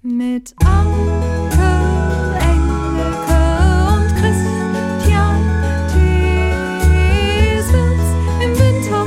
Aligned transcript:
Mit 0.00 0.54
Anke, 0.64 1.58
Engelke 2.38 3.40
und 3.90 4.06
Christian 4.14 5.42
Thiesens 5.92 8.06
im 8.40 8.56
Winter. 8.56 9.02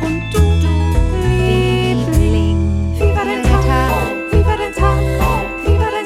Und 0.00 0.32
du, 0.32 0.40
Liebling, 1.28 2.56
wie 2.94 3.12
war 3.14 3.26
dein 3.26 3.42
Tag? 3.42 3.62
Wie 4.32 4.42
war 4.42 4.56
dein 4.56 4.72
Tag? 4.72 4.98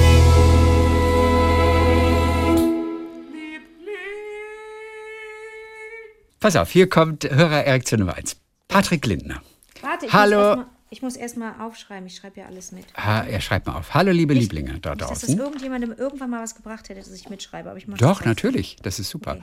Pass 6.41 6.57
auf, 6.57 6.71
hier 6.71 6.89
kommt 6.89 7.31
Hörererektion 7.31 8.01
Nummer 8.01 8.17
1. 8.17 8.37
Patrick 8.67 9.07
Lindner. 9.07 9.41
Warte, 9.85 10.07
ich 10.07 10.12
Hallo. 10.12 10.57
muss 11.03 11.17
erst 11.17 11.37
mal, 11.37 11.50
ich 11.50 11.57
muss 11.57 11.61
aufschreiben. 11.61 12.07
Ich 12.07 12.17
schreibe 12.17 12.41
ja 12.41 12.46
alles 12.46 12.72
mit. 12.72 12.85
Ha, 12.96 13.22
er 13.25 13.40
schreibt 13.40 13.67
mal 13.67 13.77
auf. 13.77 13.95
Hallo, 13.95 14.13
liebe 14.13 14.32
Lieblinge 14.35 14.79
da 14.81 14.90
Nicht, 14.90 15.03
dass 15.03 15.09
das 15.11 15.21
draußen. 15.22 15.39
irgendjemandem 15.39 15.93
irgendwann 15.96 16.31
mal 16.31 16.43
was 16.43 16.54
gebracht 16.54 16.89
hätte, 16.89 17.00
dass 17.00 17.11
ich 17.13 17.29
mitschreibe, 17.29 17.68
aber 17.68 17.79
ich 17.79 17.86
mache 17.89 17.99
Doch, 18.00 18.18
das 18.18 18.26
natürlich. 18.26 18.76
Das 18.82 18.99
ist 18.99 19.11
super. 19.11 19.39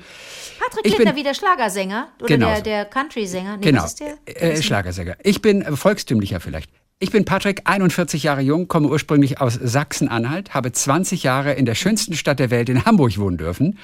Patrick 0.59 0.85
Ich 0.85 0.93
Lindner, 0.93 1.11
bin- 1.13 1.19
wie 1.19 1.23
der 1.23 1.33
Schlagersänger 1.33 2.07
oder 2.19 2.27
Genau 2.27 2.47
der, 2.47 2.61
der 2.61 2.85
Country-Sänger. 2.85 3.57
Nee, 3.57 3.63
Genau. 3.65 3.85
der? 3.99 4.17
Äh, 4.25 4.61
Schlagersänger. 4.61 5.15
Ich 5.23 5.41
bin 5.41 5.61
äh, 5.61 5.75
volkstümlicher 5.75 6.39
vielleicht. 6.39 6.69
Ich 7.03 7.09
bin 7.09 7.25
Patrick, 7.25 7.61
41 7.65 8.21
Jahre 8.21 8.41
jung, 8.41 8.67
komme 8.67 8.87
ursprünglich 8.87 9.41
aus 9.41 9.55
Sachsen-Anhalt, 9.55 10.53
habe 10.53 10.71
20 10.71 11.23
Jahre 11.23 11.53
in 11.53 11.65
der 11.65 11.73
schönsten 11.73 12.13
Stadt 12.13 12.37
der 12.37 12.51
Welt 12.51 12.69
in 12.69 12.85
Hamburg 12.85 13.17
wohnen 13.17 13.37
dürfen 13.37 13.79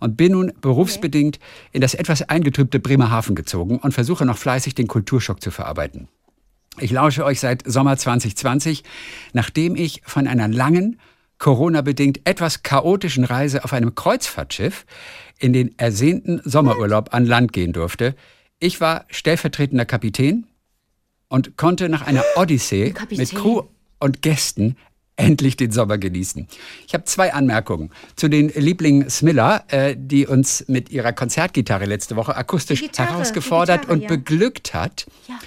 und 0.00 0.16
bin 0.16 0.32
nun 0.32 0.52
berufsbedingt 0.60 1.38
in 1.72 1.80
das 1.80 1.94
etwas 1.94 2.22
eingetrübte 2.22 2.80
Bremerhaven 2.80 3.34
gezogen 3.34 3.78
und 3.78 3.92
versuche 3.92 4.24
noch 4.24 4.38
fleißig 4.38 4.74
den 4.74 4.86
Kulturschock 4.86 5.40
zu 5.40 5.50
verarbeiten. 5.50 6.08
Ich 6.78 6.90
lausche 6.90 7.24
euch 7.24 7.40
seit 7.40 7.62
Sommer 7.66 7.96
2020, 7.96 8.84
nachdem 9.32 9.76
ich 9.76 10.02
von 10.04 10.26
einer 10.26 10.48
langen, 10.48 10.98
Corona-bedingt 11.38 12.20
etwas 12.24 12.62
chaotischen 12.62 13.24
Reise 13.24 13.64
auf 13.64 13.72
einem 13.72 13.94
Kreuzfahrtschiff 13.94 14.86
in 15.38 15.52
den 15.52 15.78
ersehnten 15.78 16.40
Sommerurlaub 16.44 17.12
an 17.12 17.26
Land 17.26 17.52
gehen 17.52 17.72
durfte. 17.72 18.14
Ich 18.58 18.80
war 18.80 19.04
stellvertretender 19.08 19.84
Kapitän 19.84 20.46
und 21.28 21.56
konnte 21.56 21.88
nach 21.88 22.06
einer 22.06 22.24
Odyssee 22.36 22.94
mit 23.10 23.34
Crew 23.34 23.62
und 24.00 24.22
Gästen 24.22 24.76
endlich 25.16 25.56
den 25.56 25.72
Sommer 25.72 25.98
genießen. 25.98 26.46
Ich 26.86 26.94
habe 26.94 27.04
zwei 27.04 27.32
Anmerkungen 27.32 27.90
zu 28.16 28.28
den 28.28 28.48
Lieblingen 28.48 29.10
Smiller, 29.10 29.64
äh, 29.68 29.96
die 29.98 30.26
uns 30.26 30.64
mit 30.68 30.90
ihrer 30.90 31.12
Konzertgitarre 31.12 31.86
letzte 31.86 32.16
Woche 32.16 32.36
akustisch 32.36 32.80
Gitarre, 32.82 33.12
herausgefordert 33.12 33.82
Gitarre, 33.82 33.94
und 33.94 34.02
ja. 34.02 34.08
beglückt 34.08 34.74
hat. 34.74 35.06
Ja. 35.28 35.38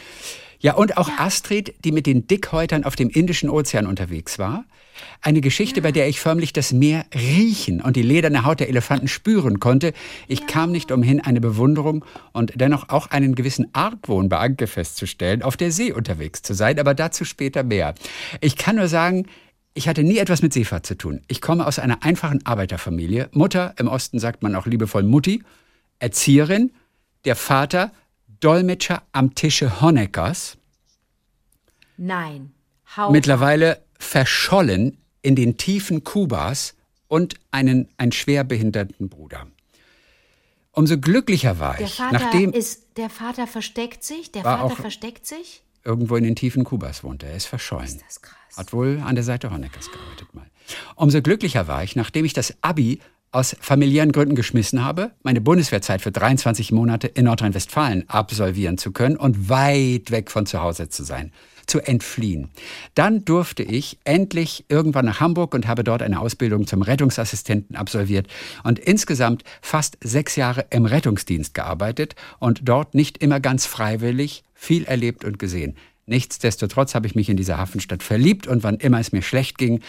Ja, 0.62 0.74
und 0.74 0.98
auch 0.98 1.10
Astrid, 1.18 1.74
die 1.86 1.94
mit 1.94 2.06
den 2.06 2.28
Dickhäutern 2.28 2.84
auf 2.84 2.98
dem 2.98 3.10
Indischen 3.10 3.50
Ozean 3.50 3.88
unterwegs 3.88 4.40
war. 4.40 4.66
Eine 5.22 5.40
Geschichte, 5.40 5.82
bei 5.82 5.94
der 5.94 6.10
ich 6.10 6.20
förmlich 6.20 6.52
das 6.52 6.74
Meer 6.74 7.06
riechen 7.14 7.82
und 7.82 7.96
die 7.96 8.02
lederne 8.02 8.44
Haut 8.44 8.60
der 8.60 8.68
Elefanten 8.68 9.08
spüren 9.08 9.62
konnte. 9.62 9.94
Ich 10.28 10.48
kam 10.48 10.74
nicht 10.74 10.92
umhin, 10.92 11.22
eine 11.22 11.40
Bewunderung 11.40 12.04
und 12.34 12.54
dennoch 12.56 12.90
auch 12.90 13.08
einen 13.08 13.36
gewissen 13.36 13.68
Argwohn 13.74 14.28
bei 14.28 14.38
Anke 14.38 14.68
festzustellen, 14.68 15.42
auf 15.42 15.56
der 15.56 15.72
See 15.72 15.94
unterwegs 15.94 16.42
zu 16.42 16.54
sein, 16.54 16.78
aber 16.78 16.94
dazu 16.94 17.24
später 17.24 17.64
mehr. 17.64 17.96
Ich 18.42 18.58
kann 18.58 18.76
nur 18.76 18.90
sagen, 18.90 19.28
ich 19.80 19.88
hatte 19.88 20.04
nie 20.04 20.18
etwas 20.18 20.42
mit 20.42 20.52
Seefahrt 20.52 20.86
zu 20.86 20.98
tun. 20.98 21.22
Ich 21.30 21.40
komme 21.40 21.66
aus 21.66 21.80
einer 21.80 22.04
einfachen 22.04 22.46
Arbeiterfamilie. 22.46 23.30
Mutter, 23.32 23.74
im 23.78 23.88
Osten 23.88 24.20
sagt 24.20 24.44
man 24.44 24.54
auch 24.54 24.66
liebevoll 24.66 25.04
Mutti, 25.04 25.42
Erzieherin, 26.00 26.74
der 27.24 27.38
Vater, 27.38 27.94
Dolmetscher 28.42 29.04
am 29.14 29.36
Tische 29.36 29.80
Honeckers, 29.80 30.58
Nein. 31.96 32.52
Hau. 32.98 33.10
mittlerweile 33.10 33.82
verschollen 33.98 34.98
in 35.22 35.38
den 35.38 35.56
Tiefen 35.56 36.04
Kubas 36.04 36.76
und 37.08 37.36
einen, 37.52 37.88
einen 37.96 38.12
schwerbehinderten 38.12 39.08
Bruder. 39.08 39.48
Umso 40.74 40.98
glücklicher 40.98 41.58
war 41.60 41.78
der 41.78 41.88
ich, 41.88 41.96
Vater 41.96 42.20
nachdem 42.20 42.52
ist, 42.52 42.98
der 42.98 43.10
Vater 43.10 43.48
versteckt 43.48 44.04
sich, 44.04 44.34
der 44.34 44.44
Vater 44.44 44.76
versteckt 44.76 45.26
sich. 45.26 45.64
irgendwo 45.86 46.18
in 46.18 46.26
den 46.26 46.36
Tiefen 46.36 46.66
Kubas 46.66 47.02
wohnte. 47.02 47.28
Er 47.28 47.38
ist 47.38 47.46
verschollen. 47.46 47.98
Das 48.00 48.18
ist 48.18 48.24
krass. 48.24 48.39
Hat 48.58 48.74
wohl 48.74 49.02
an 49.06 49.16
der 49.16 49.24
Seite 49.24 49.52
Honeckers 49.52 49.92
gearbeitet 49.92 50.34
mal. 50.34 50.46
Umso 50.96 51.22
glücklicher 51.22 51.68
war 51.68 51.84
ich, 51.84 51.96
nachdem 51.96 52.26
ich 52.26 52.34
das 52.34 52.56
Abi 52.62 53.00
aus 53.32 53.56
familiären 53.60 54.12
Gründen 54.12 54.36
geschmissen 54.36 54.84
habe, 54.84 55.12
meine 55.22 55.42
Bundeswehrzeit 55.42 56.02
für 56.02 56.12
23 56.12 56.72
Monate 56.72 57.08
in 57.08 57.26
Nordrhein-Westfalen 57.26 58.10
absolvieren 58.10 58.78
zu 58.78 58.92
können 58.92 59.18
und 59.18 59.50
weit 59.50 60.10
weg 60.10 60.32
von 60.32 60.48
zu 60.48 60.62
Hause 60.62 60.90
zu 60.90 61.04
sein, 61.04 61.32
zu 61.68 61.80
entfliehen. 61.80 62.50
Dann 62.96 63.26
durfte 63.26 63.62
ich 63.62 64.00
endlich 64.04 64.66
irgendwann 64.68 65.06
nach 65.06 65.20
Hamburg 65.20 65.54
und 65.54 65.68
habe 65.68 65.84
dort 65.84 66.02
eine 66.02 66.20
Ausbildung 66.20 66.66
zum 66.66 66.82
Rettungsassistenten 66.82 67.76
absolviert 67.76 68.28
und 68.64 68.80
insgesamt 68.80 69.44
fast 69.62 69.98
sechs 70.04 70.36
Jahre 70.36 70.66
im 70.72 70.86
Rettungsdienst 70.86 71.54
gearbeitet 71.54 72.16
und 72.40 72.62
dort 72.68 72.96
nicht 72.96 73.20
immer 73.20 73.40
ganz 73.40 73.68
freiwillig 73.68 74.44
viel 74.56 74.86
erlebt 74.86 75.24
und 75.24 75.38
gesehen. 75.38 75.76
Nichtsdestotrotz 76.10 76.96
habe 76.96 77.06
ich 77.06 77.14
mich 77.14 77.30
in 77.30 77.38
diese 77.38 77.58
Hafenstadt 77.60 78.02
verliebt 78.02 78.48
und 78.48 78.64
wann 78.64 78.78
immer 78.78 79.00
es 79.00 79.12
mir 79.12 79.22
schlecht 79.22 79.60
ging, 79.60 79.82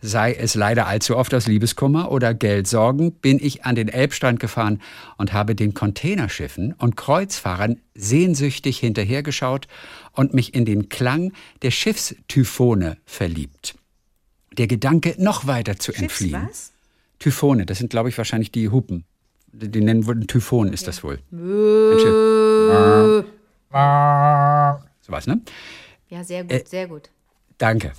sei 0.00 0.32
es 0.32 0.54
leider 0.54 0.86
allzu 0.86 1.16
oft 1.16 1.34
aus 1.34 1.46
Liebeskummer 1.46 2.10
oder 2.10 2.32
Geldsorgen, 2.32 3.12
bin 3.12 3.38
ich 3.40 3.66
an 3.66 3.74
den 3.74 3.88
Elbstrand 3.88 4.40
gefahren 4.40 4.80
und 5.18 5.34
habe 5.34 5.54
den 5.54 5.74
Containerschiffen 5.74 6.72
und 6.72 6.96
Kreuzfahrern 6.96 7.76
sehnsüchtig 7.94 8.78
hinterhergeschaut 8.78 9.68
und 10.12 10.32
mich 10.32 10.54
in 10.54 10.64
den 10.64 10.88
Klang 10.88 11.32
der 11.60 11.70
Schiffstyphone 11.70 12.96
verliebt. 13.04 13.74
Der 14.56 14.68
Gedanke, 14.68 15.14
noch 15.18 15.46
weiter 15.46 15.78
zu 15.78 15.92
entfliehen. 15.92 16.48
was? 16.48 16.72
Typhone, 17.18 17.66
das 17.66 17.78
sind, 17.78 17.90
glaube 17.90 18.08
ich, 18.08 18.16
wahrscheinlich 18.16 18.50
die 18.50 18.70
Hupen. 18.70 19.04
Die 19.52 19.70
die 19.70 19.82
nennen 19.82 20.06
wohl 20.06 20.20
Typhon, 20.26 20.72
ist 20.72 20.86
das 20.86 21.04
wohl. 21.04 21.18
Ein 21.32 21.98
Schiff. 22.00 23.26
Sowas, 25.06 25.26
ne? 25.26 25.40
Ja, 26.08 26.24
sehr 26.24 26.40
Äh, 26.48 26.58
gut, 26.58 26.68
sehr 26.68 26.88
gut. 26.88 27.10
Danke. 27.58 27.92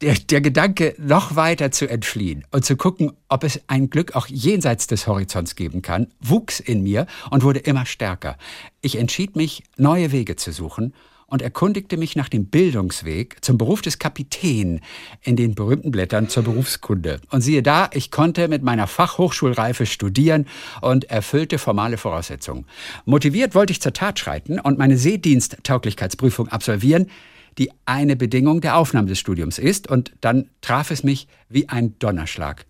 Der, 0.00 0.14
der 0.14 0.40
Gedanke, 0.40 0.94
noch 0.98 1.34
weiter 1.36 1.70
zu 1.70 1.88
entfliehen 1.88 2.44
und 2.50 2.64
zu 2.64 2.76
gucken, 2.76 3.12
ob 3.28 3.44
es 3.44 3.60
ein 3.68 3.90
Glück 3.90 4.14
auch 4.16 4.26
jenseits 4.26 4.86
des 4.86 5.06
Horizonts 5.06 5.54
geben 5.54 5.82
kann, 5.82 6.08
wuchs 6.20 6.60
in 6.60 6.82
mir 6.82 7.06
und 7.30 7.42
wurde 7.42 7.60
immer 7.60 7.86
stärker. 7.86 8.36
Ich 8.80 8.96
entschied 8.96 9.36
mich, 9.36 9.62
neue 9.76 10.12
Wege 10.12 10.36
zu 10.36 10.52
suchen 10.52 10.94
und 11.34 11.42
erkundigte 11.42 11.96
mich 11.96 12.14
nach 12.14 12.28
dem 12.28 12.46
Bildungsweg 12.46 13.44
zum 13.44 13.58
Beruf 13.58 13.82
des 13.82 13.98
Kapitän 13.98 14.80
in 15.20 15.34
den 15.34 15.56
berühmten 15.56 15.90
Blättern 15.90 16.28
zur 16.28 16.44
Berufskunde. 16.44 17.20
Und 17.28 17.40
siehe 17.40 17.60
da, 17.60 17.90
ich 17.92 18.12
konnte 18.12 18.46
mit 18.46 18.62
meiner 18.62 18.86
Fachhochschulreife 18.86 19.84
studieren 19.84 20.46
und 20.80 21.10
erfüllte 21.10 21.58
formale 21.58 21.96
Voraussetzungen. 21.96 22.66
Motiviert 23.04 23.56
wollte 23.56 23.72
ich 23.72 23.80
zur 23.80 23.92
Tat 23.92 24.20
schreiten 24.20 24.60
und 24.60 24.78
meine 24.78 24.96
Seediensttauglichkeitsprüfung 24.96 26.46
absolvieren, 26.50 27.10
die 27.58 27.72
eine 27.84 28.14
Bedingung 28.14 28.60
der 28.60 28.76
Aufnahme 28.76 29.08
des 29.08 29.18
Studiums 29.18 29.58
ist. 29.58 29.90
Und 29.90 30.12
dann 30.20 30.50
traf 30.60 30.92
es 30.92 31.02
mich 31.02 31.26
wie 31.48 31.68
ein 31.68 31.98
Donnerschlag. 31.98 32.64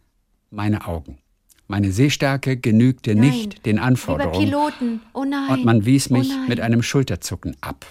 Meine 0.51 0.87
Augen. 0.87 1.19
Meine 1.69 1.93
Sehstärke 1.93 2.57
genügte 2.57 3.15
nicht 3.15 3.67
den 3.67 3.77
Wie 3.77 3.81
Anforderungen. 3.81 4.43
Piloten. 4.43 5.01
Oh 5.13 5.25
nein. 5.25 5.51
Und 5.51 5.67
man 5.67 5.85
wies 5.85 6.09
mich 6.09 6.31
oh 6.31 6.35
nein. 6.35 6.49
mit 6.49 6.61
einem 6.61 6.83
Schulterzucken 6.83 7.59
ab. 7.61 7.85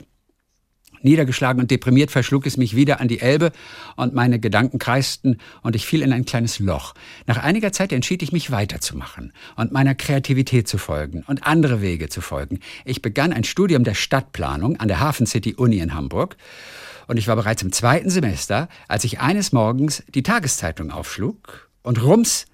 Niedergeschlagen 1.04 1.62
und 1.62 1.72
deprimiert 1.72 2.12
verschlug 2.12 2.46
es 2.46 2.58
mich 2.58 2.76
wieder 2.76 3.00
an 3.00 3.08
die 3.08 3.20
Elbe 3.20 3.52
und 3.96 4.14
meine 4.14 4.40
Gedanken 4.40 4.80
kreisten 4.80 5.38
und 5.62 5.76
ich 5.76 5.86
fiel 5.86 6.02
in 6.02 6.14
ein 6.14 6.26
kleines 6.26 6.60
Loch. 6.60 6.94
Nach 7.28 7.38
einiger 7.38 7.72
Zeit 7.72 7.92
entschied 7.92 8.24
ich 8.24 8.32
mich 8.32 8.52
weiterzumachen 8.52 9.34
und 9.56 9.72
meiner 9.72 9.96
Kreativität 9.96 10.68
zu 10.68 10.78
folgen 10.78 11.24
und 11.28 11.46
andere 11.46 11.82
Wege 11.82 12.10
zu 12.10 12.22
folgen. 12.22 12.60
Ich 12.86 13.02
begann 13.02 13.34
ein 13.34 13.44
Studium 13.44 13.84
der 13.84 13.96
Stadtplanung 13.96 14.78
an 14.78 14.88
der 14.88 15.00
Hafen 15.00 15.26
City 15.26 15.56
Uni 15.56 15.80
in 15.80 15.94
Hamburg 15.94 16.38
und 17.08 17.18
ich 17.18 17.28
war 17.28 17.36
bereits 17.36 17.62
im 17.62 17.72
zweiten 17.72 18.10
Semester, 18.10 18.70
als 18.88 19.04
ich 19.04 19.20
eines 19.20 19.52
Morgens 19.52 20.04
die 20.14 20.24
Tageszeitung 20.24 20.92
aufschlug 20.92 21.70
und 21.82 22.02
rums, 22.02 22.46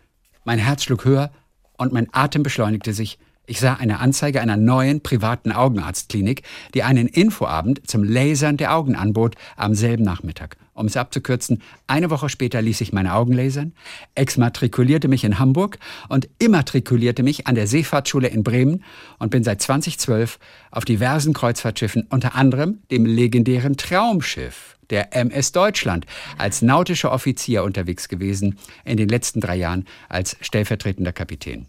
mein 0.44 0.60
Herz 0.60 0.84
schlug 0.84 1.06
höher 1.06 1.32
und 1.78 1.94
mein 1.94 2.08
Atem 2.12 2.44
beschleunigte 2.44 2.94
sich. 2.94 3.20
Ich 3.50 3.60
sah 3.60 3.74
eine 3.74 4.00
Anzeige 4.00 4.42
einer 4.42 4.58
neuen 4.58 5.02
privaten 5.02 5.52
Augenarztklinik, 5.52 6.44
die 6.76 6.84
einen 6.84 7.08
Infoabend 7.08 7.82
zum 7.90 8.04
Lasern 8.04 8.58
der 8.58 8.76
Augen 8.76 8.96
anbot 8.96 9.34
am 9.58 9.74
selben 9.74 10.04
Nachmittag. 10.04 10.56
Um 10.76 10.86
es 10.86 10.96
abzukürzen, 10.96 11.64
eine 11.88 12.12
Woche 12.12 12.30
später 12.30 12.62
ließ 12.62 12.80
ich 12.82 12.94
meine 12.94 13.16
Augen 13.16 13.34
lasern, 13.34 13.74
exmatrikulierte 14.14 15.08
mich 15.08 15.24
in 15.24 15.40
Hamburg 15.40 15.80
und 16.10 16.30
immatrikulierte 16.38 17.24
mich 17.24 17.48
an 17.48 17.56
der 17.56 17.66
Seefahrtschule 17.66 18.28
in 18.28 18.44
Bremen 18.44 18.84
und 19.18 19.32
bin 19.32 19.44
seit 19.44 19.64
2012 19.64 20.38
auf 20.70 20.86
diversen 20.86 21.34
Kreuzfahrtschiffen, 21.34 22.06
unter 22.12 22.36
anderem 22.36 22.84
dem 22.92 23.08
legendären 23.08 23.78
Traumschiff 23.78 24.78
der 24.92 25.16
MS 25.16 25.54
Deutschland 25.54 26.06
als 26.38 26.62
nautischer 26.62 27.12
Offizier 27.12 27.64
unterwegs 27.64 28.10
gewesen, 28.10 28.60
in 28.86 28.98
den 28.98 29.10
letzten 29.10 29.42
drei 29.42 29.56
Jahren 29.56 29.86
als 30.08 30.38
stellvertretender 30.40 31.14
Kapitän. 31.14 31.66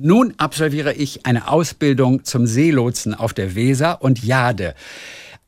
Nun 0.00 0.32
absolviere 0.36 0.92
ich 0.92 1.26
eine 1.26 1.48
Ausbildung 1.48 2.22
zum 2.22 2.46
Seelotsen 2.46 3.14
auf 3.14 3.34
der 3.34 3.56
Weser 3.56 4.00
und 4.00 4.22
Jade. 4.22 4.76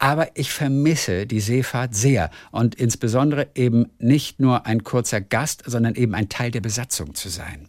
Aber 0.00 0.36
ich 0.36 0.50
vermisse 0.50 1.24
die 1.24 1.38
Seefahrt 1.38 1.94
sehr 1.94 2.30
und 2.50 2.74
insbesondere 2.74 3.46
eben 3.54 3.90
nicht 4.00 4.40
nur 4.40 4.66
ein 4.66 4.82
kurzer 4.82 5.20
Gast, 5.20 5.62
sondern 5.66 5.94
eben 5.94 6.16
ein 6.16 6.28
Teil 6.28 6.50
der 6.50 6.62
Besatzung 6.62 7.14
zu 7.14 7.28
sein. 7.28 7.68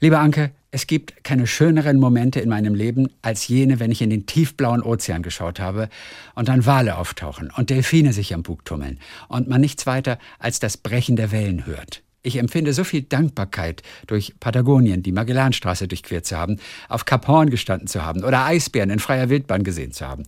Lieber 0.00 0.20
Anke, 0.20 0.52
es 0.70 0.86
gibt 0.86 1.24
keine 1.24 1.46
schöneren 1.46 2.00
Momente 2.00 2.40
in 2.40 2.48
meinem 2.48 2.74
Leben 2.74 3.10
als 3.20 3.46
jene, 3.46 3.78
wenn 3.78 3.90
ich 3.90 4.00
in 4.00 4.08
den 4.08 4.24
tiefblauen 4.24 4.82
Ozean 4.82 5.22
geschaut 5.22 5.60
habe 5.60 5.90
und 6.34 6.48
dann 6.48 6.64
Wale 6.64 6.96
auftauchen 6.96 7.52
und 7.54 7.68
Delfine 7.68 8.14
sich 8.14 8.32
am 8.32 8.42
Bug 8.42 8.64
tummeln 8.64 8.98
und 9.28 9.46
man 9.46 9.60
nichts 9.60 9.84
weiter 9.84 10.18
als 10.38 10.58
das 10.58 10.78
Brechen 10.78 11.16
der 11.16 11.32
Wellen 11.32 11.66
hört. 11.66 12.02
Ich 12.24 12.36
empfinde 12.36 12.72
so 12.72 12.84
viel 12.84 13.02
Dankbarkeit, 13.02 13.82
durch 14.06 14.34
Patagonien, 14.38 15.02
die 15.02 15.10
Magellanstraße 15.10 15.88
durchquert 15.88 16.24
zu 16.24 16.36
haben, 16.36 16.58
auf 16.88 17.04
Kap 17.04 17.26
Horn 17.26 17.50
gestanden 17.50 17.88
zu 17.88 18.04
haben 18.04 18.22
oder 18.22 18.44
Eisbären 18.44 18.90
in 18.90 19.00
freier 19.00 19.28
Wildbahn 19.28 19.64
gesehen 19.64 19.90
zu 19.90 20.06
haben. 20.06 20.22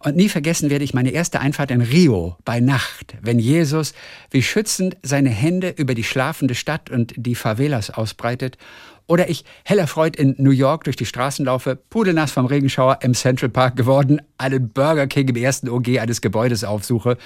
Und 0.00 0.16
nie 0.16 0.28
vergessen 0.28 0.68
werde 0.68 0.84
ich 0.84 0.92
meine 0.92 1.12
erste 1.12 1.40
Einfahrt 1.40 1.70
in 1.70 1.80
Rio 1.80 2.36
bei 2.44 2.60
Nacht, 2.60 3.14
wenn 3.22 3.38
Jesus 3.38 3.94
wie 4.30 4.42
schützend 4.42 4.98
seine 5.02 5.30
Hände 5.30 5.70
über 5.70 5.94
die 5.94 6.04
schlafende 6.04 6.54
Stadt 6.54 6.90
und 6.90 7.14
die 7.16 7.34
Favelas 7.34 7.88
ausbreitet 7.88 8.58
oder 9.06 9.30
ich 9.30 9.46
hellerfreut 9.64 10.16
in 10.16 10.34
New 10.38 10.50
York 10.50 10.84
durch 10.84 10.96
die 10.96 11.06
Straßen 11.06 11.46
laufe, 11.46 11.74
pudelnass 11.74 12.32
vom 12.32 12.46
Regenschauer 12.46 12.98
im 13.02 13.14
Central 13.14 13.48
Park 13.48 13.76
geworden, 13.76 14.20
einen 14.36 14.68
Burger 14.68 15.06
King 15.06 15.28
im 15.28 15.36
ersten 15.36 15.70
OG 15.70 15.98
eines 15.98 16.20
Gebäudes 16.20 16.64
aufsuche 16.64 17.16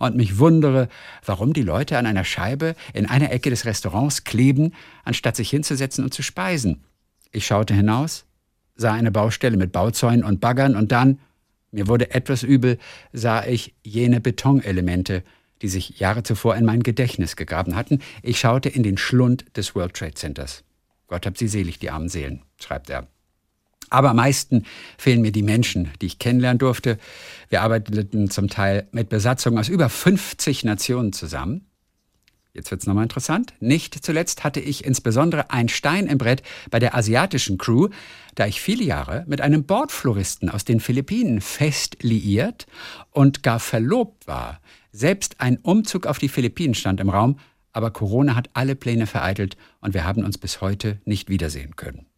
und 0.00 0.16
mich 0.16 0.38
wundere, 0.38 0.88
warum 1.24 1.52
die 1.52 1.62
Leute 1.62 1.96
an 1.98 2.06
einer 2.06 2.24
Scheibe 2.24 2.74
in 2.92 3.06
einer 3.06 3.30
Ecke 3.30 3.50
des 3.50 3.66
Restaurants 3.66 4.24
kleben, 4.24 4.72
anstatt 5.04 5.36
sich 5.36 5.50
hinzusetzen 5.50 6.02
und 6.02 6.12
zu 6.12 6.22
speisen. 6.22 6.82
Ich 7.30 7.46
schaute 7.46 7.74
hinaus, 7.74 8.24
sah 8.74 8.92
eine 8.92 9.12
Baustelle 9.12 9.56
mit 9.56 9.72
Bauzäunen 9.72 10.24
und 10.24 10.40
Baggern 10.40 10.74
und 10.74 10.90
dann, 10.90 11.20
mir 11.70 11.86
wurde 11.86 12.10
etwas 12.12 12.42
übel, 12.42 12.78
sah 13.12 13.44
ich 13.44 13.74
jene 13.84 14.20
Betonelemente, 14.20 15.22
die 15.62 15.68
sich 15.68 16.00
Jahre 16.00 16.22
zuvor 16.22 16.56
in 16.56 16.64
mein 16.64 16.82
Gedächtnis 16.82 17.36
gegraben 17.36 17.76
hatten. 17.76 18.00
Ich 18.22 18.40
schaute 18.40 18.70
in 18.70 18.82
den 18.82 18.96
Schlund 18.96 19.44
des 19.56 19.74
World 19.74 19.94
Trade 19.94 20.14
Centers. 20.14 20.64
Gott 21.06 21.26
hab 21.26 21.36
sie 21.36 21.48
selig, 21.48 21.78
die 21.78 21.90
armen 21.90 22.08
Seelen, 22.08 22.42
schreibt 22.58 22.88
er. 22.88 23.06
Aber 23.90 24.10
am 24.10 24.16
meisten 24.16 24.64
fehlen 24.96 25.20
mir 25.20 25.32
die 25.32 25.42
Menschen, 25.42 25.90
die 26.00 26.06
ich 26.06 26.18
kennenlernen 26.18 26.58
durfte. 26.58 26.98
Wir 27.48 27.62
arbeiteten 27.62 28.30
zum 28.30 28.48
Teil 28.48 28.88
mit 28.92 29.08
Besatzungen 29.08 29.58
aus 29.58 29.68
über 29.68 29.88
50 29.88 30.64
Nationen 30.64 31.12
zusammen. 31.12 31.66
Jetzt 32.52 32.70
wird's 32.70 32.86
nochmal 32.86 33.04
interessant. 33.04 33.54
Nicht 33.60 34.04
zuletzt 34.04 34.42
hatte 34.42 34.58
ich 34.60 34.84
insbesondere 34.84 35.50
ein 35.50 35.68
Stein 35.68 36.06
im 36.06 36.18
Brett 36.18 36.42
bei 36.70 36.80
der 36.80 36.96
asiatischen 36.96 37.58
Crew, 37.58 37.88
da 38.34 38.46
ich 38.46 38.60
viele 38.60 38.82
Jahre 38.82 39.24
mit 39.28 39.40
einem 39.40 39.64
Bordfloristen 39.64 40.48
aus 40.50 40.64
den 40.64 40.80
Philippinen 40.80 41.40
fest 41.40 41.98
liiert 42.02 42.66
und 43.12 43.44
gar 43.44 43.60
verlobt 43.60 44.26
war. 44.26 44.60
Selbst 44.90 45.40
ein 45.40 45.58
Umzug 45.58 46.06
auf 46.06 46.18
die 46.18 46.28
Philippinen 46.28 46.74
stand 46.74 46.98
im 46.98 47.08
Raum, 47.08 47.38
aber 47.72 47.92
Corona 47.92 48.34
hat 48.34 48.50
alle 48.54 48.74
Pläne 48.74 49.06
vereitelt 49.06 49.56
und 49.80 49.94
wir 49.94 50.04
haben 50.04 50.24
uns 50.24 50.36
bis 50.36 50.60
heute 50.60 51.00
nicht 51.04 51.28
wiedersehen 51.28 51.76
können. 51.76 52.09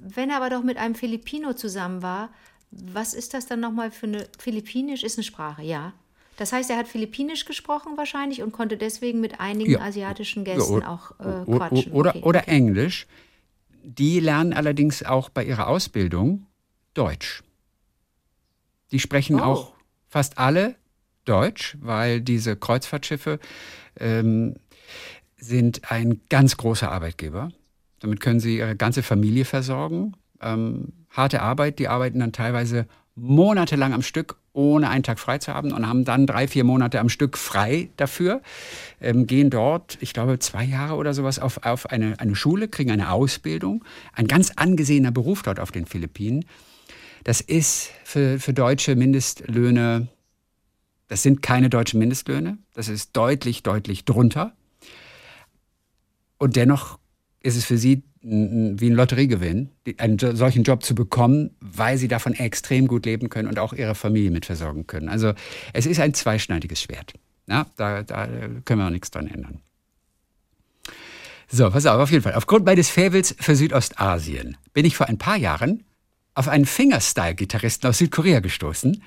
Wenn 0.00 0.30
er 0.30 0.36
aber 0.36 0.50
doch 0.50 0.62
mit 0.62 0.76
einem 0.76 0.94
Filipino 0.94 1.52
zusammen 1.54 2.02
war, 2.02 2.30
was 2.70 3.14
ist 3.14 3.32
das 3.34 3.46
dann 3.46 3.60
nochmal 3.60 3.90
für 3.90 4.06
eine. 4.06 4.26
Philippinisch 4.38 5.02
ist 5.02 5.16
eine 5.18 5.24
Sprache, 5.24 5.62
ja. 5.62 5.92
Das 6.36 6.52
heißt, 6.52 6.68
er 6.68 6.76
hat 6.76 6.86
Philippinisch 6.88 7.46
gesprochen 7.46 7.96
wahrscheinlich 7.96 8.42
und 8.42 8.52
konnte 8.52 8.76
deswegen 8.76 9.20
mit 9.20 9.40
einigen 9.40 9.70
Ja. 9.72 9.80
asiatischen 9.80 10.44
Gästen 10.44 10.80
Ja, 10.82 10.88
auch 10.90 11.12
äh, 11.20 11.44
quatschen. 11.46 11.92
Oder, 11.92 12.10
Okay. 12.10 12.22
oder 12.22 12.48
Englisch. 12.48 13.06
Die 13.82 14.20
lernen 14.20 14.52
allerdings 14.52 15.02
auch 15.02 15.28
bei 15.30 15.44
ihrer 15.44 15.68
Ausbildung 15.68 16.44
Deutsch. 16.92 17.42
Die 18.90 18.98
sprechen 19.00 19.36
Oh. 19.40 19.44
auch 19.44 19.72
fast 20.08 20.38
alle 20.38 20.74
Deutsch, 21.24 21.76
weil 21.80 22.20
diese 22.20 22.56
Kreuzfahrtschiffe 22.56 23.38
ähm, 23.98 24.56
sind 25.38 25.90
ein 25.90 26.20
ganz 26.28 26.56
großer 26.56 26.90
Arbeitgeber. 26.90 27.50
Damit 28.06 28.20
können 28.20 28.38
sie 28.38 28.58
ihre 28.58 28.76
ganze 28.76 29.02
Familie 29.02 29.44
versorgen. 29.44 30.12
Ähm, 30.40 30.92
harte 31.10 31.42
Arbeit, 31.42 31.80
die 31.80 31.88
arbeiten 31.88 32.20
dann 32.20 32.30
teilweise 32.30 32.86
monatelang 33.16 33.92
am 33.92 34.02
Stück, 34.02 34.36
ohne 34.52 34.88
einen 34.90 35.02
Tag 35.02 35.18
frei 35.18 35.38
zu 35.38 35.52
haben 35.52 35.72
und 35.72 35.88
haben 35.88 36.04
dann 36.04 36.24
drei, 36.24 36.46
vier 36.46 36.62
Monate 36.62 37.00
am 37.00 37.08
Stück 37.08 37.36
frei 37.36 37.88
dafür, 37.96 38.42
ähm, 39.00 39.26
gehen 39.26 39.50
dort, 39.50 39.98
ich 40.00 40.12
glaube, 40.12 40.38
zwei 40.38 40.62
Jahre 40.62 40.94
oder 40.94 41.14
sowas 41.14 41.40
auf, 41.40 41.64
auf 41.64 41.90
eine, 41.90 42.20
eine 42.20 42.36
Schule, 42.36 42.68
kriegen 42.68 42.92
eine 42.92 43.10
Ausbildung. 43.10 43.84
Ein 44.12 44.28
ganz 44.28 44.52
angesehener 44.54 45.10
Beruf 45.10 45.42
dort 45.42 45.58
auf 45.58 45.72
den 45.72 45.86
Philippinen. 45.86 46.44
Das 47.24 47.40
ist 47.40 47.90
für, 48.04 48.38
für 48.38 48.52
deutsche 48.52 48.94
Mindestlöhne, 48.94 50.06
das 51.08 51.24
sind 51.24 51.42
keine 51.42 51.70
deutschen 51.70 51.98
Mindestlöhne, 51.98 52.58
das 52.72 52.86
ist 52.86 53.16
deutlich, 53.16 53.64
deutlich 53.64 54.04
drunter. 54.04 54.52
Und 56.38 56.54
dennoch 56.54 57.00
ist 57.46 57.56
es 57.56 57.64
für 57.64 57.78
sie 57.78 58.02
wie 58.20 58.90
ein 58.90 58.94
Lotteriegewinn, 58.94 59.70
einen 59.98 60.18
solchen 60.18 60.64
Job 60.64 60.82
zu 60.82 60.96
bekommen, 60.96 61.50
weil 61.60 61.96
sie 61.96 62.08
davon 62.08 62.34
extrem 62.34 62.88
gut 62.88 63.06
leben 63.06 63.28
können 63.28 63.48
und 63.48 63.60
auch 63.60 63.72
ihre 63.72 63.94
Familie 63.94 64.32
mit 64.32 64.46
versorgen 64.46 64.88
können. 64.88 65.08
Also 65.08 65.32
es 65.72 65.86
ist 65.86 66.00
ein 66.00 66.12
zweischneidiges 66.12 66.82
Schwert. 66.82 67.12
Ja, 67.46 67.66
da, 67.76 68.02
da 68.02 68.26
können 68.64 68.80
wir 68.80 68.86
auch 68.86 68.90
nichts 68.90 69.12
dran 69.12 69.28
ändern. 69.28 69.60
So, 71.48 71.70
pass 71.70 71.86
auf, 71.86 72.00
auf 72.00 72.10
jeden 72.10 72.24
Fall. 72.24 72.34
Aufgrund 72.34 72.66
meines 72.66 72.90
Fävels 72.90 73.36
für 73.38 73.54
Südostasien 73.54 74.56
bin 74.72 74.84
ich 74.84 74.96
vor 74.96 75.06
ein 75.06 75.18
paar 75.18 75.36
Jahren 75.36 75.84
auf 76.34 76.48
einen 76.48 76.66
Fingerstyle-Gitarristen 76.66 77.88
aus 77.88 77.98
Südkorea 77.98 78.40
gestoßen, 78.40 79.02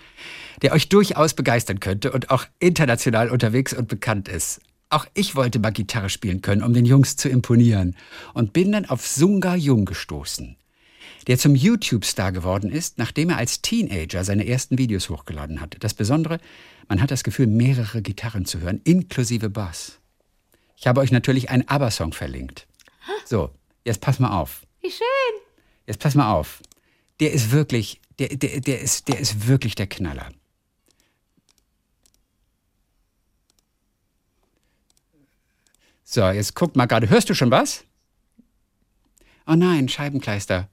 der 0.62 0.72
euch 0.72 0.88
durchaus 0.88 1.34
begeistern 1.34 1.82
könnte 1.82 2.14
und 2.14 2.30
auch 2.32 2.46
international 2.60 3.30
unterwegs 3.30 3.74
und 3.74 3.90
bekannt 3.90 4.30
ist. 4.30 4.62
Auch 4.90 5.06
ich 5.14 5.36
wollte 5.36 5.60
mal 5.60 5.72
Gitarre 5.72 6.10
spielen 6.10 6.42
können, 6.42 6.64
um 6.64 6.74
den 6.74 6.86
Jungs 6.86 7.16
zu 7.16 7.30
imponieren 7.30 7.96
und 8.34 8.54
bin 8.54 8.72
dann 8.72 8.86
auf 8.86 9.06
Sunga 9.06 9.56
Jung 9.56 9.86
gestoßen, 9.86 10.58
der 11.28 11.38
zum 11.38 11.54
YouTube-Star 11.54 12.32
geworden 12.32 12.72
ist, 12.72 12.98
nachdem 12.98 13.30
er 13.30 13.38
als 13.38 13.62
Teenager 13.62 14.24
seine 14.24 14.48
ersten 14.48 14.80
Videos 14.80 15.10
hochgeladen 15.10 15.62
hat. 15.62 15.78
Das 15.82 15.94
Besondere, 15.94 16.40
man 16.88 17.02
hat 17.02 17.12
das 17.12 17.24
Gefühl, 17.24 17.46
mehrere 17.46 18.02
Gitarren 18.02 18.46
zu 18.46 18.62
hören, 18.62 18.82
inklusive 18.84 19.52
Bass. 19.52 20.00
Ich 20.76 20.88
habe 20.88 21.02
euch 21.02 21.12
natürlich 21.12 21.52
einen 21.52 21.68
ABBA-Song 21.68 22.14
verlinkt. 22.14 22.66
So, 23.26 23.52
jetzt 23.86 24.02
pass 24.02 24.18
mal 24.18 24.40
auf. 24.40 24.66
Wie 24.82 24.90
schön. 24.90 25.42
Jetzt 25.86 26.00
pass 26.00 26.16
mal 26.16 26.32
auf. 26.34 26.64
Der 27.20 27.32
ist 27.32 27.52
wirklich, 27.52 28.02
der, 28.18 28.30
der, 28.30 28.62
der, 28.62 28.80
ist, 28.80 29.08
der 29.08 29.20
ist 29.20 29.48
wirklich 29.48 29.76
der 29.76 29.88
Knaller. 29.88 30.30
So, 36.12 36.28
jetzt 36.28 36.56
guck 36.56 36.76
mal 36.76 36.88
gerade. 36.88 37.08
Hörst 37.08 37.30
du 37.30 37.36
schon 37.36 37.52
was? 37.52 37.84
Oh 39.46 39.54
nein, 39.54 39.88
Scheibenkleister. 39.88 40.68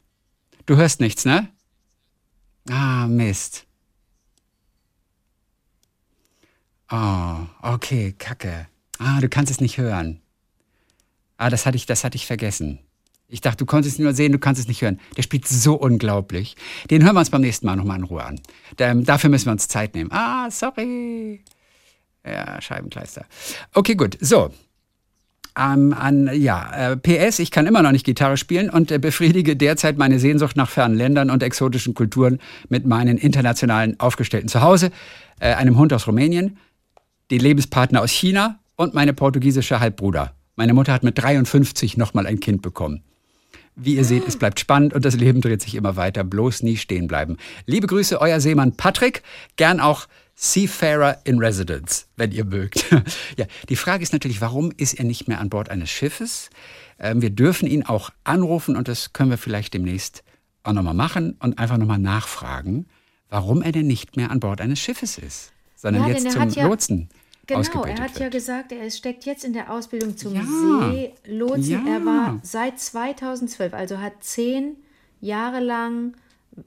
Du 0.64 0.76
hörst 0.76 0.98
nichts, 0.98 1.26
ne? 1.26 1.50
Ah, 2.70 3.06
Mist. 3.06 3.66
Oh, 6.90 7.36
okay, 7.60 8.14
Kacke. 8.18 8.66
Ah, 8.98 9.20
du 9.20 9.28
kannst 9.28 9.50
es 9.50 9.60
nicht 9.60 9.76
hören. 9.76 10.22
Ah, 11.36 11.50
das 11.50 11.66
hatte 11.66 11.76
ich, 11.76 11.84
das 11.84 12.02
hatte 12.02 12.16
ich 12.16 12.24
vergessen. 12.24 12.78
Ich 13.28 13.42
dachte, 13.42 13.58
du 13.58 13.66
konntest 13.66 13.98
ihn 13.98 14.04
nur 14.04 14.14
sehen, 14.14 14.32
du 14.32 14.38
kannst 14.38 14.58
es 14.58 14.68
nicht 14.68 14.80
hören. 14.80 14.98
Der 15.18 15.22
spielt 15.22 15.46
so 15.46 15.74
unglaublich. 15.74 16.56
Den 16.88 17.04
hören 17.04 17.14
wir 17.14 17.20
uns 17.20 17.28
beim 17.28 17.42
nächsten 17.42 17.66
Mal 17.66 17.76
nochmal 17.76 17.98
in 17.98 18.04
Ruhe 18.04 18.24
an. 18.24 18.40
Da, 18.78 18.94
dafür 18.94 19.28
müssen 19.28 19.48
wir 19.48 19.52
uns 19.52 19.68
Zeit 19.68 19.96
nehmen. 19.96 20.10
Ah, 20.12 20.50
sorry. 20.50 21.44
Ja, 22.24 22.58
Scheibenkleister. 22.58 23.26
Okay, 23.74 23.96
gut. 23.96 24.16
So. 24.22 24.50
Ähm, 25.58 25.94
an, 25.94 26.30
ja, 26.34 26.92
äh, 26.92 26.96
PS, 26.96 27.38
ich 27.38 27.50
kann 27.50 27.66
immer 27.66 27.82
noch 27.82 27.92
nicht 27.92 28.04
Gitarre 28.04 28.36
spielen 28.36 28.68
und 28.68 28.90
äh, 28.90 28.98
befriedige 28.98 29.56
derzeit 29.56 29.96
meine 29.96 30.18
Sehnsucht 30.18 30.54
nach 30.54 30.68
fernen 30.68 30.94
Ländern 30.94 31.30
und 31.30 31.42
exotischen 31.42 31.94
Kulturen 31.94 32.40
mit 32.68 32.84
meinen 32.84 33.16
internationalen 33.16 33.98
Aufgestellten 33.98 34.48
zu 34.48 34.60
Hause, 34.60 34.90
äh, 35.40 35.54
einem 35.54 35.78
Hund 35.78 35.94
aus 35.94 36.06
Rumänien, 36.06 36.58
den 37.30 37.40
Lebenspartner 37.40 38.02
aus 38.02 38.10
China 38.10 38.58
und 38.76 38.92
meine 38.92 39.14
portugiesische 39.14 39.80
Halbbruder. 39.80 40.34
Meine 40.56 40.74
Mutter 40.74 40.92
hat 40.92 41.02
mit 41.02 41.16
53 41.18 41.96
nochmal 41.96 42.26
ein 42.26 42.40
Kind 42.40 42.60
bekommen. 42.60 43.02
Wie 43.76 43.96
ihr 43.96 44.04
seht, 44.04 44.26
es 44.26 44.38
bleibt 44.38 44.60
spannend 44.60 44.94
und 44.94 45.04
das 45.04 45.16
Leben 45.16 45.40
dreht 45.42 45.60
sich 45.62 45.74
immer 45.74 45.96
weiter. 45.96 46.24
Bloß 46.24 46.62
nie 46.62 46.76
stehen 46.76 47.08
bleiben. 47.08 47.36
Liebe 47.66 47.86
Grüße, 47.86 48.20
euer 48.20 48.40
Seemann 48.40 48.76
Patrick. 48.76 49.22
Gern 49.56 49.80
auch 49.80 50.06
Seafarer 50.38 51.18
in 51.24 51.38
Residence, 51.38 52.06
wenn 52.16 52.30
ihr 52.30 52.44
mögt. 52.44 52.84
ja, 53.38 53.46
die 53.70 53.76
Frage 53.76 54.02
ist 54.02 54.12
natürlich, 54.12 54.42
warum 54.42 54.70
ist 54.76 54.94
er 54.98 55.04
nicht 55.06 55.28
mehr 55.28 55.40
an 55.40 55.48
Bord 55.48 55.70
eines 55.70 55.88
Schiffes? 55.90 56.50
Ähm, 56.98 57.22
wir 57.22 57.30
dürfen 57.30 57.66
ihn 57.66 57.84
auch 57.84 58.10
anrufen 58.22 58.76
und 58.76 58.86
das 58.86 59.14
können 59.14 59.30
wir 59.30 59.38
vielleicht 59.38 59.72
demnächst 59.72 60.22
auch 60.62 60.72
nochmal 60.74 60.92
machen 60.94 61.36
und 61.40 61.58
einfach 61.58 61.78
nochmal 61.78 61.98
nachfragen, 61.98 62.86
warum 63.30 63.62
er 63.62 63.72
denn 63.72 63.86
nicht 63.86 64.16
mehr 64.16 64.30
an 64.30 64.40
Bord 64.40 64.60
eines 64.60 64.78
Schiffes 64.78 65.16
ist, 65.16 65.52
sondern 65.74 66.02
Ja, 66.06 66.08
jetzt 66.14 66.30
zum 66.30 66.48
ja- 66.50 66.66
Lotsen 66.66 67.08
Genau, 67.46 67.84
er 67.84 67.94
hat 68.00 68.14
wird. 68.14 68.18
ja 68.18 68.28
gesagt, 68.28 68.72
er 68.72 68.90
steckt 68.90 69.24
jetzt 69.24 69.44
in 69.44 69.52
der 69.52 69.72
Ausbildung 69.72 70.16
zum 70.16 70.34
Ja. 70.34 70.42
Seelotsen. 70.42 71.86
Er 71.86 72.04
war 72.04 72.40
seit 72.42 72.80
2012, 72.80 73.72
also 73.72 74.00
hat 74.00 74.14
zehn 74.24 74.76
Jahre 75.20 75.60
lang 75.60 76.16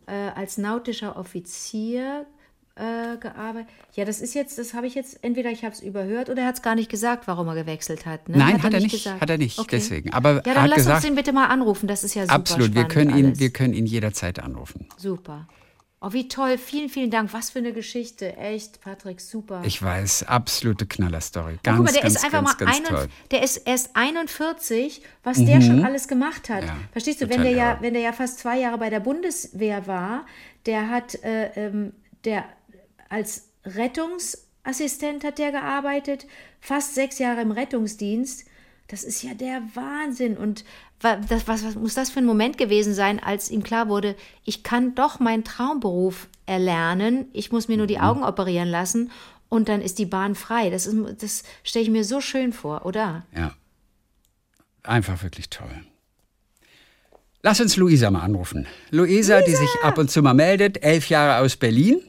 äh, 0.08 0.14
als 0.14 0.58
nautischer 0.58 1.18
Offizier 1.18 2.26
äh, 2.80 3.18
gearbeitet. 3.18 3.70
Ja, 3.94 4.06
das 4.06 4.22
ist 4.22 4.34
jetzt, 4.34 4.58
das 4.58 4.74
habe 4.74 4.88
ich 4.88 4.96
jetzt, 4.96 5.24
entweder 5.24 5.52
ich 5.52 5.64
habe 5.64 5.74
es 5.74 5.82
überhört 5.82 6.30
oder 6.30 6.44
er 6.44 6.48
hat 6.48 6.56
es 6.56 6.62
gar 6.62 6.76
nicht 6.76 6.90
gesagt, 6.90 7.28
warum 7.28 7.48
er 7.50 7.56
gewechselt 7.56 8.06
hat. 8.06 8.30
Ne? 8.30 8.38
Nein, 8.38 8.64
hat, 8.64 8.74
er 8.74 8.80
nicht, 8.80 9.06
hat 9.06 9.30
er 9.30 9.38
nicht, 9.38 9.60
Okay. 9.60 9.70
deswegen. 9.72 10.14
Aber 10.14 10.32
Ja, 10.32 10.38
er 10.38 10.42
dann 10.42 10.64
hat 10.64 10.70
lass 10.70 10.78
gesagt, 10.78 10.96
uns 10.98 11.06
den 11.06 11.16
bitte 11.16 11.34
mal 11.34 11.48
anrufen, 11.48 11.88
das 11.88 12.04
ist 12.04 12.14
ja 12.16 12.24
super 12.24 12.34
absolut, 12.36 12.74
wir 12.74 12.86
können, 12.86 13.18
ihn, 13.18 13.40
wir 13.40 13.52
können 13.52 13.74
ihn 13.74 13.86
jederzeit 13.86 14.40
anrufen. 14.40 14.88
Super. 14.98 15.48
Oh, 16.02 16.14
wie 16.14 16.30
toll, 16.30 16.58
vielen, 16.58 16.88
vielen 16.88 17.12
Dank. 17.12 17.34
Was 17.34 17.50
für 17.50 17.60
eine 17.60 17.74
Geschichte. 17.74 18.38
Echt, 18.38 18.80
Patrick, 18.80 19.20
super. 19.20 19.64
Ich 19.66 19.84
weiß, 19.84 20.24
absolute 20.24 20.86
Knallerstory. 20.86 21.60
Ganz, 21.62 21.76
Guck 21.76 21.86
mal, 21.88 21.92
der 21.92 22.04
ganz, 22.04 22.16
ist 22.16 22.24
einfach 22.24 22.58
ganz, 22.58 22.60
mal 22.60 22.66
ganz 22.66 22.78
41 22.78 22.96
toll. 22.96 23.06
Mhm. 23.08 23.30
der 23.32 23.44
ist 23.44 23.58
erst 23.58 23.90
41, 23.98 25.02
was 25.24 25.44
der 25.44 25.60
schon 25.62 25.84
alles 25.84 26.08
gemacht 26.08 26.48
hat. 26.50 26.64
Ja, 26.64 26.78
Verstehst 26.94 27.20
du, 27.20 27.30
wenn 27.30 27.42
der 27.42 27.52
ja, 27.52 27.78
wenn 27.82 27.94
der 27.94 28.02
ja 28.02 28.14
fast 28.14 28.40
zwei 28.40 28.60
Jahre 28.60 28.78
bei 28.78 28.90
der 28.90 29.02
Bundeswehr 29.02 29.88
war, 29.88 30.26
der 30.66 30.90
hat 30.90 31.22
äh, 31.22 31.48
ähm, 31.68 31.92
der 32.24 32.46
als 33.10 33.50
Rettungsassistent 33.66 35.24
hat 35.24 35.38
der 35.40 35.52
gearbeitet, 35.52 36.26
fast 36.62 36.96
sechs 36.96 37.20
Jahre 37.20 37.42
im 37.42 37.52
Rettungsdienst. 37.52 38.46
Das 38.88 39.04
ist 39.04 39.22
ja 39.24 39.34
der 39.34 39.62
Wahnsinn. 39.76 40.38
Und 40.38 40.64
wa- 41.02 41.18
das, 41.18 41.48
was, 41.48 41.64
was 41.64 41.76
muss 41.76 41.94
das 41.94 42.10
für 42.10 42.20
ein 42.20 42.26
Moment 42.26 42.58
gewesen 42.58 42.94
sein, 42.94 43.20
als 43.22 43.52
ihm 43.52 43.62
klar 43.64 43.88
wurde, 43.90 44.16
ich 44.46 44.64
kann 44.64 44.96
doch 44.96 45.20
meinen 45.20 45.44
Traumberuf 45.44 46.28
erlernen, 46.46 47.28
ich 47.34 47.52
muss 47.52 47.68
mir 47.68 47.78
nur 47.78 47.86
Mhm. 47.86 47.90
die 47.90 48.00
Augen 48.00 48.24
operieren 48.24 48.68
lassen 48.70 49.12
und 49.48 49.70
dann 49.70 49.82
ist 49.82 50.00
die 50.00 50.06
Bahn 50.08 50.34
frei. 50.36 50.70
Das, 50.70 50.88
ist- 50.88 51.22
das 51.24 51.44
stelle 51.64 51.84
ich 51.84 51.92
mir 51.92 52.04
so 52.04 52.20
schön 52.22 52.52
vor, 52.54 52.86
oder? 52.86 53.26
Ja. 53.36 53.54
Einfach 54.84 55.22
wirklich 55.24 55.50
toll. 55.50 55.84
Lass 57.42 57.62
uns 57.62 57.78
Luisa 57.78 58.10
mal 58.12 58.22
anrufen. 58.22 58.68
Luisa, 58.92 59.42
die 59.42 59.56
sich 59.56 59.70
ab 59.84 59.98
und 59.98 60.10
zu 60.12 60.22
mal 60.22 60.34
meldet, 60.34 60.84
elf 60.84 61.10
Jahre 61.10 61.44
aus 61.44 61.56
Berlin. 61.56 62.02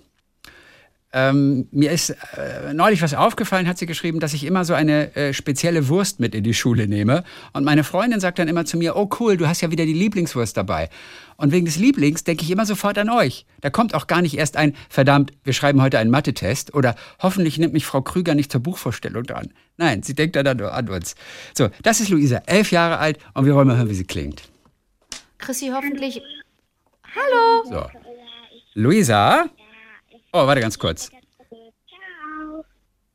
Ähm, 1.12 1.66
mir 1.72 1.90
ist 1.90 2.10
äh, 2.10 2.72
neulich 2.72 3.02
was 3.02 3.14
aufgefallen, 3.14 3.66
hat 3.66 3.78
sie 3.78 3.86
geschrieben, 3.86 4.20
dass 4.20 4.32
ich 4.32 4.44
immer 4.44 4.64
so 4.64 4.74
eine 4.74 5.14
äh, 5.16 5.32
spezielle 5.32 5.88
Wurst 5.88 6.20
mit 6.20 6.36
in 6.36 6.44
die 6.44 6.54
Schule 6.54 6.86
nehme. 6.86 7.24
Und 7.52 7.64
meine 7.64 7.82
Freundin 7.82 8.20
sagt 8.20 8.38
dann 8.38 8.46
immer 8.46 8.64
zu 8.64 8.76
mir, 8.76 8.94
oh 8.94 9.10
cool, 9.18 9.36
du 9.36 9.48
hast 9.48 9.60
ja 9.60 9.72
wieder 9.72 9.86
die 9.86 9.92
Lieblingswurst 9.92 10.56
dabei. 10.56 10.88
Und 11.36 11.50
wegen 11.50 11.66
des 11.66 11.76
Lieblings 11.76 12.22
denke 12.22 12.44
ich 12.44 12.50
immer 12.50 12.64
sofort 12.64 12.96
an 12.96 13.10
euch. 13.10 13.44
Da 13.60 13.70
kommt 13.70 13.94
auch 13.94 14.06
gar 14.06 14.22
nicht 14.22 14.38
erst 14.38 14.56
ein, 14.56 14.76
verdammt, 14.88 15.32
wir 15.42 15.52
schreiben 15.52 15.82
heute 15.82 15.98
einen 15.98 16.10
Mathe-Test 16.10 16.74
oder 16.74 16.94
hoffentlich 17.18 17.58
nimmt 17.58 17.72
mich 17.72 17.86
Frau 17.86 18.02
Krüger 18.02 18.36
nicht 18.36 18.52
zur 18.52 18.60
Buchvorstellung 18.60 19.24
dran. 19.24 19.52
Nein, 19.78 20.04
sie 20.04 20.14
denkt 20.14 20.36
dann 20.36 20.56
nur 20.58 20.72
an 20.72 20.88
uns. 20.88 21.16
So, 21.54 21.70
das 21.82 22.00
ist 22.00 22.10
Luisa, 22.10 22.42
elf 22.46 22.70
Jahre 22.70 22.98
alt 22.98 23.18
und 23.34 23.46
wir 23.46 23.54
wollen 23.56 23.66
mal 23.66 23.76
hören, 23.76 23.90
wie 23.90 23.94
sie 23.94 24.04
klingt. 24.04 24.42
Chrissy, 25.38 25.72
hoffentlich. 25.74 26.22
Hallo! 27.16 27.64
So. 27.64 27.86
Luisa? 28.74 29.46
Oh, 30.32 30.46
warte 30.46 30.60
ganz 30.60 30.78
kurz. 30.78 31.10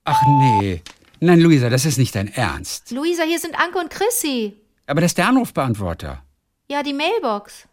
Ach 0.04 0.22
nee. 0.28 0.82
Nein, 1.22 1.40
Luisa, 1.40 1.70
das 1.70 1.86
ist 1.86 1.98
nicht 1.98 2.14
dein 2.14 2.28
Ernst. 2.28 2.92
Luisa, 2.92 3.24
hier 3.24 3.40
sind 3.40 3.56
Anke 3.56 3.80
und 3.80 3.90
Chrissy. 3.90 4.56
Aber 4.86 5.02
das 5.02 5.12
ist 5.12 5.18
der 5.18 5.28
Anrufbeantworter. 5.30 6.24
Ja, 6.70 6.84
die 6.84 6.94
Mailbox. 6.94 7.68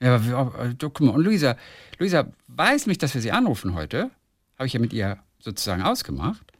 Ja, 0.00 0.14
aber, 0.16 0.68
du, 0.68 0.90
guck 0.90 1.00
mal, 1.00 1.14
und 1.14 1.24
Luisa, 1.24 1.56
Luisa 1.98 2.32
weiß 2.48 2.86
nicht, 2.86 3.02
dass 3.02 3.14
wir 3.14 3.20
sie 3.20 3.32
anrufen 3.32 3.74
heute. 3.74 4.10
Habe 4.56 4.66
ich 4.66 4.72
ja 4.72 4.80
mit 4.80 4.92
ihr 4.92 5.18
sozusagen 5.38 5.82
ausgemacht. 5.82 6.52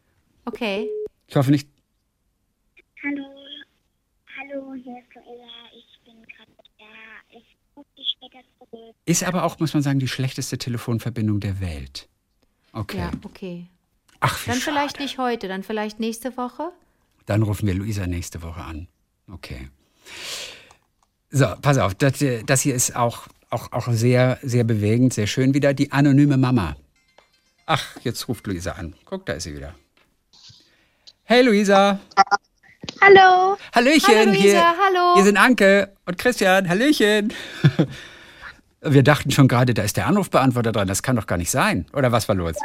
Okay. 0.45 0.89
Ich 1.29 1.37
hoffe 1.37 1.51
nicht. 1.51 1.69
Hallo, 3.03 3.25
hallo, 4.39 4.75
hier 4.75 4.99
ist 4.99 5.15
Luella. 5.15 5.53
Ich 5.75 6.01
bin 6.05 6.23
gerade 6.23 6.53
da. 6.79 7.39
Ich 7.39 7.57
rufe 7.77 7.89
dich 7.97 8.17
später 8.17 8.45
zurück. 8.59 8.95
Ist 9.05 9.25
aber 9.25 9.45
auch, 9.45 9.59
muss 9.61 9.75
man 9.75 9.83
sagen, 9.83 9.99
die 9.99 10.09
schlechteste 10.09 10.59
Telefonverbindung 10.59 11.41
der 11.41 11.61
Welt. 11.61 12.09
Okay. 12.77 12.99
Ja, 12.99 13.11
okay. 13.25 13.67
Ach, 14.21 14.43
wie 14.43 14.51
Dann 14.51 14.61
schade. 14.61 14.77
vielleicht 14.77 15.01
nicht 15.01 15.19
heute, 15.19 15.49
dann 15.49 15.63
vielleicht 15.63 15.99
nächste 15.99 16.37
Woche. 16.37 16.73
Dann 17.25 17.43
rufen 17.43 17.67
wir 17.67 17.75
Luisa 17.75 18.07
nächste 18.07 18.43
Woche 18.43 18.61
an. 18.61 18.87
Okay. 19.33 19.71
So, 21.31 21.47
pass 21.61 21.79
auf, 21.79 21.95
das, 21.95 22.23
das 22.45 22.61
hier 22.61 22.75
ist 22.75 22.95
auch, 22.95 23.29
auch, 23.51 23.73
auch 23.73 23.89
sehr, 23.91 24.39
sehr 24.43 24.65
bewegend, 24.65 25.15
sehr 25.15 25.27
schön 25.27 25.55
wieder. 25.55 25.73
Die 25.73 25.91
anonyme 25.91 26.37
Mama. 26.37 26.77
Ach, 27.65 27.97
jetzt 28.05 28.29
ruft 28.29 28.47
Luisa 28.47 28.73
an. 28.73 28.95
Guck, 29.07 29.25
da 29.27 29.33
ist 29.33 29.45
sie 29.45 29.57
wieder. 29.57 29.75
Hey 31.25 31.43
Luisa. 31.43 31.99
Hallo. 33.01 33.57
Hallöchen. 33.75 34.15
Hallo, 34.15 34.31
Luisa, 34.31 34.43
hier, 34.43 34.75
hallo. 34.85 35.15
Hier 35.15 35.25
sind 35.25 35.37
Anke 35.39 35.93
und 36.05 36.19
Christian. 36.19 36.69
Hallöchen. 36.69 37.33
Wir 38.89 39.03
dachten 39.03 39.31
schon 39.31 39.49
gerade, 39.49 39.75
da 39.75 39.83
ist 39.83 39.97
der 39.97 40.07
Anrufbeantworter 40.07 40.73
dran. 40.73 40.89
Das 40.89 41.03
kann 41.03 41.17
doch 41.17 41.27
gar 41.27 41.39
nicht 41.39 41.51
sein. 41.51 41.87
Oder 41.93 42.13
was 42.13 42.29
war 42.29 42.35
los? 42.35 42.57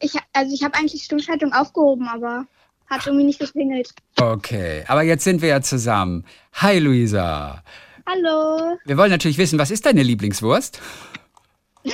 Ich, 0.00 0.12
also 0.32 0.54
ich 0.54 0.62
habe 0.62 0.74
eigentlich 0.74 1.02
Stummschaltung 1.04 1.52
aufgehoben, 1.52 2.08
aber 2.08 2.46
hat 2.88 3.06
irgendwie 3.06 3.24
nicht 3.24 3.38
geklingelt. 3.40 3.90
Okay, 4.20 4.84
aber 4.86 5.02
jetzt 5.02 5.24
sind 5.24 5.42
wir 5.42 5.48
ja 5.48 5.60
zusammen. 5.62 6.24
Hi 6.54 6.78
Luisa. 6.78 7.62
Hallo. 8.08 8.76
Wir 8.84 8.96
wollen 8.96 9.10
natürlich 9.10 9.38
wissen, 9.38 9.58
was 9.58 9.70
ist 9.70 9.86
deine 9.86 10.02
Lieblingswurst? 10.02 10.80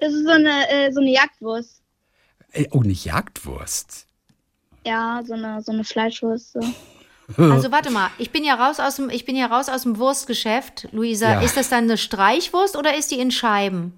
Das 0.00 0.12
ist 0.12 0.24
so 0.24 0.30
eine, 0.30 0.68
äh, 0.70 0.92
so 0.92 1.00
eine 1.00 1.10
Jagdwurst. 1.10 1.82
Äh, 2.52 2.66
Oh, 2.70 2.82
eine 2.82 2.92
Jagdwurst. 2.92 4.06
Ja, 4.86 5.22
so 5.24 5.34
eine, 5.34 5.60
so 5.62 5.72
eine 5.72 5.82
Fleischwurst. 5.82 6.52
So. 6.52 6.60
Also 7.38 7.72
warte 7.72 7.90
mal, 7.90 8.10
ich 8.18 8.30
bin 8.30 8.44
ja 8.44 8.54
raus 8.54 8.80
aus 8.80 8.96
dem, 8.96 9.08
ich 9.10 9.24
bin 9.24 9.34
ja 9.36 9.46
raus 9.46 9.68
aus 9.68 9.82
dem 9.84 9.96
Wurstgeschäft. 9.98 10.88
Luisa, 10.92 11.32
Ja. 11.34 11.40
ist 11.40 11.56
das 11.56 11.70
dann 11.70 11.84
eine 11.84 11.96
Streichwurst 11.96 12.76
oder 12.76 12.96
ist 12.96 13.10
die 13.10 13.18
in 13.18 13.30
Scheiben? 13.30 13.94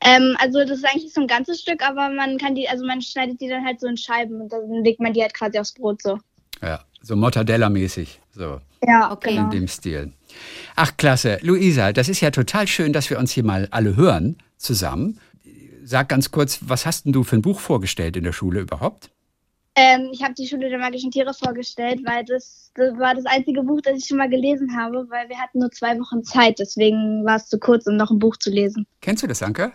Ähm, 0.00 0.36
also 0.40 0.60
das 0.60 0.78
ist 0.78 0.84
eigentlich 0.84 1.12
so 1.12 1.20
ein 1.20 1.26
ganzes 1.26 1.60
Stück, 1.60 1.82
aber 1.82 2.08
man 2.10 2.38
kann 2.38 2.54
die, 2.54 2.68
also 2.68 2.84
man 2.86 3.00
schneidet 3.02 3.40
die 3.40 3.48
dann 3.48 3.64
halt 3.64 3.80
so 3.80 3.86
in 3.88 3.96
Scheiben 3.96 4.40
und 4.40 4.52
dann 4.52 4.84
legt 4.84 5.00
man 5.00 5.12
die 5.12 5.22
halt 5.22 5.34
quasi 5.34 5.58
aufs 5.58 5.72
Brot 5.72 6.02
so. 6.02 6.18
Ja, 6.62 6.80
so 7.02 7.14
Mortadella-mäßig. 7.16 8.20
So, 8.32 8.60
Ja, 8.86 9.10
Okay. 9.12 9.30
genau. 9.34 9.44
in 9.44 9.50
dem 9.50 9.68
Stil. 9.68 10.12
Ach, 10.76 10.96
klasse. 10.96 11.38
Luisa, 11.42 11.92
das 11.92 12.08
ist 12.08 12.20
ja 12.20 12.30
total 12.30 12.68
schön, 12.68 12.92
dass 12.92 13.10
wir 13.10 13.18
uns 13.18 13.32
hier 13.32 13.44
mal 13.44 13.66
alle 13.70 13.96
hören 13.96 14.36
zusammen. 14.56 15.18
Sag 15.84 16.08
ganz 16.10 16.30
kurz, 16.30 16.58
was 16.62 16.84
hast 16.86 17.04
denn 17.06 17.12
du 17.12 17.24
für 17.24 17.36
ein 17.36 17.42
Buch 17.42 17.58
vorgestellt 17.60 18.16
in 18.16 18.24
der 18.24 18.32
Schule 18.32 18.60
überhaupt? 18.60 19.10
Ähm, 19.80 20.08
ich 20.10 20.24
habe 20.24 20.34
die 20.34 20.48
Schule 20.48 20.68
der 20.70 20.78
magischen 20.80 21.12
Tiere 21.12 21.32
vorgestellt, 21.32 22.00
weil 22.04 22.24
das, 22.24 22.72
das 22.74 22.98
war 22.98 23.14
das 23.14 23.26
einzige 23.26 23.62
Buch, 23.62 23.80
das 23.80 23.98
ich 23.98 24.06
schon 24.06 24.16
mal 24.16 24.28
gelesen 24.28 24.76
habe, 24.76 25.08
weil 25.08 25.28
wir 25.28 25.38
hatten 25.38 25.60
nur 25.60 25.70
zwei 25.70 25.96
Wochen 26.00 26.24
Zeit, 26.24 26.58
deswegen 26.58 27.24
war 27.24 27.36
es 27.36 27.46
zu 27.46 27.60
kurz, 27.60 27.86
um 27.86 27.94
noch 27.96 28.10
ein 28.10 28.18
Buch 28.18 28.36
zu 28.38 28.50
lesen. 28.50 28.88
Kennst 29.00 29.22
du 29.22 29.28
das, 29.28 29.40
Anke? 29.40 29.72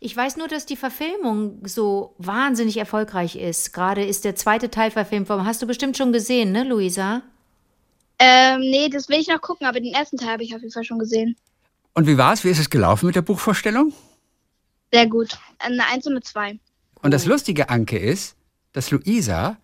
Ich 0.00 0.16
weiß 0.16 0.36
nur, 0.36 0.48
dass 0.48 0.66
die 0.66 0.74
Verfilmung 0.74 1.60
so 1.64 2.16
wahnsinnig 2.18 2.76
erfolgreich 2.76 3.36
ist. 3.36 3.72
Gerade 3.72 4.04
ist 4.04 4.24
der 4.24 4.34
zweite 4.34 4.68
Teil 4.68 4.90
verfilmt 4.90 5.28
worden. 5.28 5.46
Hast 5.46 5.62
du 5.62 5.68
bestimmt 5.68 5.96
schon 5.96 6.12
gesehen, 6.12 6.50
ne, 6.50 6.64
Luisa? 6.64 7.22
Ähm, 8.18 8.62
nee, 8.62 8.88
das 8.88 9.08
will 9.08 9.20
ich 9.20 9.28
noch 9.28 9.40
gucken, 9.40 9.64
aber 9.64 9.78
den 9.78 9.94
ersten 9.94 10.16
Teil 10.16 10.30
habe 10.30 10.42
ich 10.42 10.56
auf 10.56 10.60
jeden 10.60 10.72
Fall 10.72 10.82
schon 10.82 10.98
gesehen. 10.98 11.36
Und 11.94 12.08
wie 12.08 12.18
war's? 12.18 12.42
Wie 12.42 12.48
ist 12.48 12.58
es 12.58 12.68
gelaufen 12.68 13.06
mit 13.06 13.14
der 13.14 13.22
Buchvorstellung? 13.22 13.92
Sehr 14.92 15.06
gut. 15.06 15.38
Eine 15.60 15.86
1 15.86 16.04
und 16.08 16.14
eine 16.14 16.22
2. 16.22 16.58
Und 17.02 17.12
das 17.12 17.26
Lustige, 17.26 17.68
Anke, 17.68 17.98
ist, 17.98 18.36
dass 18.72 18.90
Luisa 18.90 19.58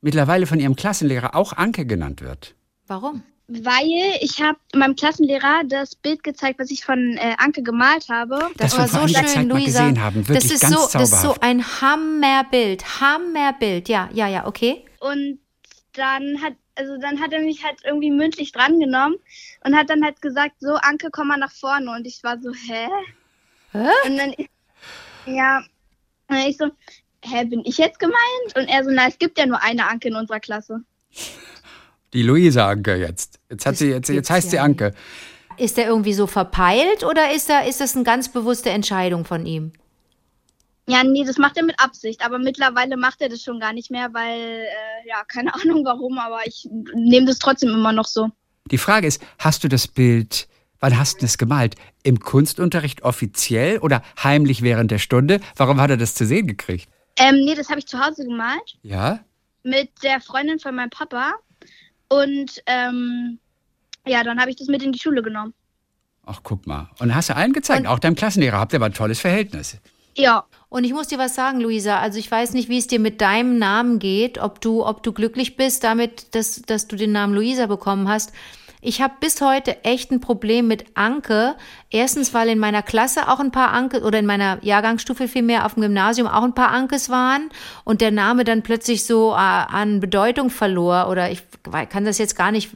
mittlerweile 0.00 0.46
von 0.46 0.60
ihrem 0.60 0.76
Klassenlehrer 0.76 1.34
auch 1.34 1.52
Anke 1.52 1.86
genannt 1.86 2.20
wird. 2.20 2.54
Warum? 2.86 3.22
Weil 3.46 4.18
ich 4.20 4.40
habe 4.40 4.58
meinem 4.74 4.96
Klassenlehrer 4.96 5.62
das 5.66 5.94
Bild 5.94 6.22
gezeigt, 6.22 6.58
was 6.58 6.70
ich 6.70 6.84
von 6.84 7.16
äh, 7.18 7.34
Anke 7.38 7.62
gemalt 7.62 8.08
habe. 8.08 8.50
Das 8.56 8.76
war 8.76 8.88
so 8.88 9.06
schön, 9.06 9.26
Zeit 9.26 9.46
Luisa. 9.46 9.86
gesehen 9.86 10.02
haben. 10.02 10.26
Wirklich 10.28 10.42
das 10.42 10.52
ist 10.52 10.60
ganz 10.60 10.74
so, 10.74 10.98
das 10.98 11.12
ist 11.12 11.22
so 11.22 11.36
ein 11.40 11.62
Hammerbild. 11.80 13.00
Hammerbild. 13.00 13.88
Ja, 13.88 14.08
ja, 14.12 14.28
ja, 14.28 14.46
okay. 14.46 14.84
Und 15.00 15.38
dann 15.92 16.40
hat, 16.42 16.54
also 16.76 16.96
dann 16.98 17.20
hat 17.20 17.32
er 17.32 17.40
mich 17.40 17.62
halt 17.64 17.78
irgendwie 17.84 18.10
mündlich 18.10 18.52
drangenommen 18.52 19.18
und 19.64 19.76
hat 19.76 19.90
dann 19.90 20.04
halt 20.04 20.22
gesagt, 20.22 20.56
so 20.60 20.74
Anke, 20.74 21.08
komm 21.12 21.28
mal 21.28 21.36
nach 21.36 21.52
vorne. 21.52 21.90
Und 21.90 22.06
ich 22.06 22.24
war 22.24 22.40
so, 22.40 22.52
hä? 22.52 22.88
Hä? 23.72 23.88
Und 24.06 24.16
dann, 24.16 24.34
ja, 25.26 25.62
und 26.32 26.38
dann 26.38 26.48
ich 26.48 26.56
so, 26.56 26.66
hä, 27.24 27.44
bin 27.44 27.62
ich 27.64 27.78
jetzt 27.78 27.98
gemeint? 27.98 28.56
Und 28.56 28.68
er 28.68 28.84
so, 28.84 28.90
na, 28.90 29.08
es 29.08 29.18
gibt 29.18 29.38
ja 29.38 29.46
nur 29.46 29.62
eine 29.62 29.88
Anke 29.88 30.08
in 30.08 30.16
unserer 30.16 30.40
Klasse. 30.40 30.80
Die 32.12 32.22
Luisa 32.22 32.68
Anke 32.68 32.96
jetzt. 32.96 33.38
Jetzt, 33.50 33.66
hat 33.66 33.72
Das 33.72 33.78
sie, 33.78 33.88
jetzt, 33.90 34.08
jetzt 34.08 34.30
heißt 34.30 34.50
sie 34.50 34.56
ja 34.56 34.62
Anke. 34.62 34.94
Ist 35.58 35.78
er 35.78 35.86
irgendwie 35.86 36.14
so 36.14 36.26
verpeilt 36.26 37.04
oder 37.04 37.32
ist, 37.32 37.48
er, 37.50 37.66
ist 37.68 37.80
das 37.80 37.94
eine 37.94 38.04
ganz 38.04 38.30
bewusste 38.30 38.70
Entscheidung 38.70 39.24
von 39.24 39.46
ihm? 39.46 39.72
Ja, 40.88 41.04
nee, 41.04 41.24
das 41.24 41.38
macht 41.38 41.56
er 41.56 41.62
mit 41.62 41.78
Absicht, 41.78 42.24
aber 42.24 42.38
mittlerweile 42.38 42.96
macht 42.96 43.20
er 43.20 43.28
das 43.28 43.42
schon 43.42 43.60
gar 43.60 43.72
nicht 43.72 43.90
mehr, 43.90 44.12
weil, 44.12 44.40
äh, 44.40 45.08
ja, 45.08 45.22
keine 45.28 45.54
Ahnung 45.62 45.84
warum, 45.84 46.18
aber 46.18 46.40
ich 46.46 46.68
nehme 46.94 47.26
das 47.26 47.38
trotzdem 47.38 47.70
immer 47.70 47.92
noch 47.92 48.06
so. 48.06 48.28
Die 48.70 48.78
Frage 48.78 49.06
ist, 49.06 49.22
hast 49.38 49.64
du 49.64 49.68
das 49.68 49.86
Bild, 49.86 50.48
wann 50.82 50.98
hast 50.98 51.22
du 51.22 51.24
es 51.26 51.38
gemalt? 51.38 51.76
Im 52.02 52.20
Kunstunterricht 52.20 53.02
offiziell 53.02 53.78
oder 53.78 54.02
heimlich 54.22 54.60
während 54.60 54.90
der 54.90 54.98
Stunde? 54.98 55.40
Warum 55.56 55.80
hat 55.80 55.88
er 55.90 55.96
das 55.96 56.14
zu 56.14 56.26
sehen 56.26 56.46
gekriegt? 56.46 56.88
Ähm, 57.16 57.36
nee, 57.44 57.54
das 57.54 57.70
habe 57.70 57.78
ich 57.78 57.86
zu 57.86 57.98
Hause 57.98 58.24
gemalt 58.24 58.76
Ja? 58.82 59.20
mit 59.62 59.90
der 60.02 60.20
Freundin 60.20 60.58
von 60.58 60.74
meinem 60.74 60.90
Papa 60.90 61.32
und, 62.08 62.62
ähm, 62.66 63.38
ja, 64.06 64.24
dann 64.24 64.40
habe 64.40 64.50
ich 64.50 64.56
das 64.56 64.66
mit 64.68 64.82
in 64.82 64.92
die 64.92 64.98
Schule 64.98 65.22
genommen. 65.22 65.54
Ach, 66.26 66.40
guck 66.42 66.66
mal. 66.66 66.90
Und 66.98 67.14
hast 67.14 67.28
du 67.30 67.36
allen 67.36 67.52
gezeigt, 67.52 67.82
Und- 67.82 67.86
auch 67.86 67.98
deinem 67.98 68.14
Klassenlehrer, 68.16 68.58
habt 68.58 68.72
ihr 68.72 68.76
aber 68.78 68.86
ein 68.86 68.94
tolles 68.94 69.20
Verhältnis. 69.20 69.76
Ja. 70.16 70.44
Und 70.68 70.84
ich 70.84 70.92
muss 70.92 71.08
dir 71.08 71.18
was 71.18 71.34
sagen, 71.34 71.60
Luisa. 71.60 71.98
Also 72.00 72.18
ich 72.18 72.30
weiß 72.30 72.52
nicht, 72.54 72.68
wie 72.68 72.78
es 72.78 72.86
dir 72.86 72.98
mit 72.98 73.20
deinem 73.20 73.58
Namen 73.58 73.98
geht, 73.98 74.38
ob 74.38 74.60
du, 74.60 74.84
ob 74.84 75.02
du 75.02 75.12
glücklich 75.12 75.56
bist 75.56 75.84
damit, 75.84 76.34
dass, 76.34 76.62
dass 76.62 76.86
du 76.88 76.96
den 76.96 77.12
Namen 77.12 77.34
Luisa 77.34 77.66
bekommen 77.66 78.08
hast. 78.08 78.32
Ich 78.84 79.00
habe 79.00 79.14
bis 79.20 79.40
heute 79.40 79.84
echt 79.84 80.10
ein 80.10 80.20
Problem 80.20 80.66
mit 80.66 80.84
Anke. 80.94 81.54
Erstens, 81.88 82.34
weil 82.34 82.48
in 82.48 82.58
meiner 82.58 82.82
Klasse 82.82 83.28
auch 83.28 83.38
ein 83.38 83.52
paar 83.52 83.70
Anke 83.70 84.02
oder 84.02 84.18
in 84.18 84.26
meiner 84.26 84.58
Jahrgangsstufe 84.64 85.28
vielmehr 85.28 85.64
auf 85.64 85.74
dem 85.74 85.82
Gymnasium 85.84 86.26
auch 86.26 86.42
ein 86.42 86.54
paar 86.54 86.72
Ankes 86.72 87.08
waren 87.08 87.48
und 87.84 88.00
der 88.00 88.10
Name 88.10 88.42
dann 88.42 88.62
plötzlich 88.62 89.04
so 89.04 89.30
äh, 89.30 89.36
an 89.36 90.00
Bedeutung 90.00 90.50
verlor. 90.50 91.06
Oder 91.08 91.30
ich 91.30 91.44
kann 91.90 92.04
das 92.04 92.18
jetzt 92.18 92.34
gar 92.34 92.50
nicht 92.50 92.70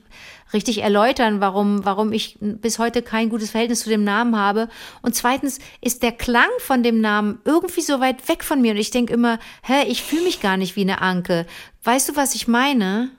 richtig 0.52 0.80
erläutern, 0.80 1.40
warum, 1.40 1.84
warum 1.84 2.12
ich 2.12 2.38
bis 2.40 2.78
heute 2.78 3.02
kein 3.02 3.28
gutes 3.28 3.50
Verhältnis 3.50 3.80
zu 3.80 3.88
dem 3.90 4.04
Namen 4.04 4.36
habe. 4.36 4.68
Und 5.02 5.16
zweitens 5.16 5.58
ist 5.80 6.04
der 6.04 6.12
Klang 6.12 6.50
von 6.60 6.84
dem 6.84 7.00
Namen 7.00 7.40
irgendwie 7.44 7.80
so 7.80 7.98
weit 7.98 8.28
weg 8.28 8.44
von 8.44 8.60
mir. 8.60 8.70
Und 8.70 8.78
ich 8.78 8.92
denke 8.92 9.12
immer, 9.12 9.40
hä, 9.64 9.82
ich 9.88 10.04
fühle 10.04 10.22
mich 10.22 10.40
gar 10.40 10.56
nicht 10.56 10.76
wie 10.76 10.82
eine 10.82 11.02
Anke. 11.02 11.46
Weißt 11.82 12.08
du, 12.08 12.14
was 12.14 12.36
ich 12.36 12.46
meine? 12.46 13.10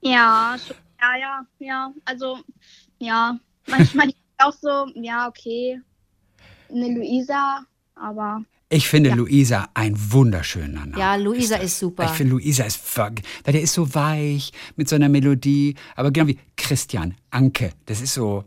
Ja, 0.00 0.56
ja, 1.00 1.16
ja, 1.16 1.46
ja. 1.58 1.92
Also, 2.04 2.38
ja. 2.98 3.38
Manchmal 3.66 4.08
ist 4.08 4.16
auch 4.38 4.52
so, 4.52 4.86
ja, 4.94 5.28
okay. 5.28 5.80
Eine 6.70 6.94
Luisa, 6.94 7.64
aber 7.94 8.44
Ich 8.68 8.88
finde 8.88 9.10
Luisa 9.10 9.68
ein 9.74 9.94
wunderschöner 10.12 10.86
Name. 10.86 10.98
Ja, 10.98 11.14
Luisa 11.16 11.56
das. 11.56 11.66
ist 11.66 11.78
super. 11.78 12.04
Ich 12.04 12.10
finde 12.10 12.32
Luisa 12.32 12.64
ist, 12.64 12.96
weil 12.96 13.22
der 13.44 13.62
ist 13.62 13.74
so 13.74 13.94
weich 13.94 14.52
mit 14.76 14.88
so 14.88 14.96
einer 14.96 15.08
Melodie, 15.08 15.76
aber 15.94 16.10
genau 16.10 16.26
wie 16.26 16.38
Christian, 16.56 17.14
Anke, 17.30 17.72
das 17.86 18.00
ist 18.00 18.14
so, 18.14 18.44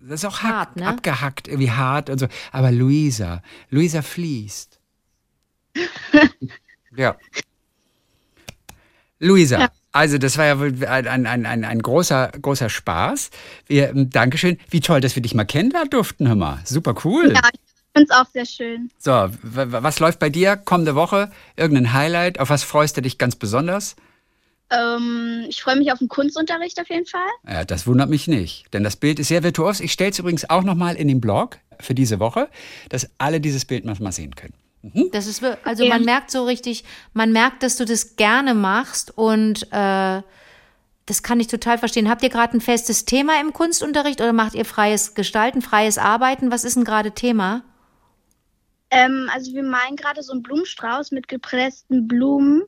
das 0.00 0.20
ist 0.20 0.24
auch 0.24 0.40
Hart, 0.40 0.76
ne? 0.76 0.86
abgehackt, 0.86 1.48
irgendwie 1.48 1.70
hart 1.70 2.08
und 2.08 2.18
so. 2.18 2.26
Aber 2.52 2.72
Luisa, 2.72 3.42
Luisa 3.68 4.00
fließt. 4.02 4.80
ja. 6.96 7.16
Luisa, 9.18 9.70
also 9.92 10.18
das 10.18 10.38
war 10.38 10.46
ja 10.46 10.58
wohl 10.60 10.72
ein, 10.86 11.26
ein, 11.26 11.46
ein, 11.46 11.64
ein, 11.64 11.82
großer, 11.82 12.30
großer 12.40 12.68
Spaß. 12.68 13.30
Wir, 13.66 13.90
ähm, 13.90 14.10
Dankeschön. 14.10 14.58
Wie 14.68 14.80
toll, 14.80 15.00
dass 15.00 15.16
wir 15.16 15.22
dich 15.22 15.34
mal 15.34 15.44
kennenlernen 15.44 15.90
durften, 15.90 16.28
hör 16.28 16.36
mal. 16.36 16.60
Super 16.64 16.94
cool. 17.04 17.32
ja, 17.34 17.48
ich 17.52 17.60
finde 17.94 18.08
es 18.08 18.16
auch 18.16 18.26
sehr 18.32 18.46
schön. 18.46 18.90
So, 18.98 19.28
was 19.42 19.98
läuft 19.98 20.18
bei 20.20 20.30
dir 20.30 20.56
kommende 20.56 20.94
Woche? 20.94 21.30
Irgendein 21.56 21.92
Highlight? 21.92 22.38
Auf 22.38 22.50
was 22.50 22.62
freust 22.62 22.96
du 22.96 23.02
dich 23.02 23.18
ganz 23.18 23.34
besonders? 23.36 23.96
Ähm, 24.70 25.46
ich 25.48 25.62
freue 25.62 25.76
mich 25.76 25.90
auf 25.90 25.98
den 25.98 26.08
Kunstunterricht 26.08 26.80
auf 26.80 26.88
jeden 26.88 27.06
Fall. 27.06 27.28
Ja, 27.48 27.64
das 27.64 27.88
wundert 27.88 28.08
mich 28.08 28.28
nicht, 28.28 28.72
denn 28.72 28.84
das 28.84 28.94
Bild 28.94 29.18
ist 29.18 29.28
sehr 29.28 29.42
virtuos. 29.42 29.80
Ich 29.80 29.92
stelle 29.92 30.10
es 30.10 30.18
übrigens 30.20 30.48
auch 30.48 30.62
nochmal 30.62 30.94
in 30.94 31.08
den 31.08 31.20
Blog 31.20 31.58
für 31.80 31.94
diese 31.94 32.20
Woche, 32.20 32.48
dass 32.88 33.10
alle 33.18 33.40
dieses 33.40 33.64
Bild 33.64 33.84
mal 33.84 34.12
sehen 34.12 34.36
können. 34.36 34.54
Das 34.82 35.26
ist, 35.26 35.42
also 35.64 35.86
man 35.86 36.04
merkt 36.04 36.30
so 36.30 36.44
richtig, 36.44 36.84
man 37.12 37.32
merkt, 37.32 37.62
dass 37.62 37.76
du 37.76 37.84
das 37.84 38.16
gerne 38.16 38.54
machst 38.54 39.16
und 39.16 39.70
äh, 39.72 40.22
das 41.06 41.22
kann 41.22 41.40
ich 41.40 41.48
total 41.48 41.76
verstehen. 41.76 42.08
Habt 42.08 42.22
ihr 42.22 42.30
gerade 42.30 42.56
ein 42.56 42.60
festes 42.60 43.04
Thema 43.04 43.40
im 43.40 43.52
Kunstunterricht 43.52 44.20
oder 44.20 44.32
macht 44.32 44.54
ihr 44.54 44.64
freies 44.64 45.14
Gestalten, 45.14 45.60
freies 45.60 45.98
Arbeiten? 45.98 46.50
Was 46.50 46.64
ist 46.64 46.76
denn 46.76 46.84
gerade 46.84 47.12
Thema? 47.12 47.62
Ähm, 48.90 49.28
also 49.34 49.52
wir 49.52 49.62
malen 49.62 49.96
gerade 49.96 50.22
so 50.22 50.32
einen 50.32 50.42
Blumenstrauß 50.42 51.10
mit 51.12 51.28
gepressten 51.28 52.08
Blumen 52.08 52.62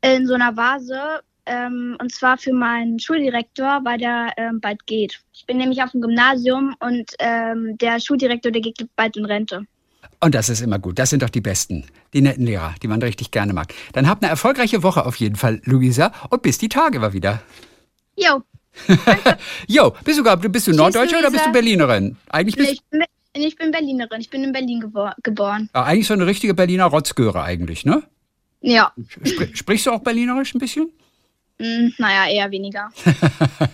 in 0.00 0.26
so 0.26 0.34
einer 0.34 0.56
Vase. 0.56 1.20
Ähm, 1.44 1.96
und 2.00 2.12
zwar 2.12 2.38
für 2.38 2.52
meinen 2.52 2.98
Schuldirektor, 2.98 3.80
weil 3.84 3.98
der 3.98 4.32
ähm, 4.36 4.60
bald 4.60 4.86
geht. 4.86 5.20
Ich 5.32 5.44
bin 5.46 5.58
nämlich 5.58 5.82
auf 5.82 5.90
dem 5.90 6.00
Gymnasium 6.00 6.74
und 6.78 7.12
ähm, 7.18 7.76
der 7.78 8.00
Schuldirektor, 8.00 8.52
der 8.52 8.62
geht 8.62 8.86
bald 8.96 9.16
in 9.16 9.24
Rente. 9.24 9.66
Und 10.22 10.34
das 10.34 10.48
ist 10.48 10.60
immer 10.60 10.78
gut. 10.78 10.98
Das 10.98 11.10
sind 11.10 11.22
doch 11.22 11.30
die 11.30 11.40
Besten, 11.40 11.84
die 12.14 12.20
netten 12.20 12.46
Lehrer, 12.46 12.74
die 12.82 12.88
man 12.88 13.02
richtig 13.02 13.32
gerne 13.32 13.52
mag. 13.52 13.74
Dann 13.92 14.08
habt 14.08 14.22
eine 14.22 14.30
erfolgreiche 14.30 14.82
Woche 14.82 15.04
auf 15.04 15.16
jeden 15.16 15.36
Fall, 15.36 15.60
Luisa. 15.64 16.12
Und 16.30 16.42
bis 16.42 16.58
die 16.58 16.68
Tage 16.68 17.00
mal 17.00 17.12
wieder. 17.12 17.42
Jo, 18.16 18.42
Jo, 19.68 19.92
bist 20.04 20.18
du, 20.18 20.36
bist 20.48 20.66
du 20.66 20.72
Norddeutsche 20.72 21.18
oder 21.18 21.30
bist 21.30 21.46
du 21.46 21.52
Berlinerin? 21.52 22.16
Eigentlich 22.28 22.56
bist 22.56 22.72
ich 22.72 22.82
bin, 22.90 23.02
ich 23.34 23.56
bin 23.56 23.70
Berlinerin. 23.70 24.20
Ich 24.20 24.30
bin 24.30 24.44
in 24.44 24.52
Berlin 24.52 24.80
gebor 24.80 25.14
geboren. 25.22 25.68
du 25.72 25.80
eigentlich 25.80 26.06
so 26.06 26.14
eine 26.14 26.26
richtige 26.26 26.54
Berliner 26.54 26.86
Rotzgöre 26.86 27.42
eigentlich, 27.42 27.84
ne? 27.84 28.02
Ja, 28.60 28.92
Spr 29.24 29.48
sprichst 29.54 29.86
du 29.86 29.90
auch 29.90 30.00
Berlinerisch 30.00 30.54
ein 30.54 30.60
bisschen? 30.60 30.90
Hm, 31.62 31.94
naja, 31.98 32.30
eher 32.30 32.50
weniger. 32.50 32.90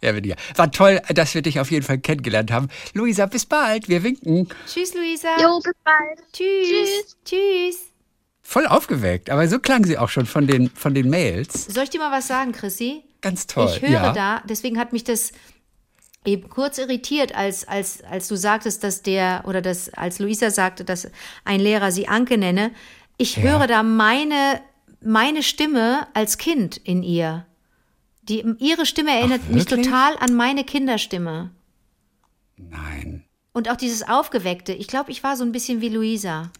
Ja, 0.00 0.14
weniger. 0.14 0.36
War 0.54 0.70
toll, 0.70 1.00
dass 1.08 1.34
wir 1.34 1.42
dich 1.42 1.58
auf 1.58 1.72
jeden 1.72 1.84
Fall 1.84 1.98
kennengelernt 1.98 2.52
haben. 2.52 2.68
Luisa, 2.94 3.26
bis 3.26 3.44
bald. 3.46 3.88
Wir 3.88 4.04
winken. 4.04 4.48
Tschüss, 4.66 4.94
Luisa. 4.94 5.28
Jo, 5.42 5.58
bis 5.58 5.72
bald. 5.82 6.20
Tschüss. 6.32 7.16
Tschüss. 7.24 7.78
Voll 8.40 8.66
aufgeweckt, 8.68 9.28
aber 9.28 9.48
so 9.48 9.58
klang 9.58 9.84
sie 9.84 9.98
auch 9.98 10.08
schon 10.08 10.24
von 10.26 10.46
den, 10.46 10.70
von 10.70 10.94
den 10.94 11.10
Mails. 11.10 11.66
Soll 11.66 11.82
ich 11.82 11.90
dir 11.90 11.98
mal 11.98 12.12
was 12.12 12.28
sagen, 12.28 12.52
Chrissy? 12.52 13.02
Ganz 13.22 13.48
toll. 13.48 13.68
Ich 13.74 13.82
höre 13.82 13.90
ja. 13.90 14.12
da, 14.12 14.42
deswegen 14.48 14.78
hat 14.78 14.92
mich 14.92 15.02
das 15.02 15.32
eben 16.24 16.48
kurz 16.48 16.78
irritiert, 16.78 17.34
als, 17.34 17.66
als, 17.66 18.02
als 18.04 18.28
du 18.28 18.36
sagtest, 18.36 18.84
dass 18.84 19.02
der, 19.02 19.42
oder 19.46 19.60
dass, 19.62 19.92
als 19.94 20.20
Luisa 20.20 20.50
sagte, 20.50 20.84
dass 20.84 21.10
ein 21.44 21.58
Lehrer 21.58 21.90
sie 21.90 22.06
Anke 22.06 22.38
nenne. 22.38 22.70
Ich 23.16 23.36
Ja. 23.36 23.42
höre 23.42 23.66
da 23.66 23.82
meine, 23.82 24.60
meine 25.02 25.42
Stimme 25.42 26.06
als 26.14 26.38
Kind 26.38 26.76
in 26.76 27.02
ihr. 27.02 27.46
Die, 28.22 28.44
ihre 28.58 28.84
Stimme 28.86 29.10
erinnert 29.18 29.48
mich 29.48 29.70
wirklich? 29.70 29.86
total 29.86 30.16
an 30.18 30.34
meine 30.34 30.64
Kinderstimme. 30.64 31.50
Nein. 32.56 33.24
Und 33.52 33.70
auch 33.70 33.76
dieses 33.76 34.06
Aufgeweckte. 34.06 34.72
Ich 34.72 34.86
glaube, 34.88 35.10
ich 35.10 35.22
war 35.22 35.36
so 35.36 35.44
ein 35.44 35.52
bisschen 35.52 35.80
wie 35.80 35.88
Luisa. 35.88 36.50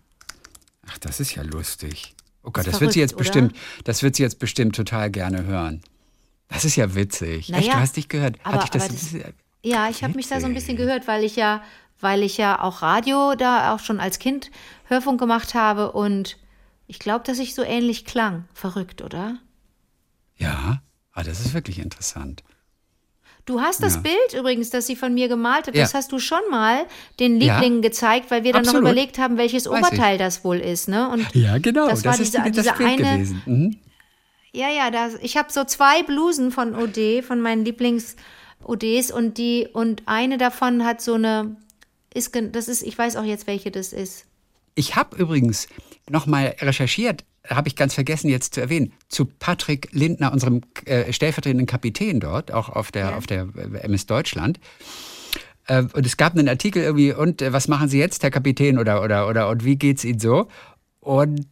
Ach, 0.89 0.99
das 0.99 1.21
ist 1.21 1.35
ja 1.35 1.43
lustig. 1.43 2.15
Oh 2.43 2.51
Gott, 2.51 2.67
das 2.67 2.81
wird 2.81 2.93
sie 2.93 3.01
jetzt 3.01 3.13
verrückt, 3.13 3.29
bestimmt, 3.33 3.57
das 3.85 4.03
wird 4.03 4.17
sie 4.17 4.23
jetzt 4.23 4.39
bestimmt 4.39 4.75
total 4.75 5.11
gerne 5.11 5.45
hören. 5.45 5.83
Das 6.49 6.65
ist 6.65 6.77
ja 6.77 6.95
witzig. 6.95 7.51
Naja, 7.51 7.63
Echt, 7.65 7.73
du 7.75 7.81
hast 7.81 7.97
dich 7.97 8.09
gehört. 8.09 8.37
aber- 8.43 8.59
dich 8.61 8.71
das, 8.71 8.89
das- 8.89 9.15
Ja, 9.63 9.91
ich 9.91 10.03
habe 10.03 10.15
mich 10.15 10.29
da 10.29 10.41
so 10.41 10.47
ein 10.47 10.55
bisschen 10.55 10.77
gehört, 10.77 11.07
weil 11.07 11.25
ich 11.25 11.37
ja, 11.37 11.63
weil 12.01 12.23
ich 12.23 12.39
ja 12.39 12.63
auch 12.63 12.81
Radio 12.81 13.35
da 13.35 13.75
auch 13.75 13.81
schon 13.81 14.01
als 14.01 14.19
Kind 14.19 14.51
Hörfunk 14.85 15.21
gemacht 15.21 15.55
habe 15.55 15.93
und 15.93 16.39
ich 16.89 16.99
glaube, 16.99 17.25
dass 17.25 17.39
ich 17.39 17.55
so 17.55 17.63
ähnlich 17.63 18.05
klang. 18.05 18.45
Verrückt, 18.55 19.01
oder? 19.03 19.39
ja, 20.37 20.83
ah, 21.13 21.23
das 21.25 21.41
ist 21.41 21.53
wirklich 21.55 21.79
interessant. 21.81 22.43
Du 23.45 23.61
hast 23.61 23.83
das 23.83 23.95
Ja. 23.97 24.01
Bild 24.03 24.35
übrigens, 24.39 24.71
das 24.71 24.87
sie 24.87 24.95
von 24.95 25.15
mir 25.15 25.27
gemalt 25.29 25.67
hat, 25.67 25.75
Ja. 25.75 25.83
das 25.83 25.95
hast 25.95 26.13
du 26.13 26.19
schon 26.19 26.39
mal 26.51 26.85
den 27.19 27.41
Ja. 27.41 27.55
Lieblingen 27.55 27.83
gezeigt, 27.83 28.31
weil 28.31 28.45
wir 28.45 28.53
dann 28.53 28.61
Absolut. 28.61 28.83
noch 28.85 28.91
überlegt 28.91 29.19
haben, 29.19 29.37
welches 29.39 29.67
Weiß 29.67 29.79
Oberteil 29.79 30.17
das 30.19 30.45
wohl 30.45 30.59
ist, 30.59 30.87
ne? 30.89 31.09
Und 31.09 31.27
Ja, 31.35 31.59
genau. 31.59 31.89
Das 31.89 32.05
war 32.05 32.13
ist 32.13 32.21
diese- 32.35 32.43
die- 32.43 32.53
das 32.53 32.65
diese 32.67 32.77
Bild 32.77 33.01
eine- 33.01 33.17
gewesen. 33.17 33.43
Mhm. 33.47 33.79
Ja, 34.53 34.69
ja, 34.71 34.91
das, 34.91 35.15
ich 35.23 35.37
habe 35.37 35.51
so 35.53 35.65
zwei 35.65 36.03
Blusen 36.03 36.51
von 36.53 36.75
OD, 36.77 37.23
von 37.23 37.41
meinen 37.41 37.65
Lieblings-ODs 37.65 39.11
und 39.11 39.39
die 39.39 39.69
und 39.73 40.03
eine 40.07 40.39
davon 40.39 40.85
hat 40.85 41.01
so 41.01 41.15
eine 41.15 41.57
ist 42.15 42.35
das 42.53 42.69
ist 42.69 42.83
ich 42.83 42.97
weiß 42.97 43.17
auch 43.17 43.25
jetzt 43.25 43.47
welche 43.47 43.71
das 43.71 43.93
ist. 43.93 44.25
Ich 44.79 44.95
habe 44.95 45.17
übrigens 45.17 45.67
noch 46.09 46.27
mal 46.27 46.55
recherchiert, 46.61 47.25
habe 47.49 47.67
ich 47.67 47.75
ganz 47.75 47.95
vergessen 47.95 48.29
jetzt 48.29 48.55
zu 48.55 48.61
erwähnen, 48.61 48.93
zu 49.09 49.25
Patrick 49.25 49.89
Lindner, 49.91 50.33
unserem 50.33 50.61
äh, 50.85 51.13
stellvertretenden 51.13 51.67
Kapitän 51.67 52.21
dort, 52.21 52.53
auch 52.53 52.69
auf 52.69 52.93
der, 52.93 53.17
auf 53.17 53.27
der 53.27 53.49
äh, 53.57 53.79
MS 53.79 54.07
Deutschland. 54.07 54.61
Äh, 55.67 55.83
und 55.95 56.07
es 56.07 56.17
gab 56.17 56.35
einen 56.35 56.49
Artikel 56.49 56.85
irgendwie, 56.85 57.13
und 57.13 57.43
äh, 57.43 57.53
was 57.53 57.67
machen 57.67 57.89
Sie 57.89 57.99
jetzt, 57.99 58.23
Herr 58.23 58.31
Kapitän, 58.31 58.79
oder, 58.79 59.03
oder, 59.03 59.27
oder, 59.27 59.49
und 59.49 59.65
wie 59.65 59.75
geht's 59.75 60.05
Ihnen 60.05 60.21
so? 60.21 60.47
Und 61.01 61.49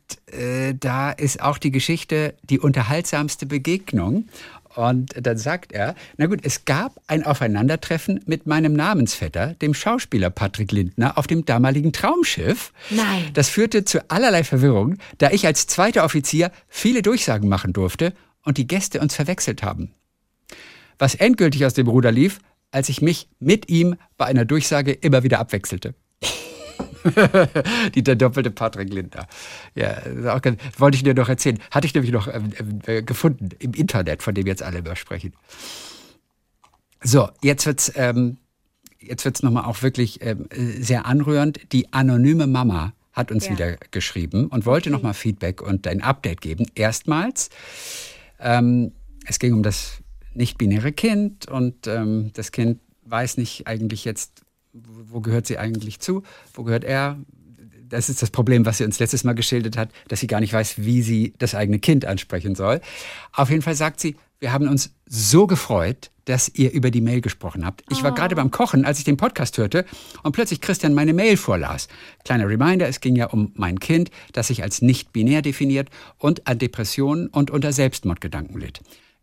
da 0.81 1.13
ist 1.13 1.41
auch 1.41 1.57
die 1.57 1.71
Geschichte 1.71 2.35
die 2.43 2.59
unterhaltsamste 2.59 3.47
Begegnung. 3.47 4.29
Und 4.77 5.15
dann 5.19 5.39
sagt 5.39 5.73
er, 5.73 5.95
na 6.19 6.27
gut, 6.27 6.41
es 6.43 6.67
gab 6.67 7.01
ein 7.07 7.25
Aufeinandertreffen 7.25 8.21
mit 8.27 8.47
meinem 8.47 8.75
Namensvetter, 8.75 9.55
dem 9.55 9.73
Schauspieler 9.73 10.29
Patrick 10.29 10.71
Lindner, 10.71 11.17
auf 11.17 11.27
dem 11.27 11.47
damaligen 11.47 11.95
Traumschiff. 11.95 12.75
Nein. 12.91 13.31
Das 13.33 13.49
führte 13.49 13.87
zu 13.87 14.11
allerlei 14.11 14.45
Verwirrung, 14.45 14.99
da 15.17 15.31
ich 15.31 15.47
als 15.47 15.67
zweiter 15.67 16.05
Offizier 16.05 16.53
viele 16.69 17.01
Durchsagen 17.01 17.49
machen 17.49 17.73
durfte 17.73 18.13
und 18.45 18.59
die 18.59 18.67
Gäste 18.67 19.01
uns 19.01 19.15
verwechselt 19.15 19.63
haben. 19.63 19.95
Was 20.99 21.15
endgültig 21.15 21.65
aus 21.65 21.73
dem 21.73 21.89
Ruder 21.89 22.13
lief, 22.13 22.39
als 22.71 22.91
ich 22.91 23.01
mich 23.01 23.29
mit 23.39 23.71
ihm 23.71 23.97
bei 24.19 24.27
einer 24.27 24.45
Durchsage 24.45 24.93
immer 24.93 25.23
wieder 25.23 25.39
abwechselte. 25.39 25.95
Die, 27.95 28.03
der 28.03 28.17
doppelte 28.17 28.51
Patrick 28.51 28.93
Lindner. 28.93 29.27
Ja, 29.75 29.99
auch 30.35 30.43
ganz, 30.43 30.61
wollte 30.79 30.97
ich 30.97 31.03
dir 31.03 31.15
noch 31.15 31.29
erzählen. 31.29 31.59
Hatte 31.71 31.87
ich 31.87 31.95
nämlich 31.95 32.13
noch 32.13 32.29
ähm, 32.29 32.51
äh, 32.87 33.03
gefunden 33.03 33.51
im 33.59 33.73
Internet, 33.75 34.23
von 34.23 34.35
dem 34.35 34.47
jetzt 34.47 34.63
alle 34.63 34.79
immer 34.79 34.97
sprechen. 34.97 35.33
So, 37.03 37.29
jetzt 37.43 37.67
wird's, 37.67 37.93
ähm, 37.97 38.39
jetzt 39.01 39.25
wird's 39.25 39.43
nochmal 39.43 39.65
auch 39.65 39.83
wirklich 39.83 40.21
ähm, 40.23 40.47
äh, 40.51 40.83
sehr 40.83 41.07
anrührend. 41.07 41.73
Die 41.73 41.93
anonyme 41.93 42.47
Mama 42.47 42.93
hat 43.13 43.31
uns 43.33 43.47
Ja. 43.47 43.53
wieder 43.53 43.77
geschrieben 43.91 44.47
und 44.49 44.67
wollte 44.67 44.91
nochmal 44.91 45.15
Feedback 45.15 45.63
und 45.63 45.87
ein 45.87 46.03
Update 46.03 46.41
geben. 46.41 46.67
Erstmals, 46.75 47.49
ähm, 48.41 48.93
es 49.27 49.39
ging 49.39 49.55
um 49.55 49.63
das 49.63 49.99
nicht-binäre 50.35 50.93
Kind 50.93 51.49
und 51.49 51.87
ähm, 51.87 52.31
das 52.35 52.53
Kind 52.53 52.81
weiß 53.05 53.39
nicht 53.39 53.67
eigentlich 53.67 54.05
jetzt, 54.05 54.43
wo 54.85 55.21
gehört 55.21 55.47
sie 55.47 55.59
eigentlich 55.59 56.01
zu? 56.01 56.23
Wo 56.55 56.65
gehört 56.65 56.85
er? 56.85 57.19
Das 57.89 58.09
ist 58.09 58.21
das 58.21 58.31
Problem, 58.31 58.67
was 58.67 58.79
sie 58.79 58.85
uns 58.85 58.99
letztes 58.99 59.23
Mal 59.23 59.35
geschildert 59.35 59.77
hat, 59.77 59.91
dass 60.09 60.21
sie 60.21 60.27
gar 60.27 60.41
nicht 60.41 60.53
weiß, 60.53 60.79
wie 60.85 61.03
sie 61.03 61.35
das 61.39 61.55
eigene 61.55 61.79
Kind 61.79 62.05
ansprechen 62.05 62.55
soll. 62.57 62.81
Auf 63.33 63.49
jeden 63.51 63.63
Fall 63.63 63.77
sagt 63.77 64.01
sie, 64.01 64.17
wir 64.41 64.53
haben 64.53 64.69
uns 64.69 64.91
so 65.07 65.47
gefreut, 65.47 66.11
dass 66.25 66.49
ihr 66.53 66.73
über 66.73 66.91
die 66.91 67.01
Mail 67.01 67.21
gesprochen 67.21 67.65
habt. 67.65 67.85
Ich 67.91 68.03
war 68.03 68.11
Oh. 68.11 68.15
gerade 68.17 68.35
beim 68.35 68.51
Kochen, 68.51 68.85
als 68.85 68.99
ich 68.99 69.05
den 69.05 69.17
Podcast 69.17 69.57
hörte 69.57 69.85
und 70.25 70.33
plötzlich 70.33 70.61
Christian 70.61 70.93
meine 70.95 71.15
Mail 71.15 71.37
vorlas. 71.37 71.87
Kleiner 72.25 72.49
Reminder, 72.49 72.89
es 72.89 73.01
ging 73.01 73.15
ja 73.15 73.27
um 73.27 73.53
mein 73.55 73.79
Kind, 73.79 74.11
das 74.33 74.49
sich 74.49 74.65
als 74.65 74.83
nicht 74.83 75.13
binär 75.13 75.41
definiert 75.43 75.89
und 76.19 76.49
an 76.49 76.59
Depressionen 76.59 77.29
und 77.29 77.53
unter 77.53 77.73
Selbstmordgedanken 77.73 78.61
litt. 78.61 78.81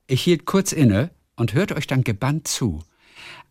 Ich 0.07 0.21
hielt 0.21 0.45
kurz 0.45 0.71
inne 0.71 1.09
und 1.35 1.53
hörte 1.53 1.75
euch 1.75 1.87
dann 1.87 2.05
gebannt 2.05 2.47
zu. 2.47 2.81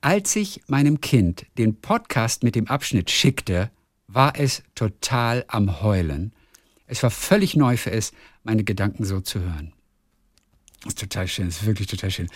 Als 0.04 0.34
ich 0.34 0.62
meinem 0.66 1.00
Kind 1.00 1.46
den 1.58 1.80
Podcast 1.80 2.42
mit 2.42 2.56
dem 2.56 2.66
Abschnitt 2.66 3.08
schickte, 3.08 3.70
war 4.08 4.32
es 4.36 4.64
total 4.74 5.44
am 5.46 5.80
Heulen. 5.80 6.32
Es 6.88 7.04
war 7.04 7.10
völlig 7.12 7.54
neu 7.54 7.76
für 7.76 7.92
es, 7.92 8.12
meine 8.42 8.64
Gedanken 8.64 9.04
so 9.04 9.20
zu 9.20 9.38
hören. 9.38 9.72
Das 10.82 10.94
ist 10.94 10.98
total 10.98 11.28
schön, 11.28 11.46
das 11.46 11.58
ist 11.58 11.66
wirklich 11.66 11.86
total 11.86 12.10
schön. 12.10 12.28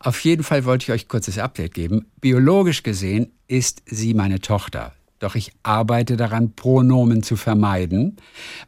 Auf 0.00 0.20
jeden 0.20 0.42
Fall 0.42 0.66
wollte 0.66 0.82
ich 0.82 0.92
euch 0.92 1.08
kurz 1.08 1.24
das 1.24 1.38
Update 1.38 1.72
geben. 1.72 2.04
Biologisch 2.20 2.82
gesehen 2.82 3.32
ist 3.48 3.82
sie 3.86 4.12
meine 4.12 4.40
Tochter. 4.40 4.92
Doch 5.18 5.34
ich 5.34 5.52
arbeite 5.62 6.18
daran, 6.18 6.54
Pronomen 6.54 7.22
zu 7.22 7.36
vermeiden, 7.36 8.18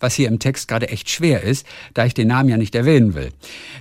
was 0.00 0.14
hier 0.14 0.28
im 0.28 0.38
Text 0.38 0.66
gerade 0.66 0.88
echt 0.88 1.10
schwer 1.10 1.42
ist, 1.42 1.66
da 1.92 2.06
ich 2.06 2.14
den 2.14 2.28
Namen 2.28 2.48
ja 2.48 2.56
nicht 2.56 2.74
erwähnen 2.74 3.12
will. 3.12 3.34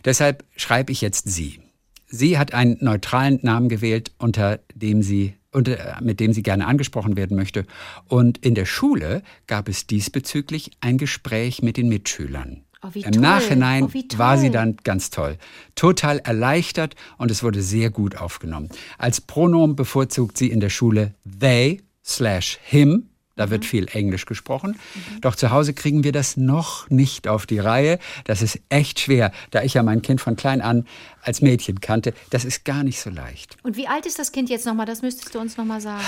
Deshalb 0.03 0.43
schreibe 0.57 0.91
ich 0.91 0.99
jetzt 0.99 1.29
sie. 1.29 1.61
Sie 2.08 2.38
hat 2.38 2.54
einen 2.54 2.78
neutralen 2.82 3.39
Namen 3.41 3.70
gewählt, 3.70 4.12
unter 4.18 4.60
dem 4.74 5.02
sie 5.02 5.34
unter, 5.52 6.00
mit 6.02 6.20
dem 6.20 6.34
sie 6.34 6.44
gerne 6.44 6.68
angesprochen 6.68 7.15
werden 7.15 7.38
möchte. 7.38 7.65
Und 8.08 8.38
in 8.39 8.56
der 8.56 8.65
Schule 8.65 9.24
gab 9.48 9.70
es 9.70 9.88
diesbezüglich 9.88 10.72
ein 10.82 10.98
Gespräch 10.98 11.62
mit 11.62 11.78
den 11.78 11.88
Mitschülern. 11.88 12.63
Oh, 12.84 12.89
Im 12.94 13.13
toll. 13.13 13.22
Nachhinein 13.22 13.84
Oh, 13.86 14.18
war 14.18 14.38
sie 14.38 14.52
dann 14.52 14.78
ganz 14.84 15.10
toll. 15.10 15.38
Total 15.76 16.20
erleichtert 16.20 16.96
und 17.18 17.32
es 17.32 17.41
wurde 17.41 17.62
sehr 17.62 17.89
gut 17.89 18.18
aufgenommen. 18.18 18.70
Als 18.98 19.22
Pronomen 19.22 19.76
bevorzugt 19.76 20.38
sie 20.38 20.52
in 20.52 20.60
der 20.60 20.70
Schule 20.70 21.15
they 21.39 21.82
slash 22.04 22.60
him. 22.62 23.10
Da 23.36 23.48
Mhm. 23.48 23.50
wird 23.52 23.65
viel 23.65 23.88
Englisch 23.91 24.26
gesprochen. 24.26 24.78
Doch 25.21 25.36
zu 25.36 25.52
Hause 25.52 25.74
kriegen 25.74 26.04
wir 26.04 26.12
das 26.12 26.38
noch 26.38 26.89
nicht 26.89 27.28
auf 27.28 27.45
die 27.45 27.60
Reihe. 27.60 28.00
Das 28.24 28.41
ist 28.41 28.60
echt 28.69 29.00
schwer, 29.00 29.32
da 29.52 29.62
ich 29.62 29.74
ja 29.74 29.84
mein 29.84 30.02
Kind 30.02 30.21
von 30.21 30.36
klein 30.36 30.62
an 30.62 30.86
als 31.21 31.41
Mädchen 31.41 31.82
kannte. 31.82 32.13
Das 32.30 32.45
ist 32.45 32.63
gar 32.65 32.84
nicht 32.84 33.00
so 33.02 33.10
leicht. 33.10 33.58
Und 33.63 33.76
wie 33.78 33.88
alt 33.88 34.06
ist 34.06 34.19
das 34.19 34.32
Kind 34.32 34.50
jetzt 34.50 34.65
nochmal? 34.65 34.86
Das 34.86 35.02
müsstest 35.02 35.36
du 35.36 35.39
uns 35.39 35.58
nochmal 35.58 35.82
sagen. 35.82 36.04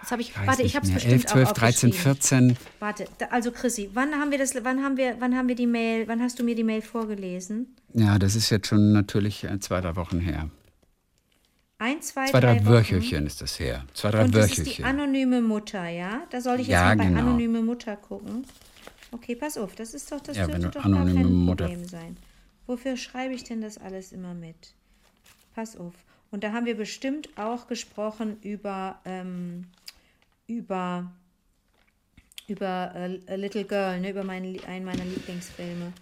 Jetzt 0.00 0.10
habe 0.10 0.22
ich, 0.22 0.36
Weiß 0.36 0.46
warte, 0.48 0.62
ich 0.62 0.74
habe 0.74 0.84
es 0.86 0.92
bestimmt 0.92 1.12
11, 1.14 1.26
12, 1.26 1.48
auch 1.48 1.52
13, 1.52 1.90
aufgeschrieben. 1.90 2.14
14. 2.20 2.56
Warte, 2.80 3.06
also 3.30 3.52
Chrissy, 3.52 3.90
wann 3.94 4.12
haben 4.14 4.32
wir 4.32 4.38
das, 4.38 4.52
wann 4.64 4.82
haben 4.82 4.96
wir, 4.96 5.14
wann 5.20 5.36
haben 5.36 5.46
wir 5.46 5.54
die 5.54 5.66
Mail, 5.68 6.08
wann 6.08 6.20
hast 6.20 6.40
du 6.40 6.42
mir 6.44 6.56
die 6.56 6.64
Mail 6.64 6.82
vorgelesen? 6.82 7.76
Ja, 7.94 8.18
das 8.18 8.34
ist 8.34 8.50
jetzt 8.50 8.66
schon 8.66 8.92
natürlich 8.92 9.44
äh, 9.44 9.60
zwei, 9.60 9.80
drei 9.80 9.94
Wochen 9.94 10.18
her. 10.18 10.48
Ein, 11.82 12.00
zwei, 12.00 12.26
Zwei, 12.30 12.38
drei 12.38 12.64
Wochen. 12.64 12.74
Wöchelchen 12.74 13.26
ist 13.26 13.40
das 13.42 13.58
her. 13.58 13.84
Zwei, 13.92 14.12
drei 14.12 14.24
Und 14.24 14.34
das 14.36 14.46
ist 14.46 14.56
die 14.56 14.60
Wöchelchen. 14.60 14.84
anonyme 14.84 15.40
Mutter, 15.42 15.88
ja? 15.88 16.22
Da 16.30 16.40
soll 16.40 16.60
ich 16.60 16.68
jetzt 16.68 16.74
Ja, 16.74 16.84
mal 16.84 16.96
bei 16.96 17.04
genau. 17.06 17.18
anonyme 17.20 17.60
Mutter 17.60 17.96
gucken. 17.96 18.44
Okay, 19.10 19.34
pass 19.34 19.58
auf, 19.58 19.74
das 19.74 19.92
ist 19.92 20.10
doch, 20.12 20.20
das 20.20 20.36
Ja, 20.36 20.46
dürfte 20.46 20.68
doch 20.68 20.74
gar 20.74 20.84
anonyme 20.84 21.22
kein 21.22 21.32
Mutter- 21.32 21.64
Problem 21.66 21.84
sein. 21.88 22.16
Wofür 22.68 22.96
schreibe 22.96 23.34
ich 23.34 23.42
denn 23.42 23.60
das 23.62 23.78
alles 23.78 24.12
immer 24.12 24.32
mit? 24.32 24.74
Pass 25.56 25.76
auf. 25.76 25.92
Und 26.30 26.44
da 26.44 26.52
haben 26.52 26.66
wir 26.66 26.76
bestimmt 26.76 27.28
auch 27.36 27.66
gesprochen 27.66 28.36
über, 28.42 29.00
ähm, 29.04 29.64
über, 30.46 31.10
über 32.46 32.92
äh, 32.94 33.20
A 33.32 33.34
Little 33.34 33.64
Girl, 33.64 34.00
ne? 34.00 34.10
über 34.10 34.22
meinen, 34.24 34.62
einen 34.66 34.84
meiner 34.84 35.04
Lieblingsfilme, 35.04 35.92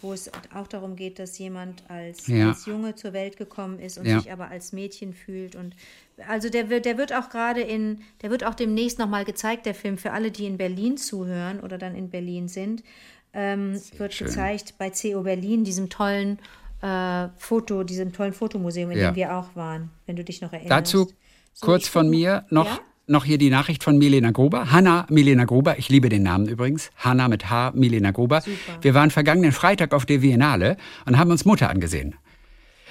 wo 0.00 0.12
es 0.12 0.30
auch 0.54 0.66
darum 0.68 0.94
geht, 0.96 1.18
dass 1.18 1.38
jemand 1.38 1.82
als, 1.88 2.26
Ja. 2.28 2.48
als 2.48 2.66
Junge 2.66 2.94
zur 2.94 3.12
Welt 3.12 3.36
gekommen 3.36 3.78
ist 3.80 3.98
und 3.98 4.06
Ja. 4.06 4.20
sich 4.20 4.30
aber 4.30 4.48
als 4.48 4.72
Mädchen 4.72 5.12
fühlt. 5.12 5.56
Und 5.56 5.74
also 6.28 6.48
der 6.50 6.70
wird, 6.70 6.84
der 6.84 6.98
wird 6.98 7.12
auch 7.12 7.28
gerade 7.30 7.60
in, 7.60 8.02
der 8.22 8.30
wird 8.30 8.44
auch 8.44 8.54
demnächst 8.54 8.98
nochmal 8.98 9.24
gezeigt, 9.24 9.66
der 9.66 9.74
Film, 9.74 9.98
für 9.98 10.12
alle, 10.12 10.30
die 10.30 10.46
in 10.46 10.56
Berlin 10.56 10.96
zuhören 10.96 11.60
oder 11.60 11.78
dann 11.78 11.94
in 11.96 12.10
Berlin 12.10 12.48
sind, 12.48 12.82
ähm, 13.32 13.80
wird 13.96 14.14
schön. 14.14 14.28
gezeigt 14.28 14.74
bei 14.78 14.90
CO 14.90 15.22
Berlin, 15.22 15.64
diesem 15.64 15.90
tollen 15.90 16.38
äh, 16.80 17.28
Foto, 17.36 17.82
diesem 17.82 18.12
tollen 18.12 18.32
Fotomuseum, 18.32 18.92
in 18.92 18.98
Ja. 18.98 19.10
dem 19.10 19.16
wir 19.16 19.34
auch 19.36 19.56
waren, 19.56 19.90
wenn 20.06 20.14
du 20.14 20.22
dich 20.22 20.40
noch 20.40 20.52
erinnerst. 20.52 20.70
Dazu 20.94 21.12
So, 21.52 21.66
kurz 21.66 21.88
von 21.88 22.08
mir 22.08 22.46
noch? 22.50 22.80
Noch 23.08 23.24
hier 23.24 23.38
die 23.38 23.50
Nachricht 23.50 23.82
von 23.84 23.98
Milena 23.98 24.30
Gruber. 24.30 24.70
Hanna 24.72 25.06
Milena 25.10 25.44
Gruber, 25.44 25.78
ich 25.78 25.88
liebe 25.88 26.08
den 26.08 26.22
Namen 26.22 26.46
übrigens. 26.48 26.90
Hanna 26.96 27.28
mit 27.28 27.48
H, 27.50 27.72
Milena 27.74 28.10
Gruber. 28.10 28.42
Wir 28.80 28.94
waren 28.94 29.10
vergangenen 29.10 29.52
Freitag 29.52 29.92
auf 29.94 30.06
der 30.06 30.18
Biennale 30.18 30.76
und 31.06 31.18
haben 31.18 31.30
uns 31.30 31.44
Mutter 31.44 31.70
angesehen. 31.70 32.14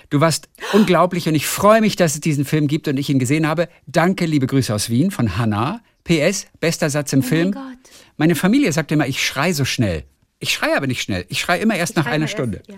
Du 0.10 0.21
warst 0.21 0.47
unglaublich 0.73 1.27
und 1.27 1.36
ich 1.36 1.47
freue 1.47 1.82
mich, 1.82 1.95
dass 1.97 2.15
es 2.15 2.21
diesen 2.21 2.45
Film 2.45 2.67
gibt 2.67 2.88
und 2.88 2.97
ich 2.97 3.10
ihn 3.10 3.19
gesehen 3.19 3.45
habe. 3.47 3.67
Danke, 3.88 4.25
liebe 4.25 4.47
Grüße 4.47 4.73
aus 4.73 4.89
Wien 4.89 5.12
von 5.12 5.38
Hanna. 5.38 5.82
PS, 6.06 6.47
bester 6.62 6.89
Satz 6.89 7.12
im 7.12 7.21
Film. 7.23 7.49
Oh 7.49 7.60
Gott. 7.60 7.77
Meine 8.15 8.36
Familie 8.36 8.71
sagt 8.71 8.91
immer, 8.93 9.06
ich 9.08 9.25
schrei 9.25 9.51
so 9.51 9.65
schnell. 9.65 10.03
Ich 10.39 10.53
schreie 10.53 10.77
aber 10.77 10.88
nicht 10.88 11.01
schnell. 11.01 11.25
Ich 11.30 11.39
schreie 11.41 11.60
immer 11.60 11.75
erst 11.75 11.95
nach 11.97 12.03
Schreib 12.03 12.13
einer 12.13 12.23
erst- 12.25 12.34
Stunde. 12.34 12.62
Ja, 12.67 12.75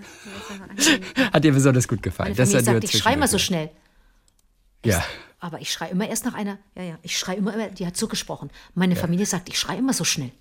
nach 1.18 1.32
Hat 1.34 1.44
dir 1.44 1.52
besonders 1.52 1.88
gut 1.88 2.02
gefallen. 2.02 2.30
Meine 2.36 2.52
Das 2.52 2.66
sagt, 2.66 2.84
ich 2.86 2.98
schreie 2.98 3.14
immer 3.16 3.28
so 3.28 3.38
schnell. 3.38 3.70
Ja. 4.86 5.04
Aber 5.40 5.62
ich 5.62 5.72
schreie 5.72 5.92
immer 5.92 6.08
erst 6.10 6.26
nach 6.26 6.34
einer, 6.34 6.58
ja, 6.76 6.84
ja, 6.84 6.98
ich 7.02 7.18
schreie 7.18 7.38
immer, 7.38 7.54
immer 7.54 7.70
die 7.70 7.86
hat 7.86 7.96
so 7.96 8.08
gesprochen. 8.08 8.50
Meine 8.76 8.96
Familie 8.96 9.26
sagt, 9.26 9.48
ich 9.50 9.58
schreie 9.58 9.78
immer 9.78 9.94
so 9.94 10.04
schnell. 10.04 10.32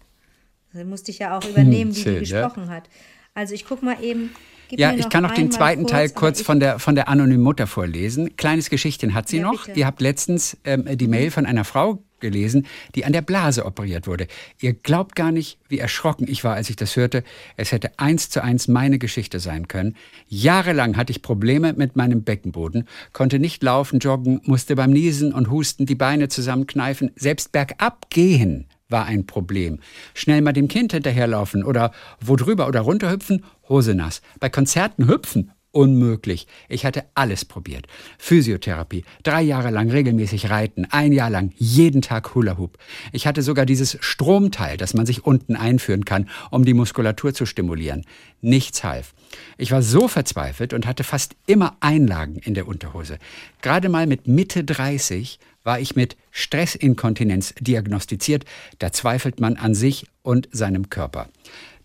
Das 0.72 0.84
musste 0.84 1.10
ich 1.10 1.18
ja 1.20 1.36
auch 1.38 1.44
übernehmen, 1.44 1.94
wie 1.94 2.00
schön, 2.02 2.22
die 2.22 2.30
ja. 2.30 2.42
gesprochen 2.42 2.68
hat. 2.68 2.88
Also 3.34 3.54
ich 3.54 3.64
guck 3.64 3.82
mal 3.82 4.02
eben. 4.02 4.30
gib 4.68 4.80
Ja, 4.80 4.92
mir 4.92 4.98
ich 4.98 5.08
kann 5.08 5.22
noch 5.22 5.32
den 5.32 5.50
zweiten 5.50 5.86
Teil 5.86 6.06
aber 6.06 6.14
kurz 6.14 6.42
von 6.42 6.58
der, 6.60 6.78
von 6.78 6.94
der 6.94 7.08
anonymen 7.08 7.42
Mutter 7.42 7.66
vorlesen. 7.66 8.36
Kleines 8.36 8.68
Geschichtchen 8.70 9.14
hat 9.14 9.28
sie 9.28 9.38
Ja, 9.38 9.44
noch. 9.44 9.52
bitte. 9.52 9.70
Mhm. 9.70 9.78
Ihr 9.78 9.86
habt 9.86 10.00
letztens 10.00 10.56
ähm, 10.64 10.84
die 10.98 11.06
Mail 11.08 11.30
von 11.30 11.46
einer 11.46 11.64
Frau 11.64 12.02
gelesen, 12.20 12.66
die 12.94 13.04
an 13.04 13.12
der 13.12 13.22
Blase 13.22 13.64
operiert 13.64 14.06
wurde. 14.06 14.26
Ihr 14.60 14.74
glaubt 14.74 15.14
gar 15.14 15.32
nicht, 15.32 15.58
wie 15.68 15.78
erschrocken 15.78 16.26
ich 16.28 16.44
war, 16.44 16.54
als 16.54 16.70
ich 16.70 16.76
das 16.76 16.96
hörte. 16.96 17.24
Es 17.56 17.72
hätte 17.72 17.98
eins 17.98 18.30
zu 18.30 18.42
eins 18.42 18.68
meine 18.68 18.98
Geschichte 18.98 19.40
sein 19.40 19.68
können. 19.68 19.96
Jahrelang 20.28 20.96
hatte 20.96 21.12
ich 21.12 21.22
Probleme 21.22 21.72
mit 21.72 21.96
meinem 21.96 22.22
Beckenboden, 22.22 22.88
konnte 23.12 23.38
nicht 23.38 23.62
laufen, 23.62 23.98
joggen, 23.98 24.40
musste 24.44 24.76
beim 24.76 24.90
Niesen 24.90 25.32
und 25.32 25.50
Husten 25.50 25.86
die 25.86 25.94
Beine 25.94 26.28
zusammenkneifen. 26.28 27.10
Selbst 27.16 27.52
bergab 27.52 28.10
gehen 28.10 28.66
war 28.88 29.04
ein 29.04 29.26
Problem. 29.26 29.80
Schnell 30.14 30.40
mal 30.40 30.52
dem 30.52 30.68
Kind 30.68 30.92
hinterherlaufen 30.92 31.62
oder 31.62 31.92
wo 32.20 32.36
drüber 32.36 32.68
oder 32.68 32.80
runter 32.80 33.10
hüpfen, 33.10 33.44
Hose 33.68 33.94
nass. 33.94 34.22
Bei 34.40 34.48
Konzerten 34.48 35.08
hüpfen, 35.08 35.52
unmöglich. 35.78 36.48
Ich 36.68 36.84
hatte 36.84 37.04
alles 37.14 37.44
probiert. 37.44 37.86
Physiotherapie, 38.18 39.04
drei 39.22 39.42
Jahre 39.42 39.70
lang 39.70 39.88
regelmäßig 39.92 40.50
reiten, 40.50 40.88
ein 40.90 41.12
Jahr 41.12 41.30
lang 41.30 41.52
jeden 41.56 42.02
Tag 42.02 42.34
Hula 42.34 42.58
Hoop. 42.58 42.78
Ich 43.12 43.28
hatte 43.28 43.42
sogar 43.42 43.64
dieses 43.64 43.96
Stromteil, 44.00 44.76
das 44.76 44.92
man 44.92 45.06
sich 45.06 45.24
unten 45.24 45.54
einführen 45.54 46.04
kann, 46.04 46.28
um 46.50 46.64
die 46.64 46.74
Muskulatur 46.74 47.32
zu 47.32 47.46
stimulieren. 47.46 48.04
Nichts 48.40 48.82
half. 48.82 49.14
Ich 49.56 49.70
war 49.70 49.82
so 49.82 50.08
verzweifelt 50.08 50.72
und 50.72 50.84
hatte 50.84 51.04
fast 51.04 51.36
immer 51.46 51.76
Einlagen 51.78 52.40
in 52.40 52.54
der 52.54 52.66
Unterhose. 52.66 53.18
Gerade 53.62 53.88
mal 53.88 54.08
mit 54.08 54.26
Mitte 54.26 54.64
30 54.64 55.38
war 55.62 55.78
ich 55.78 55.94
mit 55.94 56.16
Stressinkontinenz 56.32 57.54
diagnostiziert. 57.60 58.44
Da 58.80 58.90
zweifelt 58.90 59.38
man 59.38 59.56
an 59.56 59.74
sich 59.74 60.06
und 60.22 60.48
seinem 60.50 60.90
Körper. 60.90 61.28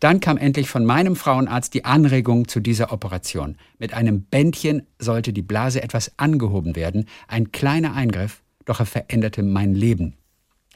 Dann 0.04 0.20
kam 0.20 0.36
endlich 0.36 0.70
von 0.70 0.84
meinem 0.84 1.16
Frauenarzt 1.16 1.74
die 1.74 1.86
Anregung 1.86 2.50
zu 2.50 2.60
dieser 2.60 2.92
Operation. 2.92 3.56
Mit 3.80 3.94
einem 3.94 4.24
Bändchen 4.24 4.86
sollte 5.00 5.32
die 5.32 5.42
Blase 5.42 5.82
etwas 5.82 6.20
angehoben 6.20 6.76
werden. 6.76 7.06
Ein 7.30 7.54
kleiner 7.54 7.94
Eingriff, 7.94 8.42
doch 8.66 8.82
er 8.82 8.86
veränderte 8.86 9.44
mein 9.44 9.74
Leben. 9.74 10.16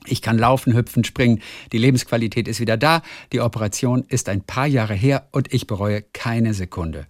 Ich 0.06 0.22
kann 0.22 0.38
laufen, 0.38 0.74
hüpfen, 0.74 1.04
springen. 1.04 1.42
Die 1.74 1.78
Lebensqualität 1.78 2.48
ist 2.48 2.62
wieder 2.62 2.78
da. 2.78 3.02
Die 3.34 3.42
Operation 3.42 4.06
ist 4.08 4.30
ein 4.30 4.44
paar 4.44 4.66
Jahre 4.66 4.94
her 4.94 5.28
und 5.34 5.54
ich 5.54 5.68
bereue 5.68 6.04
keine 6.04 6.54
Sekunde. 6.54 7.06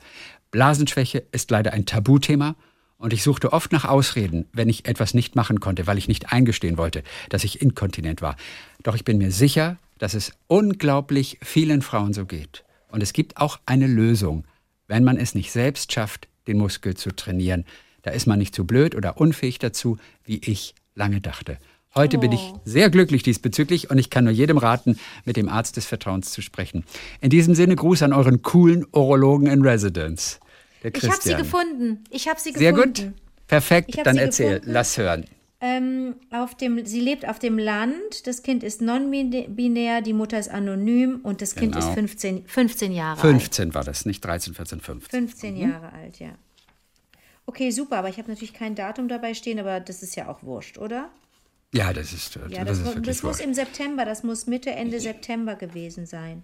Blasenschwäche 0.49 1.23
ist 1.31 1.51
leider 1.51 1.71
ein 1.73 1.85
Tabuthema 1.85 2.55
und 2.97 3.13
ich 3.13 3.21
suchte 3.21 3.53
oft 3.53 3.71
nach 3.71 3.85
Ausreden, 3.85 4.47
wenn 4.53 4.69
ich 4.69 4.87
etwas 4.87 5.13
nicht 5.13 5.35
machen 5.35 5.59
konnte, 5.59 5.85
weil 5.85 5.99
ich 5.99 6.07
nicht 6.07 6.33
eingestehen 6.33 6.79
wollte, 6.79 7.03
dass 7.29 7.43
ich 7.43 7.61
inkontinent 7.61 8.23
war. 8.23 8.37
Doch 8.81 8.95
ich 8.95 9.05
bin 9.05 9.19
mir 9.19 9.31
sicher, 9.31 9.77
dass 9.99 10.13
es 10.13 10.31
unglaublich 10.47 11.37
vielen 11.41 11.81
Frauen 11.81 12.13
so 12.13 12.25
geht. 12.25 12.63
Und 12.89 13.01
es 13.03 13.13
gibt 13.13 13.37
auch 13.37 13.59
eine 13.65 13.87
Lösung, 13.87 14.45
wenn 14.87 15.03
man 15.03 15.17
es 15.17 15.35
nicht 15.35 15.51
selbst 15.51 15.91
schafft, 15.91 16.27
den 16.47 16.57
Muskel 16.57 16.95
zu 16.95 17.11
trainieren. 17.15 17.65
Da 18.03 18.11
ist 18.11 18.25
man 18.27 18.39
nicht 18.39 18.55
zu 18.55 18.65
blöd 18.65 18.95
oder 18.95 19.17
unfähig 19.19 19.59
dazu, 19.59 19.97
wie 20.23 20.37
ich 20.45 20.75
lange 20.95 21.19
dachte. 21.19 21.57
Heute 21.95 22.19
bin 22.19 22.31
ich 22.31 22.53
sehr 22.63 22.89
glücklich 22.89 23.23
diesbezüglich 23.23 23.89
und 23.89 23.97
ich 23.97 24.09
kann 24.09 24.23
nur 24.25 24.33
jedem 24.33 24.57
raten, 24.57 24.99
mit 25.25 25.35
dem 25.35 25.49
Arzt 25.49 25.77
des 25.77 25.85
Vertrauens 25.87 26.31
zu 26.31 26.41
sprechen. 26.41 26.83
In 27.21 27.29
diesem 27.29 27.55
Sinne 27.55 27.75
Gruß 27.75 28.03
an 28.03 28.13
euren 28.13 28.41
coolen 28.43 28.85
Urologen 28.93 29.47
in 29.47 29.61
Residence. 29.63 30.39
Der 30.83 30.93
Ich 30.95 31.01
habe 31.03 31.05
sie 31.05 31.09
Christian. 31.31 31.41
gefunden. 31.41 32.03
Ich 32.11 32.27
habe 32.27 32.39
sie 32.39 32.53
Sehr 32.53 32.71
gefunden. 32.71 33.13
gut. 33.13 33.13
Perfekt, 33.47 33.97
dann 34.05 34.17
erzähl, 34.17 34.55
gefunden. 34.55 34.71
lass 34.73 34.97
hören. 34.97 35.25
Ähm, 35.59 36.15
auf 36.29 36.53
dem, 36.55 36.85
sie 36.85 36.99
lebt 36.99 37.27
auf 37.27 37.39
dem 37.39 37.57
Land, 37.57 38.27
das 38.27 38.43
Kind 38.43 38.63
ist 38.63 38.79
non-binär, 38.79 40.01
die 40.01 40.13
Mutter 40.13 40.37
ist 40.37 40.49
anonym 40.49 41.21
und 41.23 41.41
das 41.41 41.55
Kind 41.55 41.73
Genau. 41.73 41.87
ist 41.87 41.93
15, 41.95 42.45
15 42.45 42.91
Jahre 42.91 43.19
alt. 43.21 43.31
15 43.41 43.73
war 43.73 43.83
das, 43.83 44.05
nicht 44.05 44.23
13, 44.23 44.53
14, 44.53 44.81
15. 44.81 45.27
15 45.27 45.57
Jahre 45.57 45.91
alt, 45.93 46.19
ja. 46.19 46.35
Okay, 47.47 47.71
super, 47.71 47.97
aber 47.97 48.09
ich 48.09 48.17
habe 48.19 48.29
natürlich 48.29 48.53
kein 48.53 48.75
Datum 48.75 49.07
dabei 49.07 49.33
stehen, 49.33 49.57
aber 49.57 49.79
das 49.79 50.03
ist 50.03 50.15
ja 50.15 50.27
auch 50.27 50.43
wurscht, 50.43 50.77
oder? 50.77 51.09
Ja, 51.73 51.91
das 51.91 52.13
ist, 52.13 52.35
äh, 52.35 52.41
Ja, 52.49 52.63
das 52.63 52.83
das, 52.83 52.95
ist 52.95 53.07
das 53.07 53.23
muss 53.23 53.39
im 53.39 53.53
September, 53.55 54.05
das 54.05 54.21
muss 54.23 54.45
Mitte, 54.45 54.69
Ende 54.71 54.99
September 54.99 55.55
gewesen 55.55 56.05
sein. 56.05 56.43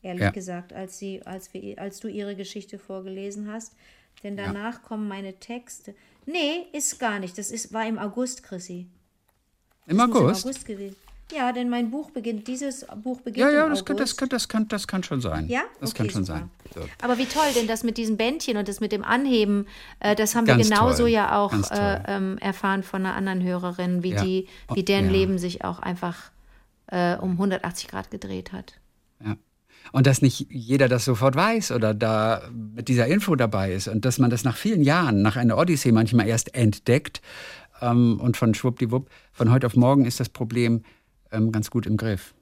Ehrlich 0.00 0.22
Ja. 0.22 0.30
gesagt, 0.30 0.72
als, 0.72 0.98
sie, 0.98 1.22
als, 1.26 1.52
wir, 1.52 1.78
als 1.78 2.00
du 2.00 2.08
ihre 2.08 2.34
Geschichte 2.34 2.78
vorgelesen 2.78 3.50
hast. 3.52 3.74
Denn 4.22 4.36
danach 4.36 4.82
kommen 4.82 5.08
meine 5.08 5.34
Texte. 5.34 5.94
Nee, 6.26 6.66
ist 6.72 6.98
gar 6.98 7.18
nicht. 7.18 7.36
Das 7.38 7.50
ist, 7.50 7.72
war 7.72 7.86
im 7.86 7.98
August, 7.98 8.42
Chrissy. 8.42 8.86
Im 9.86 9.98
Das 9.98 10.06
August? 10.08 10.44
Im 10.44 10.50
August 10.50 10.64
gewesen. 10.66 10.96
Ja, 11.32 11.52
denn 11.52 11.70
mein 11.70 11.90
Buch 11.90 12.10
beginnt, 12.10 12.46
dieses 12.46 12.86
Buch 13.02 13.18
beginnt 13.22 13.38
Ja, 13.38 13.50
ja, 13.50 13.64
im 13.64 13.70
das 13.70 13.84
kann, 13.84 13.96
das, 13.96 14.16
kann, 14.16 14.28
das, 14.28 14.46
kann, 14.48 14.68
das 14.68 14.86
kann 14.86 15.02
schon 15.02 15.20
sein. 15.22 15.48
Ja? 15.48 15.62
Das 15.80 15.90
Okay, 15.90 15.98
kann 15.98 16.10
schon 16.10 16.24
super. 16.24 16.38
sein. 16.40 16.50
So. 16.74 16.88
Aber 17.02 17.16
wie 17.18 17.24
toll, 17.24 17.46
denn 17.56 17.66
das 17.66 17.82
mit 17.82 17.96
diesen 17.96 18.16
Bändchen 18.18 18.56
und 18.58 18.68
das 18.68 18.80
mit 18.80 18.92
dem 18.92 19.02
Anheben, 19.02 19.66
äh, 20.00 20.14
das 20.14 20.34
haben 20.34 20.44
Ganz 20.44 20.58
wir 20.68 20.70
genauso 20.76 21.04
toll, 21.04 21.08
ja 21.08 21.38
auch 21.38 21.52
äh, 21.70 22.02
ähm, 22.06 22.36
erfahren 22.38 22.82
von 22.82 23.04
einer 23.06 23.16
anderen 23.16 23.42
Hörerin, 23.42 24.02
wie 24.02 24.12
Ja. 24.12 24.22
die, 24.22 24.48
wie 24.74 24.82
deren 24.84 25.06
ja. 25.06 25.12
Leben 25.12 25.38
sich 25.38 25.64
auch 25.64 25.78
einfach 25.78 26.30
äh, 26.88 27.16
um 27.16 27.32
180 27.32 27.88
Grad 27.88 28.10
gedreht 28.10 28.52
hat. 28.52 28.74
Ja. 29.24 29.36
Und 29.92 30.06
dass 30.06 30.22
nicht 30.22 30.46
jeder 30.50 30.88
das 30.88 31.04
sofort 31.04 31.36
weiß 31.36 31.72
oder 31.72 31.94
da 31.94 32.42
mit 32.52 32.88
dieser 32.88 33.06
Info 33.06 33.36
dabei 33.36 33.72
ist 33.72 33.88
und 33.88 34.04
dass 34.04 34.18
man 34.18 34.30
das 34.30 34.44
nach 34.44 34.56
vielen 34.56 34.82
Jahren, 34.82 35.22
nach 35.22 35.36
einer 35.36 35.56
Odyssee 35.56 35.92
manchmal 35.92 36.26
erst 36.26 36.54
entdeckt 36.54 37.20
ähm, 37.80 38.18
und 38.20 38.36
von 38.36 38.54
schwuppdiwupp, 38.54 39.10
von 39.32 39.50
heute 39.50 39.66
auf 39.66 39.76
morgen 39.76 40.04
ist 40.04 40.20
das 40.20 40.28
Problem 40.28 40.82
ähm, 41.30 41.52
ganz 41.52 41.70
gut 41.70 41.86
im 41.86 41.96
Griff. 41.96 42.34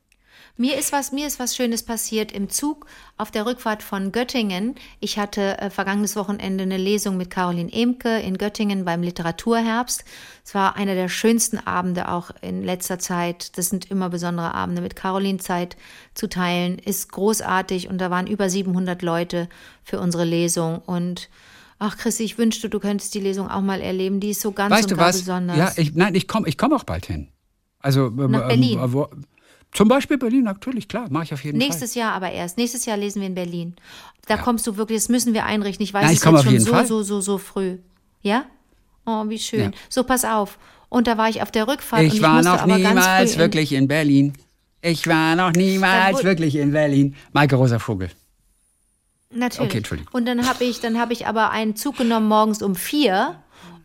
Mir 0.59 0.79
ist 0.79 0.93
was, 0.93 1.13
mir 1.13 1.27
ist 1.27 1.39
was 1.39 1.57
Schönes 1.57 1.83
passiert 1.83 2.31
im 2.31 2.51
Zug 2.51 2.87
auf 3.17 3.31
der 3.31 3.47
Rückfahrt 3.47 3.83
von 3.83 4.13
Göttingen. 4.13 4.75
Ich 5.01 5.19
hatte 5.19 5.59
äh, 5.59 5.71
vergangenes 5.71 6.15
Wochenende 6.15 6.65
eine 6.65 6.77
Lesung 6.77 7.17
mit 7.17 7.31
Caroline 7.31 7.73
Emke 7.73 8.19
in 8.19 8.37
Göttingen 8.37 8.85
beim 8.85 9.03
Literaturherbst. 9.03 10.05
Es 10.45 10.55
war 10.55 10.77
einer 10.77 10.95
der 10.95 11.09
schönsten 11.09 11.59
Abende 11.59 12.11
auch 12.11 12.31
in 12.43 12.63
letzter 12.63 12.99
Zeit. 12.99 13.57
Das 13.57 13.71
sind 13.71 13.91
immer 13.91 14.11
besondere 14.11 14.53
Abende 14.53 14.83
mit 14.83 14.95
Caroline 14.95 15.39
Zeit 15.39 15.77
zu 16.13 16.29
teilen. 16.29 16.79
Ist 16.79 17.11
großartig 17.13 17.89
und 17.89 17.99
da 17.99 18.11
waren 18.11 18.27
über 18.27 18.51
700 18.51 19.01
Leute 19.01 19.49
für 19.83 20.01
unsere 20.01 20.25
Lesung 20.25 20.79
und 20.81 21.31
Ach, 21.85 21.97
Chrissy, 21.97 22.23
ich 22.23 22.39
wünschte, 22.39 22.69
du 22.69 22.79
könntest 22.79 23.13
die 23.13 23.19
Lesung 23.19 23.51
auch 23.51 23.61
mal 23.61 23.81
erleben. 23.81 24.21
Die 24.21 24.31
ist 24.31 24.41
so 24.41 24.53
ganz 24.53 24.73
weißt 24.73 24.85
und 24.85 24.93
du 24.93 24.97
was? 24.99 25.19
besonders. 25.19 25.57
Ja, 25.57 25.73
ich, 25.75 25.97
nein, 25.97 26.15
ich 26.15 26.29
komme 26.29 26.47
ich 26.47 26.57
komm 26.57 26.73
auch 26.73 26.85
bald 26.85 27.07
hin. 27.07 27.27
Also 27.81 28.07
ähm, 28.07 28.31
Nach 28.31 28.47
Berlin. 28.47 28.79
Ähm, 28.79 28.93
wo, 28.93 29.09
zum 29.73 29.89
Beispiel 29.89 30.19
Berlin, 30.19 30.45
natürlich, 30.45 30.87
klar, 30.87 31.07
mache 31.11 31.25
ich 31.25 31.33
auf 31.33 31.43
jeden 31.45 31.59
Fall. 31.59 31.67
Nächstes 31.67 31.95
Jahr 31.95 32.13
aber 32.13 32.31
erst. 32.31 32.59
Nächstes 32.59 32.85
Jahr 32.85 32.97
lesen 32.97 33.21
wir 33.21 33.29
in 33.29 33.35
Berlin. 33.35 33.75
Da 34.27 34.37
kommst 34.37 34.67
du 34.67 34.77
wirklich, 34.77 34.99
das 34.99 35.09
müssen 35.09 35.35
wir 35.35 35.47
einrichten. 35.47 35.83
Ich 35.83 35.93
weiß, 35.93 36.05
es 36.07 36.13
ich 36.13 36.25
jetzt 36.25 36.45
schon 36.45 36.61
so, 36.61 36.73
Fall. 36.73 36.87
so, 36.87 37.03
so, 37.03 37.21
so 37.21 37.39
früh. 37.39 37.79
Ja? 38.21 38.45
Oh, 39.05 39.25
wie 39.29 39.39
schön. 39.39 39.73
Ja. 39.73 39.79
So, 39.89 40.05
pass 40.05 40.25
auf. 40.25 40.59
Und 40.89 41.07
da 41.07 41.17
war 41.19 41.29
ich 41.29 41.43
auf 41.43 41.51
der 41.51 41.67
Rückfahrt. 41.67 42.03
und 42.03 42.07
Ich 42.09 42.15
ich 42.15 42.23
war 42.23 42.43
noch 42.43 42.67
niemals 42.67 43.39
wirklich 43.39 43.73
in 43.73 43.89
Berlin. 43.89 44.35
Ich 44.83 45.07
war 45.07 45.37
noch 45.37 45.53
niemals 45.53 46.23
wirklich 46.23 46.57
in 46.57 46.73
Berlin. 46.73 47.17
Maike 47.33 47.57
Rosa 47.57 47.79
Vogel. 47.79 48.11
Natürlich. 49.31 49.69
Okay, 49.71 49.79
Entschuldigung. 49.79 50.13
Und 50.13 50.27
dann 50.27 50.47
habe 50.47 50.65
ich, 50.65 50.81
dann 50.81 50.99
habe 50.99 51.13
ich 51.13 51.27
aber 51.27 51.51
einen 51.51 51.77
Zug 51.77 51.97
genommen 51.97 52.29
morgens 52.29 52.63
um 52.63 52.75
vier. 52.75 53.42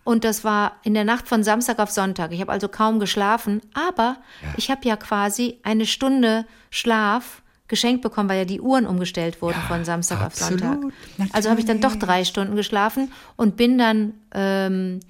Und 0.08 0.24
das 0.24 0.46
war 0.46 0.78
in 0.84 0.93
der 0.93 1.04
Nacht 1.04 1.28
von 1.28 1.43
Samstag 1.43 1.80
auf 1.80 1.91
Sonntag. 1.91 2.32
Ich 2.32 2.39
habe 2.39 2.54
also 2.54 2.70
kaum 2.70 2.98
geschlafen. 2.98 3.62
Aber 3.74 4.15
ich 4.56 4.72
habe 4.72 4.88
ja 4.88 4.96
quasi 4.96 5.60
eine 5.63 5.86
Stunde 5.86 6.46
Schlaf 6.70 7.41
geschenkt 7.67 8.04
bekommen, 8.04 8.30
weil 8.30 8.38
ja 8.38 8.46
die 8.46 8.62
Uhren 8.62 8.86
umgestellt 8.86 9.41
wurden 9.41 9.60
von 9.67 9.84
Samstag 9.84 10.22
absolut, 10.22 10.63
auf 10.63 10.70
Sonntag. 10.70 10.93
Also 11.34 11.50
habe 11.50 11.60
ich 11.60 11.65
dann 11.65 11.82
doch 11.82 11.98
drei 11.98 12.24
Stunden 12.24 12.56
geschlafen 12.56 13.12
und 13.36 13.58
bin 13.58 13.78
dann, 13.78 14.13
ähm, 14.34 15.02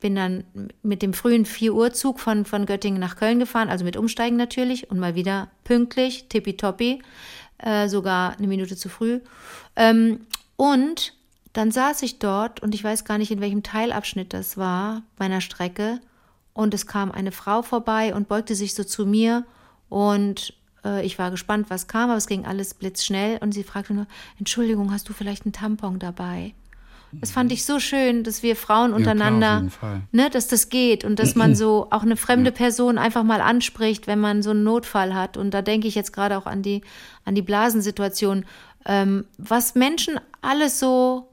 bin 0.00 0.14
dann 0.14 0.44
mit 0.82 1.02
dem 1.02 1.12
frühen 1.12 1.44
4 1.44 1.74
Uhr 1.74 1.92
Zug 1.92 2.18
von, 2.18 2.46
von 2.46 2.64
Göttingen 2.64 2.98
nach 2.98 3.16
Köln 3.16 3.38
gefahren, 3.38 3.68
also 3.68 3.84
mit 3.84 3.98
Umsteigen 3.98 4.38
natürlich 4.38 4.90
und 4.90 4.98
mal 4.98 5.14
wieder 5.14 5.50
pünktlich, 5.64 6.30
tippitoppi, 6.30 7.02
äh, 7.58 7.88
sogar 7.88 8.38
eine 8.38 8.46
Minute 8.46 8.74
zu 8.74 8.88
früh. 8.88 9.20
Ähm, 9.76 10.20
und 10.56 11.12
dann 11.56 11.70
saß 11.70 12.02
ich 12.02 12.18
dort 12.18 12.60
und 12.60 12.74
ich 12.74 12.84
weiß 12.84 13.04
gar 13.04 13.18
nicht, 13.18 13.30
in 13.30 13.40
welchem 13.40 13.62
Teilabschnitt 13.62 14.32
das 14.32 14.56
war, 14.56 15.02
meiner 15.18 15.40
Strecke. 15.40 16.00
Und 16.52 16.74
es 16.74 16.86
kam 16.86 17.12
eine 17.12 17.32
Frau 17.32 17.62
vorbei 17.62 18.14
und 18.14 18.28
beugte 18.28 18.54
sich 18.54 18.74
so 18.74 18.84
zu 18.84 19.06
mir 19.06 19.44
und 19.88 20.54
äh, 20.84 21.04
ich 21.04 21.18
war 21.18 21.30
gespannt, 21.30 21.66
was 21.68 21.86
kam, 21.86 22.10
aber 22.10 22.18
es 22.18 22.26
ging 22.26 22.46
alles 22.46 22.74
blitzschnell 22.74 23.38
und 23.40 23.52
sie 23.52 23.64
fragte 23.64 23.94
nur, 23.94 24.06
Entschuldigung, 24.38 24.92
hast 24.92 25.08
du 25.08 25.12
vielleicht 25.12 25.44
einen 25.44 25.52
Tampon 25.52 25.98
dabei? 25.98 26.54
Das 27.12 27.30
fand 27.30 27.52
ich 27.52 27.64
so 27.64 27.78
schön, 27.78 28.24
dass 28.24 28.42
wir 28.42 28.56
Frauen 28.56 28.88
klar, 28.88 28.98
untereinander, 28.98 29.56
jeden 29.56 29.70
Fall. 29.70 30.02
ne, 30.12 30.28
dass 30.28 30.48
das 30.48 30.68
geht 30.68 31.04
und 31.04 31.18
dass 31.18 31.34
man 31.34 31.54
so 31.54 31.86
auch 31.90 32.02
eine 32.02 32.16
fremde 32.16 32.52
Person 32.52 32.98
einfach 32.98 33.22
mal 33.22 33.40
anspricht, 33.40 34.06
wenn 34.06 34.20
man 34.20 34.42
so 34.42 34.50
einen 34.50 34.64
Notfall 34.64 35.14
hat. 35.14 35.36
Und 35.36 35.52
da 35.52 35.62
denke 35.62 35.88
ich 35.88 35.94
jetzt 35.94 36.12
gerade 36.12 36.36
auch 36.36 36.46
an 36.46 36.62
die, 36.62 36.82
an 37.24 37.34
die 37.34 37.42
Blasensituation, 37.42 38.44
ähm, 38.84 39.24
was 39.38 39.74
Menschen 39.74 40.20
alles 40.42 40.78
so, 40.78 41.28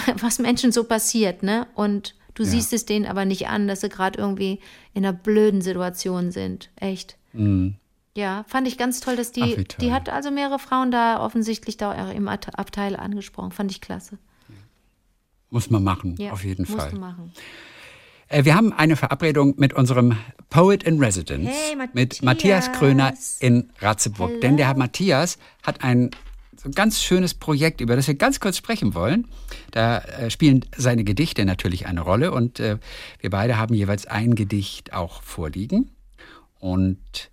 was 0.20 0.38
Menschen 0.38 0.72
so 0.72 0.84
passiert, 0.84 1.42
ne? 1.42 1.66
Und 1.74 2.14
du 2.34 2.44
siehst 2.44 2.72
es 2.72 2.86
denen 2.86 3.06
aber 3.06 3.24
nicht 3.24 3.48
an, 3.48 3.68
dass 3.68 3.80
sie 3.82 3.88
gerade 3.88 4.18
irgendwie 4.18 4.60
in 4.94 5.04
einer 5.04 5.12
blöden 5.12 5.60
Situation 5.60 6.30
sind. 6.30 6.70
Echt. 6.76 7.16
Ja, 8.14 8.44
fand 8.46 8.68
ich 8.68 8.76
ganz 8.78 9.00
toll, 9.00 9.16
dass 9.16 9.34
Mhm. 9.34 9.42
Ach, 9.42 9.54
die, 9.56 9.64
die 9.80 9.92
hat 9.92 10.08
also 10.10 10.30
mehrere 10.30 10.58
Frauen 10.58 10.90
da 10.90 11.20
offensichtlich 11.24 11.76
da 11.78 11.92
auch 11.92 12.14
im 12.14 12.28
Abteil 12.28 12.96
angesprochen. 12.96 13.52
Fand 13.52 13.70
ich 13.70 13.80
klasse. 13.80 14.18
Muss 15.50 15.68
man 15.70 15.82
machen, 15.84 16.16
Ja, 16.18 16.32
auf 16.32 16.44
jeden 16.44 16.64
Fall. 16.66 16.90
du 16.90 16.98
machen. 16.98 17.32
Äh, 18.28 18.44
wir 18.46 18.54
haben 18.54 18.72
eine 18.72 18.96
Verabredung 18.96 19.54
mit 19.58 19.74
unserem 19.74 20.16
Poet 20.48 20.82
in 20.82 20.98
Residence, 20.98 21.50
Hey, 21.50 21.76
mit 21.76 21.94
Matthias. 21.94 22.22
Matthias 22.22 22.72
Kröner 22.72 23.12
in 23.40 23.70
Ratzeburg. 23.80 24.40
Denn 24.40 24.56
der 24.56 24.66
Herr 24.68 24.76
Matthias 24.78 25.36
hat 25.62 25.84
ein 25.84 26.10
so 26.62 26.68
ein 26.68 26.72
ganz 26.72 27.02
schönes 27.02 27.34
Projekt, 27.34 27.80
über 27.80 27.96
das 27.96 28.06
wir 28.06 28.14
ganz 28.14 28.38
kurz 28.38 28.56
sprechen 28.56 28.94
wollen. 28.94 29.26
Da 29.72 29.98
äh, 29.98 30.30
spielen 30.30 30.64
seine 30.76 31.02
Gedichte 31.02 31.44
natürlich 31.44 31.86
eine 31.86 32.02
Rolle 32.02 32.30
und 32.30 32.60
äh, 32.60 32.78
wir 33.20 33.30
beide 33.30 33.58
haben 33.58 33.74
jeweils 33.74 34.06
ein 34.06 34.34
Gedicht 34.36 34.92
auch 34.92 35.22
vorliegen. 35.22 35.90
Und 36.60 37.30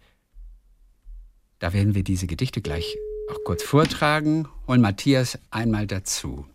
da 1.59 1.73
werden 1.73 1.93
wir 1.93 2.03
diese 2.03 2.25
Gedichte 2.25 2.61
gleich 2.61 2.97
auch 3.31 3.43
kurz 3.45 3.61
vortragen. 3.61 4.47
Holen 4.67 4.81
Matthias 4.81 5.37
einmal 5.51 5.85
dazu. 5.85 6.47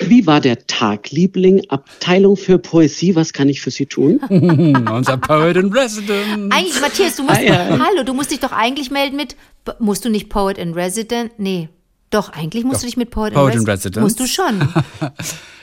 Wie 0.00 0.26
war 0.26 0.40
der 0.40 0.66
Tag, 0.66 1.10
Liebling? 1.10 1.70
Abteilung 1.70 2.36
für 2.36 2.58
Poesie, 2.58 3.14
was 3.14 3.32
kann 3.32 3.48
ich 3.48 3.60
für 3.62 3.70
Sie 3.70 3.86
tun? 3.86 4.18
Unser 4.28 5.16
Poet 5.16 5.56
in 5.56 5.72
Residence. 5.72 6.54
Eigentlich, 6.54 6.80
Matthias, 6.80 7.16
du 7.16 7.22
musst, 7.22 7.38
Ah, 7.38 7.42
ja. 7.42 7.78
hallo, 7.78 8.02
du 8.04 8.12
musst 8.12 8.30
dich 8.30 8.40
doch 8.40 8.52
eigentlich 8.52 8.90
melden 8.90 9.16
mit, 9.16 9.36
musst 9.78 10.04
du 10.04 10.08
nicht 10.10 10.28
Poet 10.28 10.58
in 10.58 10.72
Resident? 10.74 11.32
Nee. 11.38 11.68
Doch, 12.10 12.30
eigentlich 12.32 12.64
musst 12.64 12.82
du 12.82 12.86
dich 12.86 12.96
mit 12.96 13.10
Poet, 13.10 13.34
Poet 13.34 13.54
in, 13.54 13.60
in 13.62 13.66
Resident. 13.66 13.96
Residence. 13.96 14.00
Musst 14.02 14.20
du 14.20 14.26
schon. 14.26 14.68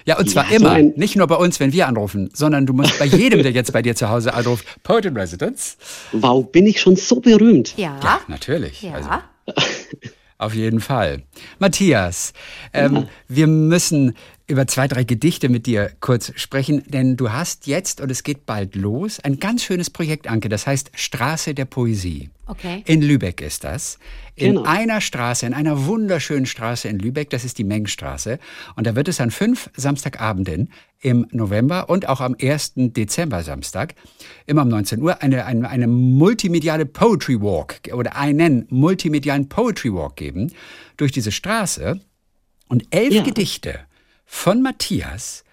Ja, 0.05 0.17
und 0.19 0.29
zwar 0.29 0.49
Ja, 0.51 0.57
immer. 0.57 0.71
ein- 0.71 0.91
Nicht 0.97 1.15
nur 1.15 1.27
bei 1.27 1.35
uns, 1.35 1.61
wenn 1.61 1.71
wir 1.71 1.87
anrufen, 1.87 2.29
sondern 2.33 2.65
du 2.65 2.73
musst 2.73 2.99
bei 2.99 3.05
jedem, 3.05 3.41
der 3.41 3.53
jetzt 3.53 3.71
bei 3.71 3.81
dir 3.81 3.95
zu 3.95 4.09
Hause 4.09 4.33
anruft, 4.33 4.65
Poet 4.83 5.05
in 5.05 5.15
Residence. 5.15 5.77
Wow, 6.11 6.45
bin 6.51 6.67
ich 6.67 6.81
schon 6.81 6.97
so 6.97 7.21
berühmt. 7.21 7.73
Ja. 7.77 8.19
Natürlich. 8.27 8.81
Ja. 8.81 8.91
Also, 8.95 9.09
auf 10.39 10.53
jeden 10.53 10.81
Fall. 10.81 11.23
Matthias, 11.57 12.33
ähm, 12.73 13.07
wir 13.29 13.47
müssen 13.47 14.13
über 14.45 14.67
zwei, 14.67 14.87
drei 14.89 15.03
Gedichte 15.05 15.47
mit 15.47 15.65
dir 15.67 15.91
kurz 16.01 16.33
sprechen, 16.35 16.83
denn 16.87 17.15
du 17.15 17.31
hast 17.31 17.65
jetzt, 17.65 18.01
und 18.01 18.11
es 18.11 18.23
geht 18.23 18.45
bald 18.45 18.75
los, 18.75 19.19
ein 19.21 19.39
ganz 19.39 19.63
schönes 19.63 19.89
Projekt, 19.89 20.27
Anke, 20.27 20.49
das 20.49 20.67
heißt 20.67 20.91
Straße 20.95 21.53
der 21.53 21.63
Poesie. 21.65 22.29
Okay. 22.45 22.83
In 22.85 23.01
Lübeck 23.01 23.39
ist 23.39 23.63
das. 23.63 23.97
In 24.35 24.55
Genau. 24.55 24.63
einer 24.63 24.99
Straße, 24.99 25.45
in 25.45 25.53
einer 25.53 25.85
wunderschönen 25.85 26.45
Straße 26.45 26.89
in 26.89 26.99
Lübeck, 26.99 27.29
das 27.29 27.45
ist 27.45 27.57
die 27.57 27.63
Mengstraße. 27.63 28.37
Und 28.75 28.85
da 28.85 28.95
wird 28.95 29.07
es 29.07 29.21
an 29.21 29.31
fünf 29.31 29.69
Samstagabenden 29.77 30.69
im 30.99 31.25
November 31.31 31.87
und 31.89 32.09
auch 32.09 32.19
am 32.19 32.35
1. 32.41 32.73
Dezember 32.75 33.43
Samstag, 33.43 33.95
immer 34.45 34.63
um 34.63 34.67
19 34.67 35.01
Uhr, 35.01 35.21
eine, 35.21 35.45
eine, 35.45 35.69
eine 35.69 35.87
multimediale 35.87 36.85
Poetry 36.85 37.39
Walk 37.39 37.79
oder 37.93 38.17
einen 38.17 38.65
multimedialen 38.69 39.47
Poetry 39.47 39.93
Walk 39.93 40.17
geben 40.17 40.51
durch 40.97 41.13
diese 41.13 41.31
Straße. 41.31 42.01
Und 42.67 42.83
elf 42.89 43.13
Ja. 43.13 43.23
Gedichte 43.23 43.79
von 44.33 44.63
Matthias 44.63 45.45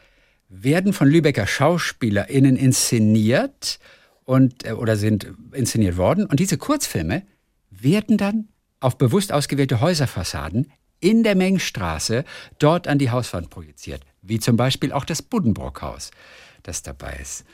werden 0.49 0.93
von 0.95 1.07
Lübecker 1.07 1.47
SchauspielerInnen 1.47 2.57
inszeniert 2.57 3.79
und, 4.25 4.67
äh, 4.67 4.73
oder 4.73 4.97
sind 4.97 5.33
inszeniert 5.53 5.99
worden. 5.99 6.25
Und 6.25 6.41
diese 6.41 6.57
Kurzfilme 6.57 7.23
werden 7.71 8.17
dann 8.17 8.49
auf 8.81 8.97
bewusst 8.99 9.33
ausgewählte 9.33 9.81
Häuserfassaden 9.81 10.73
in 10.99 11.23
der 11.23 11.37
Mengstraße 11.37 12.25
dort 12.59 12.89
an 12.89 12.99
die 12.99 13.11
Hauswand 13.11 13.51
projiziert. 13.51 14.03
Wie 14.23 14.41
zum 14.41 14.57
Beispiel 14.57 14.93
auch 14.93 15.05
das 15.05 15.23
Buddenbrock-Haus, 15.23 16.11
das 16.63 16.83
dabei 16.83 17.19
ist. 17.21 17.45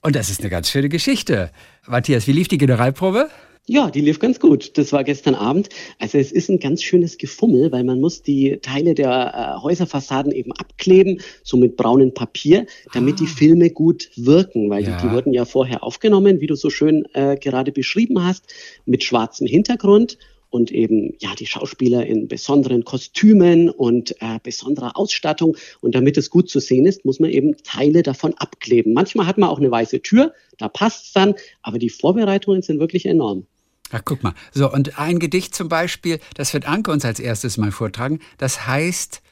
Und 0.00 0.14
das 0.14 0.30
ist 0.30 0.40
eine 0.40 0.50
ganz 0.50 0.70
schöne 0.70 0.88
Geschichte. 0.88 1.50
Matthias, 1.86 2.26
wie 2.28 2.32
lief 2.32 2.48
die 2.48 2.58
Generalprobe? 2.58 3.28
Ja, 3.70 3.90
die 3.90 4.00
lief 4.00 4.18
ganz 4.18 4.40
gut. 4.40 4.78
Das 4.78 4.94
war 4.94 5.04
gestern 5.04 5.34
Abend. 5.34 5.68
Also 5.98 6.16
es 6.16 6.32
ist 6.32 6.48
ein 6.48 6.58
ganz 6.58 6.82
schönes 6.82 7.18
Gefummel, 7.18 7.70
weil 7.70 7.84
man 7.84 8.00
muss 8.00 8.22
die 8.22 8.60
Teile 8.62 8.94
der 8.94 9.58
äh, 9.58 9.62
Häuserfassaden 9.62 10.32
eben 10.32 10.52
abkleben, 10.52 11.20
so 11.42 11.58
mit 11.58 11.76
braunem 11.76 12.14
Papier, 12.14 12.64
damit 12.94 13.16
ah. 13.16 13.18
die 13.20 13.26
Filme 13.26 13.68
gut 13.68 14.08
wirken, 14.16 14.70
weil 14.70 14.84
ja. 14.84 14.96
die, 14.96 15.06
die, 15.06 15.12
wurden 15.12 15.34
ja 15.34 15.44
vorher 15.44 15.84
aufgenommen, 15.84 16.40
wie 16.40 16.46
du 16.46 16.54
so 16.54 16.70
schön 16.70 17.04
äh, 17.12 17.36
gerade 17.36 17.70
beschrieben 17.70 18.24
hast, 18.24 18.46
mit 18.86 19.04
schwarzem 19.04 19.46
Hintergrund 19.46 20.16
und 20.48 20.72
eben 20.72 21.12
ja 21.18 21.34
die 21.38 21.44
Schauspieler 21.44 22.06
in 22.06 22.26
besonderen 22.26 22.84
Kostümen 22.84 23.68
und 23.68 24.12
äh, 24.22 24.38
besonderer 24.42 24.96
Ausstattung. 24.96 25.58
Und 25.82 25.94
damit 25.94 26.16
es 26.16 26.30
gut 26.30 26.48
zu 26.48 26.58
sehen 26.58 26.86
ist, 26.86 27.04
muss 27.04 27.20
man 27.20 27.28
eben 27.28 27.54
Teile 27.64 28.02
davon 28.02 28.32
abkleben. 28.32 28.94
Manchmal 28.94 29.26
hat 29.26 29.36
man 29.36 29.50
auch 29.50 29.58
eine 29.58 29.70
weiße 29.70 30.00
Tür, 30.00 30.32
da 30.56 30.70
passt 30.70 31.08
es 31.08 31.12
dann, 31.12 31.34
aber 31.60 31.78
die 31.78 31.90
Vorbereitungen 31.90 32.62
sind 32.62 32.80
wirklich 32.80 33.04
enorm. 33.04 33.46
Ach, 33.90 34.02
guck 34.04 34.22
mal. 34.22 34.34
So, 34.52 34.70
und 34.70 34.98
ein 34.98 35.18
Gedicht 35.18 35.54
zum 35.54 35.68
Beispiel, 35.68 36.20
das 36.34 36.52
wird 36.52 36.66
Anke 36.66 36.90
uns 36.90 37.04
als 37.04 37.20
erstes 37.20 37.56
mal 37.56 37.72
vortragen. 37.72 38.20
Das 38.36 38.66
heißt 38.66 39.22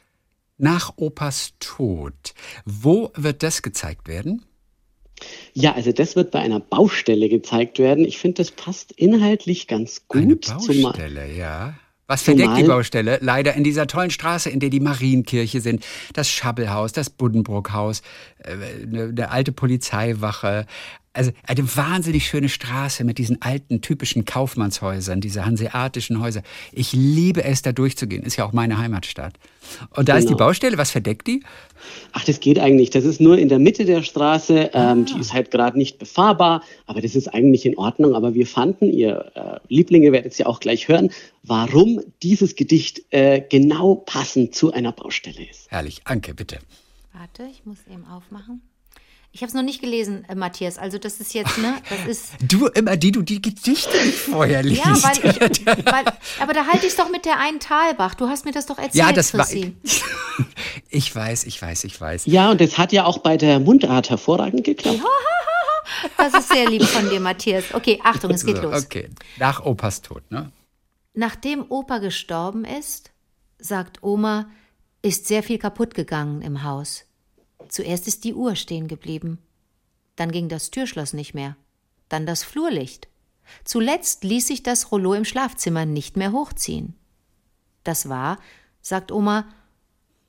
Nach 0.59 0.95
Opas 0.97 1.53
Tod. 1.61 2.35
Wo 2.65 3.11
wird 3.15 3.43
das 3.43 3.63
gezeigt 3.63 4.09
werden? 4.09 4.45
Ja, 5.55 5.75
also 5.75 5.93
das 5.93 6.17
wird 6.17 6.31
bei 6.31 6.41
einer 6.41 6.61
Baustelle 6.61 7.29
gezeigt 7.29 7.79
werden. 7.79 8.05
Ich 8.05 8.19
finde, 8.19 8.43
das 8.43 8.51
passt 8.51 8.93
inhaltlich 8.93 9.67
ganz 9.67 10.07
gut. 10.09 10.23
Eine 10.23 10.37
Baustelle, 10.37 11.33
ja. 11.33 11.75
Was 12.07 12.23
verdeckt 12.23 12.57
die 12.57 12.63
Baustelle? 12.63 13.19
Leider 13.21 13.55
in 13.55 13.65
dieser 13.65 13.89
tollen 13.89 14.11
Straße, 14.11 14.49
in 14.49 14.61
der 14.61 14.71
die 14.71 14.79
Marienkirche 14.79 15.61
sind, 15.61 15.85
das 16.13 16.29
Schabbelhaus, 16.31 16.93
das 16.93 17.11
Buddenbrookhaus, 17.11 18.03
äh, 18.39 18.53
eine 18.85 19.31
alte 19.31 19.51
Polizeiwache, 19.51 20.67
also 21.17 21.33
eine 21.47 21.77
wahnsinnig 21.77 22.27
schöne 22.27 22.49
Straße 22.49 23.05
mit 23.05 23.19
diesen 23.19 23.41
alten 23.41 23.81
typischen 23.81 24.25
Kaufmannshäusern, 24.25 25.21
diese 25.21 25.47
hanseatischen 25.47 26.21
Häuser. 26.21 26.43
Ich 26.73 26.93
liebe 26.93 27.43
es, 27.43 27.63
da 27.63 27.73
durchzugehen. 27.73 28.23
Ist 28.23 28.37
ja 28.37 28.45
auch 28.45 28.53
meine 28.53 28.79
Heimatstadt. 28.79 29.35
Und 29.91 30.09
da 30.09 30.13
genau. 30.13 30.19
ist 30.19 30.25
die 30.25 30.35
genau. 30.35 30.39
Baustelle. 30.39 30.79
Was 30.79 30.91
verdeckt 30.91 31.27
die? 31.27 31.43
Ach, 32.13 32.25
das 32.25 32.41
geht 32.41 32.59
eigentlich. 32.59 32.91
Das 32.91 33.05
ist 33.05 33.21
nur 33.21 33.39
in 33.39 33.49
der 33.49 33.59
Mitte 33.59 33.85
der 33.85 34.03
Straße. 34.03 34.71
Ähm, 34.73 34.73
ah. 34.73 34.95
Die 34.95 35.19
ist 35.19 35.33
halt 35.33 35.51
gerade 35.51 35.79
nicht 35.79 35.99
befahrbar, 35.99 36.63
aber 36.87 37.01
das 37.01 37.17
ist 37.17 37.29
eigentlich 37.29 37.65
in 37.65 37.77
Ordnung. 37.79 38.15
Aber 38.15 38.35
wir 38.35 38.47
fanden, 38.47 38.91
ihr 38.91 39.33
äh, 39.35 39.59
Lieblinge 39.75 40.13
werdet 40.13 40.33
es 40.33 40.39
ja 40.39 40.47
auch 40.47 40.61
gleich 40.61 40.89
hören, 40.89 41.11
warum 41.43 42.01
dieses 42.23 42.57
Gedicht 42.57 43.03
äh, 43.11 43.41
genau 43.41 43.95
passend 43.95 44.55
zu 44.55 44.73
einer 44.73 44.93
Baustelle 44.93 45.49
ist. 45.49 45.71
Herrlich. 45.71 46.01
Anke, 46.05 46.35
bitte. 46.35 46.59
Warte, 47.13 47.51
ich 47.51 47.65
muss 47.65 47.79
eben 47.91 48.05
aufmachen. 48.05 48.61
Ich 49.37 49.43
habe 49.43 49.49
es 49.49 49.55
noch 49.55 49.63
nicht 49.63 49.83
gelesen, 49.83 50.25
äh, 50.31 50.35
Matthias. 50.35 50.79
Also 50.79 50.97
das 50.97 51.21
ist 51.21 51.35
jetzt, 51.35 51.59
ne, 51.59 51.75
das 51.91 52.07
ist. 52.09 52.31
Du 52.41 52.69
immer 52.69 52.97
die, 52.97 53.13
du 53.13 53.21
die 53.21 53.43
Gedichte 53.43 53.95
nicht 54.03 54.17
vorher 54.17 54.63
liest. 54.63 54.83
Ja, 54.83 54.95
weil 55.03 55.51
ich, 55.51 55.67
weil, 55.67 56.05
aber 56.41 56.55
da 56.55 56.67
halte 56.67 56.87
ich 56.87 56.93
es 56.93 56.97
doch 56.97 57.11
mit 57.11 57.27
der 57.27 57.39
einen 57.39 57.61
Talbach. 57.61 58.15
Du 58.15 58.29
hast 58.29 58.47
mir 58.47 58.53
das 58.53 58.65
doch 58.65 58.79
erzählt, 58.79 58.95
Ja, 58.95 59.13
das 59.13 59.37
war. 59.37 59.47
Ich 60.89 61.15
weiß, 61.15 61.45
ich 61.45 61.61
weiß, 61.61 61.85
ich 61.85 62.01
weiß. 62.01 62.25
Ja, 62.25 62.51
und 62.51 62.63
das 62.63 62.79
hat 62.79 62.93
ja 62.93 63.05
auch 63.05 63.19
bei 63.19 63.37
der 63.37 63.61
Mundart 63.61 64.09
hervorragend 64.09 64.65
geklappt. 64.65 65.01
Das 66.17 66.33
ist 66.33 66.49
sehr 66.49 66.71
lieb 66.71 66.85
von 66.85 67.11
dir, 67.11 67.21
Matthias. 67.21 67.75
Okay, 67.75 68.01
Achtung, 68.03 68.31
es 68.31 68.47
geht 68.47 68.57
so, 68.57 68.63
los. 68.63 68.87
Okay, 68.87 69.11
nach 69.37 69.67
Opas 69.67 70.01
Tod, 70.01 70.31
ne? 70.31 70.51
Nachdem 71.13 71.67
Opa 71.69 71.99
gestorben 71.99 72.65
ist, 72.65 73.13
sagt 73.59 74.03
Oma, 74.03 74.49
ist 75.03 75.27
sehr 75.29 75.43
viel 75.43 75.59
kaputt 75.59 75.95
gegangen 75.95 76.41
im 76.41 76.63
Haus. 76.63 77.05
Zuerst 77.69 78.07
ist 78.07 78.25
die 78.25 78.35
Uhr 78.35 78.57
stehen 78.57 78.89
geblieben. 78.89 79.39
Dann 80.17 80.33
ging 80.33 80.49
das 80.49 80.71
Türschloss 80.71 81.13
nicht 81.13 81.35
mehr. 81.35 81.57
Dann 82.09 82.27
das 82.27 82.43
Flurlicht. 82.43 83.09
Zuletzt 83.65 84.25
ließ 84.25 84.47
sich 84.47 84.63
das 84.63 84.91
Rollo 84.91 85.15
im 85.15 85.25
Schlafzimmer 85.25 85.87
nicht 85.87 86.17
mehr 86.17 86.33
hochziehen. 86.33 86.95
Das 87.85 88.09
war, 88.09 88.39
sagt 88.81 89.13
Oma, 89.13 89.49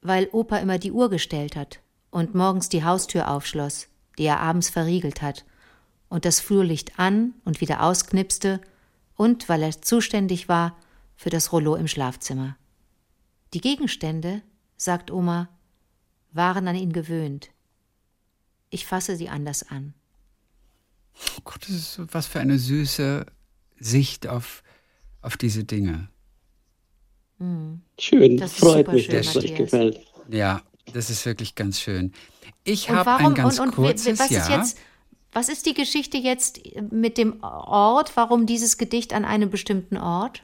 weil 0.02 0.30
Opa 0.32 0.58
immer 0.58 0.78
die 0.78 0.92
Uhr 0.92 1.10
gestellt 1.10 1.56
hat 1.56 1.80
und 2.12 2.36
morgens 2.36 2.70
die 2.70 2.84
Haustür 2.84 3.30
aufschloss, 3.30 3.88
die 4.18 4.26
er 4.26 4.40
abends 4.40 4.70
verriegelt 4.70 5.22
hat, 5.22 5.46
und 6.10 6.24
das 6.24 6.40
Flurlicht 6.40 7.00
an 7.00 7.34
und 7.44 7.60
wieder 7.60 7.84
ausknipste, 7.84 8.62
und 9.16 9.50
weil 9.50 9.64
er 9.64 9.82
zuständig 9.82 10.48
war 10.48 10.78
für 11.16 11.30
das 11.30 11.52
Rollo 11.52 11.76
im 11.76 11.88
Schlafzimmer. 11.88 12.56
Die 13.54 13.62
Gegenstände, 13.62 14.42
sagt 14.78 15.12
Oma, 15.12 15.50
waren 16.38 16.68
an 16.68 16.76
ihn 16.76 16.94
gewöhnt. 16.94 17.50
Ich 18.70 18.86
fasse 18.86 19.18
sie 19.18 19.28
anders 19.28 19.70
an. 19.70 19.94
Oh 21.38 21.42
Gott, 21.44 21.64
das 21.64 21.72
ist 21.72 22.00
was 22.12 22.28
für 22.28 22.40
eine 22.40 22.60
süße 22.60 23.26
Sicht 23.80 24.28
auf, 24.28 24.64
auf 25.22 25.36
diese 25.36 25.64
Dinge. 25.64 26.10
Mhm. 27.40 27.82
Schön, 28.00 28.38
das 28.38 28.54
freut 28.54 28.92
mich, 28.92 29.08
dass 29.08 29.28
es 29.28 29.38
euch 29.38 29.56
gefällt. 29.56 30.00
Ja, 30.30 30.62
das 30.94 31.10
ist 31.10 31.26
wirklich 31.26 31.56
ganz 31.56 31.80
schön. 31.80 32.14
Ich 32.64 32.90
habe 32.90 33.16
ein 33.16 33.34
ganz 33.34 33.60
und, 33.60 33.70
und, 33.70 33.76
kurzes 33.76 34.20
was 34.20 34.30
Jahr. 34.30 34.44
Ist 34.44 34.50
jetzt, 34.50 34.78
was 35.32 35.50
ist 35.50 35.66
die 35.66 35.74
Geschichte 35.74 36.18
jetzt 36.18 36.62
mit 36.92 37.18
dem 37.18 37.42
Ort? 37.44 38.16
Warum 38.16 38.46
dieses 38.46 38.78
Gedicht 38.78 39.14
an 39.14 39.26
einem 39.26 39.50
bestimmten 39.50 39.98
Ort? 39.98 40.44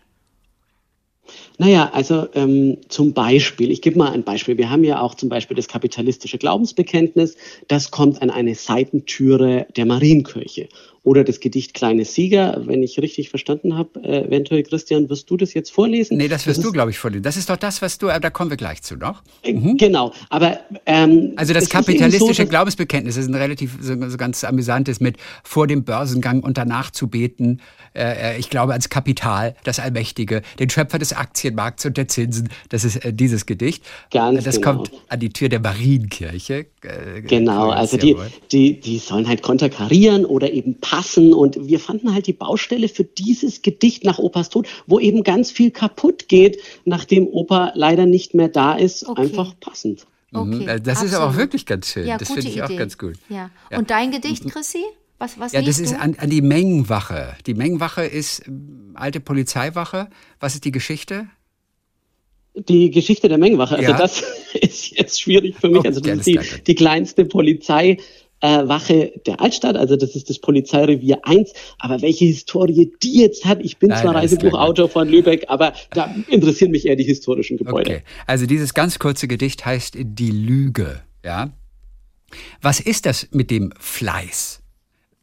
Naja, 1.57 1.89
also 1.93 2.27
ähm, 2.33 2.77
zum 2.89 3.13
Beispiel, 3.13 3.71
ich 3.71 3.81
gebe 3.81 3.97
mal 3.97 4.11
ein 4.11 4.23
Beispiel. 4.23 4.57
Wir 4.57 4.69
haben 4.69 4.83
ja 4.83 5.01
auch 5.01 5.15
zum 5.15 5.29
Beispiel 5.29 5.55
das 5.55 5.67
kapitalistische 5.67 6.37
Glaubensbekenntnis. 6.37 7.35
Das 7.67 7.91
kommt 7.91 8.21
an 8.21 8.29
eine 8.29 8.55
Seitentüre 8.55 9.67
der 9.75 9.85
Marienkirche. 9.85 10.67
Oder 11.03 11.25
das 11.25 11.41
Gedicht 11.41 11.73
Kleine 11.73 12.05
Sieger, 12.05 12.61
wenn 12.65 12.81
ich 12.81 12.97
richtig 12.99 13.29
verstanden 13.29 13.75
habe. 13.75 14.01
Äh, 14.03 14.25
eventuell, 14.25 14.63
Christian, 14.63 15.09
wirst 15.09 15.29
du 15.29 15.35
das 15.35 15.53
jetzt 15.53 15.71
vorlesen? 15.71 16.17
Nee, 16.17 16.29
das 16.29 16.47
wirst 16.47 16.59
das 16.59 16.65
du, 16.65 16.71
glaube 16.71 16.91
ich, 16.91 16.97
vorlesen. 16.97 17.23
Das 17.23 17.35
ist 17.35 17.49
doch 17.49 17.57
das, 17.57 17.81
was 17.81 17.97
du, 17.97 18.07
da 18.07 18.29
kommen 18.29 18.49
wir 18.49 18.57
gleich 18.57 18.83
zu, 18.83 18.95
doch? 18.95 19.21
Äh, 19.43 19.53
mhm. 19.53 19.75
Genau, 19.77 20.13
aber... 20.29 20.59
Ähm, 20.85 21.33
also 21.35 21.53
das 21.53 21.67
kapitalistische 21.69 22.43
so, 22.43 22.47
Glaubensbekenntnis 22.47 23.17
ist 23.17 23.27
ein 23.27 23.35
relativ 23.35 23.77
so, 23.81 23.95
so 24.07 24.17
ganz 24.17 24.45
amüsantes 24.45 25.01
mit 25.01 25.17
vor 25.43 25.67
dem 25.67 25.83
Börsengang 25.83 26.41
und 26.41 26.57
danach 26.57 26.91
zu 26.91 27.07
beten. 27.07 27.59
Äh, 27.93 28.35
äh, 28.35 28.39
ich 28.39 28.49
glaube 28.49 28.71
ans 28.71 28.89
Kapital, 28.89 29.55
das 29.65 29.79
Allmächtige, 29.79 30.41
den 30.59 30.69
Schöpfer 30.69 30.99
des 30.99 31.13
Aktienmarkts 31.13 31.85
und 31.85 31.97
der 31.97 32.07
Zinsen. 32.07 32.49
Das 32.69 32.85
ist 32.85 33.03
äh, 33.03 33.13
dieses 33.13 33.45
Gedicht. 33.45 33.83
Ganz 34.11 34.43
das 34.43 34.55
genau. 34.55 34.75
kommt 34.75 34.91
an 35.09 35.19
die 35.19 35.29
Tür 35.29 35.49
der 35.49 35.59
Marienkirche. 35.59 36.65
Äh, 36.81 37.21
genau, 37.21 37.69
also 37.69 37.97
die, 37.97 38.15
die, 38.51 38.79
die 38.79 38.99
sollen 38.99 39.27
halt 39.27 39.41
konterkarieren 39.41 40.25
oder 40.25 40.51
eben 40.51 40.79
passen. 40.93 41.33
Und 41.33 41.67
wir 41.67 41.79
fanden 41.79 42.13
halt 42.13 42.27
die 42.27 42.33
Baustelle 42.33 42.87
für 42.87 43.03
dieses 43.03 43.63
Gedicht 43.63 44.03
nach 44.03 44.19
Opas 44.19 44.49
Tod, 44.49 44.67
wo 44.85 44.99
eben 44.99 45.23
ganz 45.23 45.49
viel 45.49 45.71
kaputt 45.71 46.27
geht, 46.27 46.59
nachdem 46.85 47.27
Opa 47.27 47.71
leider 47.73 48.05
nicht 48.05 48.35
mehr 48.35 48.47
da 48.47 48.75
ist, 48.75 49.07
okay. 49.07 49.21
einfach 49.21 49.59
passend. 49.59 50.05
Mhm. 50.31 50.39
Okay, 50.39 50.65
das 50.65 50.77
absolut. 50.77 51.05
ist 51.05 51.13
aber 51.15 51.29
auch 51.31 51.35
wirklich 51.35 51.65
ganz 51.65 51.87
schön. 51.87 52.05
Ja, 52.05 52.17
das 52.17 52.27
finde 52.27 52.47
ich 52.47 52.57
Idee. 52.57 52.61
auch 52.61 52.77
ganz 52.77 52.97
gut. 52.99 53.15
Ja. 53.29 53.49
Und 53.75 53.89
dein 53.89 54.11
Gedicht, 54.11 54.47
Chrissy? 54.49 54.83
Was, 55.17 55.39
was 55.39 55.53
ja, 55.53 55.61
das 55.61 55.79
ist 55.79 55.95
an, 55.95 56.15
an, 56.17 56.29
die 56.29 56.41
Mengenwache. 56.41 57.35
Die 57.47 57.53
Mengenwache 57.53 58.03
ist 58.03 58.47
ähm, 58.47 58.91
alte 58.93 59.19
Polizeiwache. 59.19 60.09
Was 60.39 60.53
ist 60.53 60.65
die 60.65 60.71
Geschichte? 60.71 61.27
Die 62.55 62.91
Geschichte 62.91 63.29
der 63.29 63.37
Mengenwache. 63.39 63.77
Also 63.77 63.91
ja. 63.91 63.97
das 63.97 64.23
ist 64.53 64.91
jetzt 64.91 65.21
schwierig 65.21 65.55
für 65.59 65.69
mich. 65.69 65.79
Oh, 65.79 65.87
also 65.87 66.01
das 66.01 66.19
ist 66.19 66.27
die, 66.27 66.39
die 66.67 66.75
kleinste 66.75 67.25
Polizeiwache 67.25 67.97
äh, 68.43 69.11
der 69.25 69.39
Altstadt, 69.39 69.77
also 69.77 69.95
das 69.95 70.15
ist 70.15 70.29
das 70.29 70.37
Polizeirevier 70.37 71.19
1. 71.23 71.53
Aber 71.79 72.01
welche 72.01 72.25
Historie 72.25 72.91
die 73.01 73.21
jetzt 73.21 73.45
hat, 73.45 73.59
ich 73.61 73.77
bin 73.77 73.89
nein, 73.89 74.01
zwar 74.01 74.15
Reisebuchautor 74.15 74.89
von 74.89 75.07
Lübeck, 75.07 75.45
aber 75.47 75.73
da 75.91 76.13
interessieren 76.27 76.71
mich 76.71 76.85
eher 76.85 76.97
die 76.97 77.05
historischen 77.05 77.57
Gebäude. 77.57 77.91
Okay. 77.91 78.03
Also 78.27 78.45
dieses 78.45 78.73
ganz 78.73 78.99
kurze 78.99 79.29
Gedicht 79.29 79.65
heißt 79.65 79.95
Die 79.97 80.31
Lüge. 80.31 81.01
Ja? 81.23 81.51
Was 82.61 82.81
ist 82.81 83.05
das 83.05 83.29
mit 83.31 83.49
dem 83.49 83.73
Fleiß? 83.79 84.61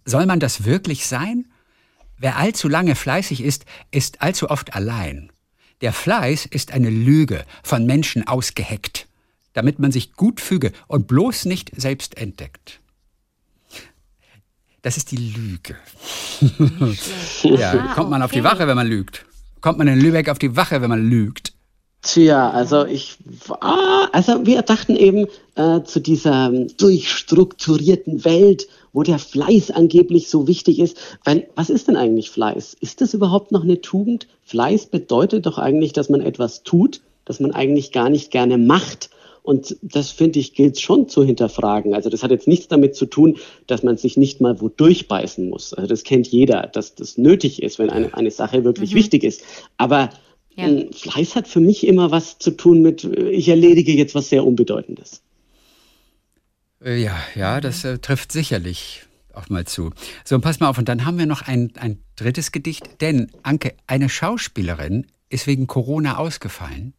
Soll 0.06 0.24
man 0.24 0.40
das 0.40 0.64
wirklich 0.64 1.06
sein? 1.06 1.46
Wer 2.16 2.38
allzu 2.38 2.68
lange 2.68 2.94
fleißig 2.94 3.42
ist, 3.42 3.66
ist 3.90 4.22
allzu 4.22 4.48
oft 4.48 4.74
allein. 4.74 5.30
Der 5.82 5.92
Fleiß 5.92 6.46
ist 6.46 6.72
eine 6.72 6.90
Lüge, 6.90 7.44
von 7.62 7.84
Menschen 7.84 8.26
ausgeheckt, 8.26 9.08
damit 9.52 9.78
man 9.78 9.92
sich 9.92 10.14
gut 10.14 10.40
füge 10.40 10.72
und 10.86 11.06
bloß 11.06 11.44
nicht 11.44 11.72
selbst 11.76 12.16
entdeckt. 12.16 12.80
Das 14.82 14.96
ist 14.96 15.10
die 15.10 15.16
Lüge. 15.16 15.76
ja, 17.42 17.92
kommt 17.94 18.10
man 18.10 18.22
auf 18.22 18.30
die 18.30 18.44
Wache, 18.44 18.66
wenn 18.66 18.76
man 18.76 18.86
lügt? 18.86 19.26
Kommt 19.60 19.78
man 19.78 19.88
in 19.88 20.00
Lübeck 20.00 20.28
auf 20.30 20.38
die 20.38 20.56
Wache, 20.56 20.80
wenn 20.80 20.88
man 20.88 21.08
lügt? 21.08 21.52
Tja, 22.02 22.50
also 22.50 22.86
ich 22.86 23.18
war, 23.46 24.08
also 24.12 24.46
wir 24.46 24.62
dachten 24.62 24.96
eben 24.96 25.26
äh, 25.54 25.82
zu 25.82 26.00
dieser 26.00 26.50
durchstrukturierten 26.78 28.24
Welt, 28.24 28.68
wo 28.94 29.02
der 29.02 29.18
Fleiß 29.18 29.70
angeblich 29.70 30.30
so 30.30 30.46
wichtig 30.46 30.78
ist. 30.78 30.96
Weil 31.24 31.48
was 31.56 31.68
ist 31.68 31.88
denn 31.88 31.96
eigentlich 31.96 32.30
Fleiß? 32.30 32.74
Ist 32.80 33.02
das 33.02 33.12
überhaupt 33.12 33.52
noch 33.52 33.64
eine 33.64 33.82
Tugend? 33.82 34.28
Fleiß 34.44 34.86
bedeutet 34.86 35.44
doch 35.44 35.58
eigentlich, 35.58 35.92
dass 35.92 36.08
man 36.08 36.22
etwas 36.22 36.62
tut, 36.62 37.02
das 37.26 37.38
man 37.38 37.52
eigentlich 37.52 37.92
gar 37.92 38.08
nicht 38.08 38.30
gerne 38.30 38.56
macht 38.56 39.10
Und 39.50 39.76
das 39.82 40.12
finde 40.12 40.38
ich 40.38 40.54
gilt 40.54 40.80
schon 40.80 41.08
zu 41.08 41.24
hinterfragen. 41.24 41.92
Also 41.92 42.08
das 42.08 42.22
hat 42.22 42.30
jetzt 42.30 42.46
nichts 42.46 42.68
damit 42.68 42.94
zu 42.94 43.04
tun, 43.04 43.36
dass 43.66 43.82
man 43.82 43.96
sich 43.96 44.16
nicht 44.16 44.40
mal 44.40 44.60
wo 44.60 44.68
durchbeißen 44.68 45.48
muss. 45.48 45.74
Also 45.74 45.88
das 45.88 46.04
kennt 46.04 46.28
jeder, 46.28 46.68
dass 46.68 46.94
das 46.94 47.18
nötig 47.18 47.60
ist, 47.60 47.80
wenn 47.80 47.90
eine, 47.90 48.14
eine 48.14 48.30
Sache 48.30 48.62
wirklich 48.62 48.92
mhm. 48.92 48.98
wichtig 48.98 49.24
ist. 49.24 49.42
Aber 49.76 50.10
ja. 50.54 50.68
Fleiß 50.92 51.34
hat 51.34 51.48
für 51.48 51.58
mich 51.58 51.84
immer 51.84 52.12
was 52.12 52.38
zu 52.38 52.52
tun 52.52 52.80
mit, 52.80 53.02
ich 53.02 53.48
erledige 53.48 53.90
jetzt 53.92 54.14
was 54.14 54.28
sehr 54.28 54.46
Unbedeutendes. 54.46 55.20
Äh, 56.84 57.02
ja, 57.02 57.18
ja, 57.34 57.60
das 57.60 57.84
äh, 57.84 57.98
trifft 57.98 58.30
sicherlich 58.30 59.02
auch 59.34 59.48
mal 59.48 59.64
zu. 59.64 59.90
So, 60.24 60.38
pass 60.38 60.60
mal 60.60 60.68
auf, 60.68 60.78
und 60.78 60.88
dann 60.88 61.04
haben 61.04 61.18
wir 61.18 61.26
noch 61.26 61.42
ein, 61.42 61.72
ein 61.74 61.98
drittes 62.14 62.52
Gedicht, 62.52 63.00
denn 63.00 63.32
Anke, 63.42 63.74
eine 63.88 64.10
Schauspielerin 64.10 65.08
ist 65.28 65.48
wegen 65.48 65.66
Corona 65.66 66.18
ausgefallen. 66.18 66.94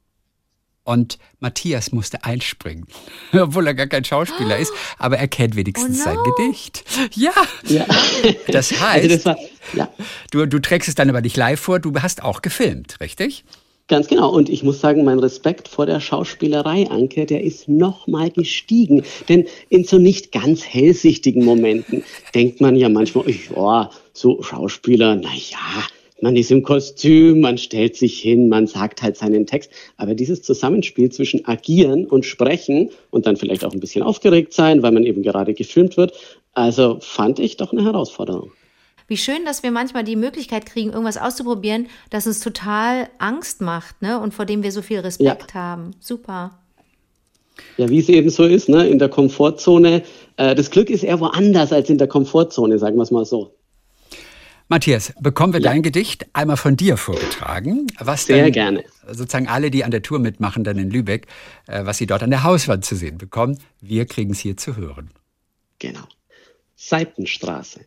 Und 0.83 1.19
Matthias 1.39 1.91
musste 1.91 2.23
einspringen, 2.23 2.87
obwohl 3.33 3.67
er 3.67 3.75
gar 3.75 3.87
kein 3.87 4.03
Schauspieler 4.03 4.57
ist, 4.57 4.73
aber 4.97 5.17
er 5.17 5.27
kennt 5.27 5.55
wenigstens 5.55 6.01
oh 6.01 6.09
no. 6.09 6.15
sein 6.15 6.17
Gedicht. 6.35 6.83
Ja. 7.13 7.33
ja. 7.67 7.85
Das 8.47 8.71
heißt, 8.71 9.03
also 9.03 9.07
das 9.15 9.25
war, 9.25 9.37
ja. 9.73 9.89
du, 10.31 10.45
du 10.47 10.59
trägst 10.59 10.89
es 10.89 10.95
dann 10.95 11.09
aber 11.09 11.21
nicht 11.21 11.37
live 11.37 11.59
vor, 11.59 11.79
du 11.79 11.93
hast 12.01 12.23
auch 12.23 12.41
gefilmt, 12.41 12.99
richtig? 12.99 13.45
Ganz 13.91 14.07
genau. 14.07 14.29
Und 14.31 14.49
ich 14.49 14.63
muss 14.63 14.79
sagen, 14.79 15.03
mein 15.03 15.19
Respekt 15.19 15.67
vor 15.67 15.85
der 15.85 15.99
Schauspielerei, 15.99 16.89
Anke, 16.89 17.25
der 17.25 17.43
ist 17.43 17.67
nochmal 17.67 18.31
gestiegen. 18.31 19.03
Denn 19.27 19.47
in 19.67 19.83
so 19.83 19.97
nicht 19.97 20.31
ganz 20.31 20.63
hellsichtigen 20.63 21.43
Momenten 21.43 22.03
denkt 22.33 22.61
man 22.61 22.77
ja 22.77 22.87
manchmal, 22.87 23.25
ja, 23.29 23.89
so 24.13 24.41
Schauspieler, 24.41 25.15
na 25.15 25.29
ja, 25.33 25.83
man 26.21 26.35
ist 26.35 26.51
im 26.51 26.63
Kostüm, 26.63 27.41
man 27.41 27.57
stellt 27.57 27.95
sich 27.95 28.19
hin, 28.19 28.49
man 28.49 28.67
sagt 28.67 29.01
halt 29.01 29.17
seinen 29.17 29.45
Text. 29.45 29.71
Aber 29.97 30.15
dieses 30.15 30.41
Zusammenspiel 30.41 31.11
zwischen 31.11 31.45
agieren 31.45 32.05
und 32.05 32.25
sprechen 32.25 32.89
und 33.09 33.25
dann 33.25 33.37
vielleicht 33.37 33.65
auch 33.65 33.73
ein 33.73 33.79
bisschen 33.79 34.03
aufgeregt 34.03 34.53
sein, 34.53 34.83
weil 34.83 34.91
man 34.91 35.03
eben 35.03 35.23
gerade 35.23 35.53
gefilmt 35.53 35.97
wird, 35.97 36.13
also 36.53 36.99
fand 37.01 37.39
ich 37.39 37.57
doch 37.57 37.71
eine 37.71 37.83
Herausforderung. 37.83 38.51
Wie 39.07 39.17
schön, 39.17 39.43
dass 39.45 39.61
wir 39.61 39.71
manchmal 39.71 40.05
die 40.05 40.15
Möglichkeit 40.15 40.65
kriegen, 40.65 40.91
irgendwas 40.91 41.17
auszuprobieren, 41.17 41.87
das 42.11 42.27
uns 42.27 42.39
total 42.39 43.09
Angst 43.17 43.59
macht, 43.59 44.01
ne? 44.01 44.17
Und 44.19 44.33
vor 44.33 44.45
dem 44.45 44.63
wir 44.63 44.71
so 44.71 44.81
viel 44.81 44.99
Respekt 44.99 45.53
ja. 45.53 45.59
haben. 45.59 45.91
Super. 45.99 46.57
Ja, 47.75 47.89
wie 47.89 47.99
es 47.99 48.07
eben 48.07 48.29
so 48.29 48.45
ist, 48.45 48.69
ne? 48.69 48.87
In 48.87 48.99
der 48.99 49.09
Komfortzone. 49.09 50.03
Äh, 50.37 50.55
das 50.55 50.71
Glück 50.71 50.89
ist 50.89 51.03
eher 51.03 51.19
woanders 51.19 51.73
als 51.73 51.89
in 51.89 51.97
der 51.97 52.07
Komfortzone, 52.07 52.79
sagen 52.79 52.95
wir 52.95 53.03
es 53.03 53.11
mal 53.11 53.25
so. 53.25 53.53
Matthias, 54.71 55.11
bekommen 55.19 55.51
wir 55.51 55.59
ja. 55.59 55.69
dein 55.69 55.81
Gedicht 55.81 56.27
einmal 56.31 56.55
von 56.55 56.77
dir 56.77 56.95
vorgetragen? 56.95 57.87
Was 57.99 58.27
Sehr 58.27 58.45
denn, 58.45 58.53
gerne. 58.53 58.85
Sozusagen 59.05 59.49
alle, 59.49 59.69
die 59.69 59.83
an 59.83 59.91
der 59.91 60.01
Tour 60.01 60.17
mitmachen, 60.17 60.63
dann 60.63 60.77
in 60.77 60.89
Lübeck, 60.89 61.27
äh, 61.67 61.83
was 61.83 61.97
sie 61.97 62.07
dort 62.07 62.23
an 62.23 62.29
der 62.29 62.43
Hauswand 62.43 62.85
zu 62.85 62.95
sehen 62.95 63.17
bekommen. 63.17 63.59
Wir 63.81 64.05
kriegen 64.05 64.31
es 64.31 64.39
hier 64.39 64.55
zu 64.55 64.77
hören. 64.77 65.11
Genau. 65.79 66.07
Seitenstraße. 66.77 67.81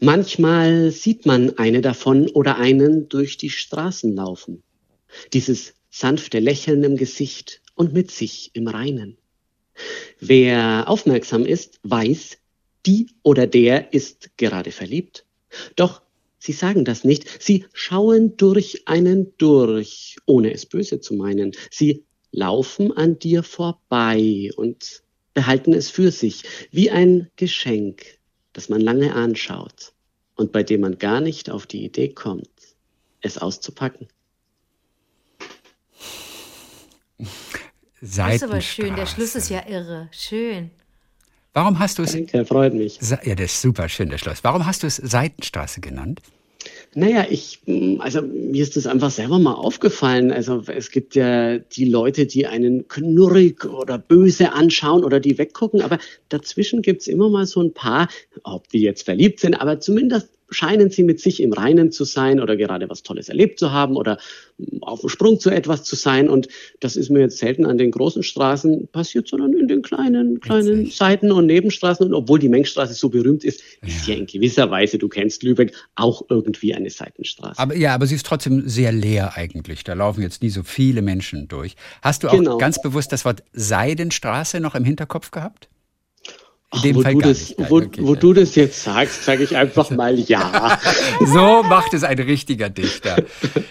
Manchmal 0.00 0.90
sieht 0.90 1.24
man 1.24 1.56
eine 1.56 1.82
davon 1.82 2.30
oder 2.30 2.58
einen 2.58 3.08
durch 3.08 3.36
die 3.36 3.50
Straßen 3.50 4.12
laufen. 4.12 4.64
Dieses 5.34 5.74
sanfte 5.88 6.40
Lächeln 6.40 6.82
im 6.82 6.96
Gesicht 6.96 7.62
und 7.76 7.92
mit 7.92 8.10
sich 8.10 8.50
im 8.54 8.66
Reinen. 8.66 9.18
Wer 10.18 10.88
aufmerksam 10.88 11.46
ist, 11.46 11.78
weiß, 11.84 12.38
die 12.86 13.06
oder 13.22 13.46
der 13.46 13.92
ist 13.92 14.36
gerade 14.36 14.72
verliebt 14.72 15.25
doch 15.76 16.02
sie 16.38 16.52
sagen 16.52 16.84
das 16.84 17.04
nicht, 17.04 17.42
sie 17.42 17.66
schauen 17.72 18.36
durch 18.36 18.86
einen 18.86 19.36
durch, 19.38 20.16
ohne 20.26 20.52
es 20.52 20.66
böse 20.66 21.00
zu 21.00 21.14
meinen. 21.14 21.52
Sie 21.70 22.04
laufen 22.30 22.96
an 22.96 23.18
dir 23.18 23.42
vorbei 23.42 24.50
und 24.56 25.02
behalten 25.34 25.72
es 25.72 25.90
für 25.90 26.10
sich, 26.10 26.44
wie 26.70 26.90
ein 26.90 27.30
Geschenk, 27.36 28.18
das 28.52 28.68
man 28.68 28.80
lange 28.80 29.14
anschaut 29.14 29.92
und 30.34 30.52
bei 30.52 30.62
dem 30.62 30.82
man 30.82 30.98
gar 30.98 31.20
nicht 31.20 31.50
auf 31.50 31.66
die 31.66 31.84
Idee 31.84 32.08
kommt, 32.08 32.48
es 33.20 33.38
auszupacken. 33.38 34.08
Das 38.00 38.34
ist 38.36 38.44
aber 38.44 38.60
schön, 38.60 38.94
der 38.94 39.06
Schluss 39.06 39.34
ist 39.34 39.48
ja 39.48 39.66
irre. 39.66 40.08
Schön. 40.12 40.70
Warum 41.56 41.78
hast 41.78 41.98
du 41.98 42.02
es. 42.02 42.12
Danke, 42.12 42.44
freut 42.44 42.74
mich. 42.74 42.98
Ja, 43.00 43.34
das 43.34 43.46
ist 43.46 43.62
super 43.62 43.88
schön, 43.88 44.10
der 44.10 44.18
Schloss. 44.18 44.44
Warum 44.44 44.66
hast 44.66 44.82
du 44.82 44.86
es 44.86 44.96
Seitenstraße 44.96 45.80
genannt? 45.80 46.20
Naja, 46.94 47.24
ich, 47.30 47.60
mm, 47.64 47.98
also 48.02 48.20
mir 48.20 48.62
ist 48.62 48.76
das 48.76 48.86
einfach 48.86 49.10
selber 49.10 49.38
mal 49.38 49.54
aufgefallen. 49.54 50.32
Also 50.32 50.62
es 50.66 50.90
gibt 50.90 51.14
ja 51.14 51.56
die 51.56 51.86
Leute, 51.86 52.26
die 52.26 52.46
einen 52.46 52.88
knurrig 52.88 53.64
oder 53.64 53.96
böse 53.96 54.52
anschauen 54.52 55.02
oder 55.02 55.18
die 55.18 55.38
weggucken, 55.38 55.80
aber 55.80 55.98
dazwischen 56.28 56.82
gibt's 56.82 57.06
immer 57.06 57.30
mal 57.30 57.46
so 57.46 57.62
ein 57.62 57.72
paar, 57.72 58.10
ob 58.42 58.68
die 58.68 58.82
jetzt 58.82 59.06
verliebt 59.06 59.40
sind, 59.40 59.54
aber 59.54 59.80
zumindest 59.80 60.28
scheinen 60.50 60.90
sie 60.90 61.02
mit 61.02 61.20
sich 61.20 61.42
im 61.42 61.52
Reinen 61.52 61.92
zu 61.92 62.04
sein 62.04 62.40
oder 62.40 62.56
gerade 62.56 62.88
was 62.88 63.02
Tolles 63.02 63.28
erlebt 63.28 63.58
zu 63.58 63.72
haben 63.72 63.96
oder 63.96 64.18
auf 64.80 65.00
dem 65.00 65.08
Sprung 65.08 65.40
zu 65.40 65.50
etwas 65.50 65.84
zu 65.84 65.96
sein. 65.96 66.28
Und 66.28 66.48
das 66.80 66.96
ist 66.96 67.10
mir 67.10 67.20
jetzt 67.20 67.38
selten 67.38 67.66
an 67.66 67.78
den 67.78 67.90
großen 67.90 68.22
Straßen 68.22 68.88
passiert, 68.88 69.28
sondern 69.28 69.52
in 69.52 69.68
den 69.68 69.82
kleinen, 69.82 70.40
kleinen 70.40 70.80
Witzig. 70.80 70.96
Seiten- 70.96 71.32
und 71.32 71.46
Nebenstraßen. 71.46 72.06
Und 72.06 72.14
obwohl 72.14 72.38
die 72.38 72.48
Mengstraße 72.48 72.94
so 72.94 73.08
berühmt 73.08 73.44
ist, 73.44 73.60
ja. 73.82 73.88
ist 73.88 74.04
sie 74.04 74.12
ja 74.12 74.18
in 74.18 74.26
gewisser 74.26 74.70
Weise, 74.70 74.98
du 74.98 75.08
kennst 75.08 75.42
Lübeck, 75.42 75.72
auch 75.94 76.22
irgendwie 76.28 76.74
eine 76.74 76.90
Seitenstraße. 76.90 77.58
Aber 77.58 77.76
ja, 77.76 77.94
aber 77.94 78.06
sie 78.06 78.14
ist 78.14 78.26
trotzdem 78.26 78.68
sehr 78.68 78.92
leer 78.92 79.36
eigentlich. 79.36 79.84
Da 79.84 79.94
laufen 79.94 80.22
jetzt 80.22 80.42
nie 80.42 80.50
so 80.50 80.62
viele 80.62 81.02
Menschen 81.02 81.48
durch. 81.48 81.76
Hast 82.02 82.22
du 82.22 82.28
auch 82.28 82.32
genau. 82.32 82.58
ganz 82.58 82.80
bewusst 82.80 83.12
das 83.12 83.24
Wort 83.24 83.42
Seidenstraße 83.52 84.60
noch 84.60 84.74
im 84.74 84.84
Hinterkopf 84.84 85.30
gehabt? 85.30 85.68
In 86.74 86.82
dem 86.82 86.96
wo 86.96 87.02
Fall 87.02 87.14
du 87.14 87.20
das, 87.20 87.54
wo, 87.56 87.76
okay, 87.76 88.00
wo 88.02 88.16
du 88.16 88.32
das 88.32 88.56
jetzt 88.56 88.82
sagst, 88.82 89.24
sage 89.24 89.44
ich 89.44 89.56
einfach 89.56 89.90
mal 89.90 90.18
ja. 90.18 90.76
so 91.20 91.62
macht 91.62 91.94
es 91.94 92.02
ein 92.02 92.18
richtiger 92.18 92.68
Dichter. 92.70 93.22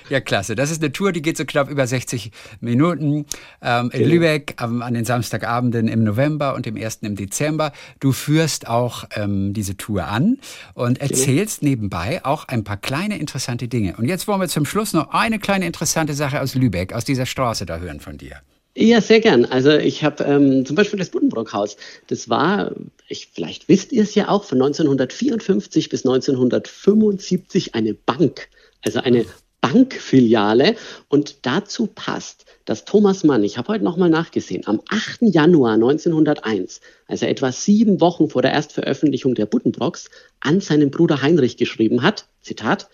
Ja, 0.10 0.22
klasse. 0.22 0.56
Das 0.56 0.72
ist 0.72 0.82
eine 0.82 0.94
Tour, 0.94 1.12
die 1.12 1.22
geht 1.22 1.36
so 1.36 1.44
knapp 1.44 1.70
über 1.70 1.86
60 1.86 2.32
Minuten 2.62 3.26
ähm, 3.62 3.90
in 3.92 4.00
genau. 4.00 4.14
Lübeck 4.14 4.56
ähm, 4.62 4.82
an 4.82 4.94
den 4.94 5.04
Samstagabenden 5.04 5.90
im 5.90 6.06
November 6.06 6.56
und 6.56 6.66
dem 6.66 6.78
1. 6.78 7.00
im 7.02 7.18
Dezember. 7.18 7.74
Du 8.00 8.14
führst 8.14 8.68
auch 8.68 9.04
ähm, 9.16 9.54
diese 9.54 9.76
Tour 9.76 10.06
an 10.06 10.38
und 10.74 11.00
genau. 11.00 11.12
erzählst 11.12 11.60
genau. 11.60 11.72
nebenbei 11.72 12.24
auch 12.24 12.48
ein 12.48 12.64
paar 12.64 12.78
kleine 12.78 13.18
interessante 13.20 13.68
Dinge. 13.68 13.96
Und 13.98 14.06
jetzt 14.06 14.26
wollen 14.30 14.40
wir 14.40 14.48
zum 14.48 14.66
Schluss 14.66 14.94
noch 14.94 15.10
eine 15.10 15.38
kleine 15.38 15.66
interessante 15.66 16.14
Sache 16.14 16.40
aus 16.40 16.56
Lübeck, 16.56 16.94
aus 16.94 17.04
dieser 17.04 17.26
Straße 17.26 17.66
da 17.66 17.80
hören 17.80 18.00
von 18.00 18.18
dir. 18.18 18.38
Ja, 18.78 19.00
sehr 19.00 19.22
gern. 19.22 19.46
Also 19.46 19.72
ich 19.72 20.04
habe 20.04 20.26
ähm, 20.26 20.66
zum 20.66 20.76
Beispiel 20.76 21.00
das 21.00 21.10
Buddenbrock-Haus. 21.10 21.78
Das 22.08 22.30
war, 22.30 22.76
ich, 23.08 23.30
vielleicht 23.34 23.70
wisst 23.70 23.94
ihr 23.94 24.04
es 24.04 24.16
ja 24.16 24.28
auch, 24.28 24.44
von 24.44 24.62
1954 24.62 25.88
bis 25.88 26.06
1975 26.06 27.74
eine 27.74 27.94
Bank, 27.94 28.50
also 28.84 29.00
eine 29.00 29.26
Bankfiliale. 29.62 30.76
Und 31.08 31.38
dazu 31.44 31.88
passt, 31.88 32.44
dass 32.66 32.84
Thomas 32.84 33.24
Mann, 33.24 33.46
ich 33.46 33.58
habe 33.58 33.70
heute 33.70 33.86
nochmal 33.86 34.10
nachgesehen, 34.10 34.68
am 34.68 34.82
8. 34.90 35.22
Januar 35.22 35.76
1901, 35.76 36.82
also 37.08 37.26
etwa 37.28 37.54
sieben 37.54 38.02
Wochen 38.02 38.30
vor 38.30 38.42
der 38.42 38.52
Erstveröffentlichung 38.52 39.36
der 39.36 39.46
Buddenbrocks, 39.46 40.10
an 40.42 40.60
seinen 40.60 40.92
Bruder 40.92 41.22
Heinrich 41.22 41.56
geschrieben 41.56 42.02
hat, 42.02 42.28
Zitat, 42.42 42.90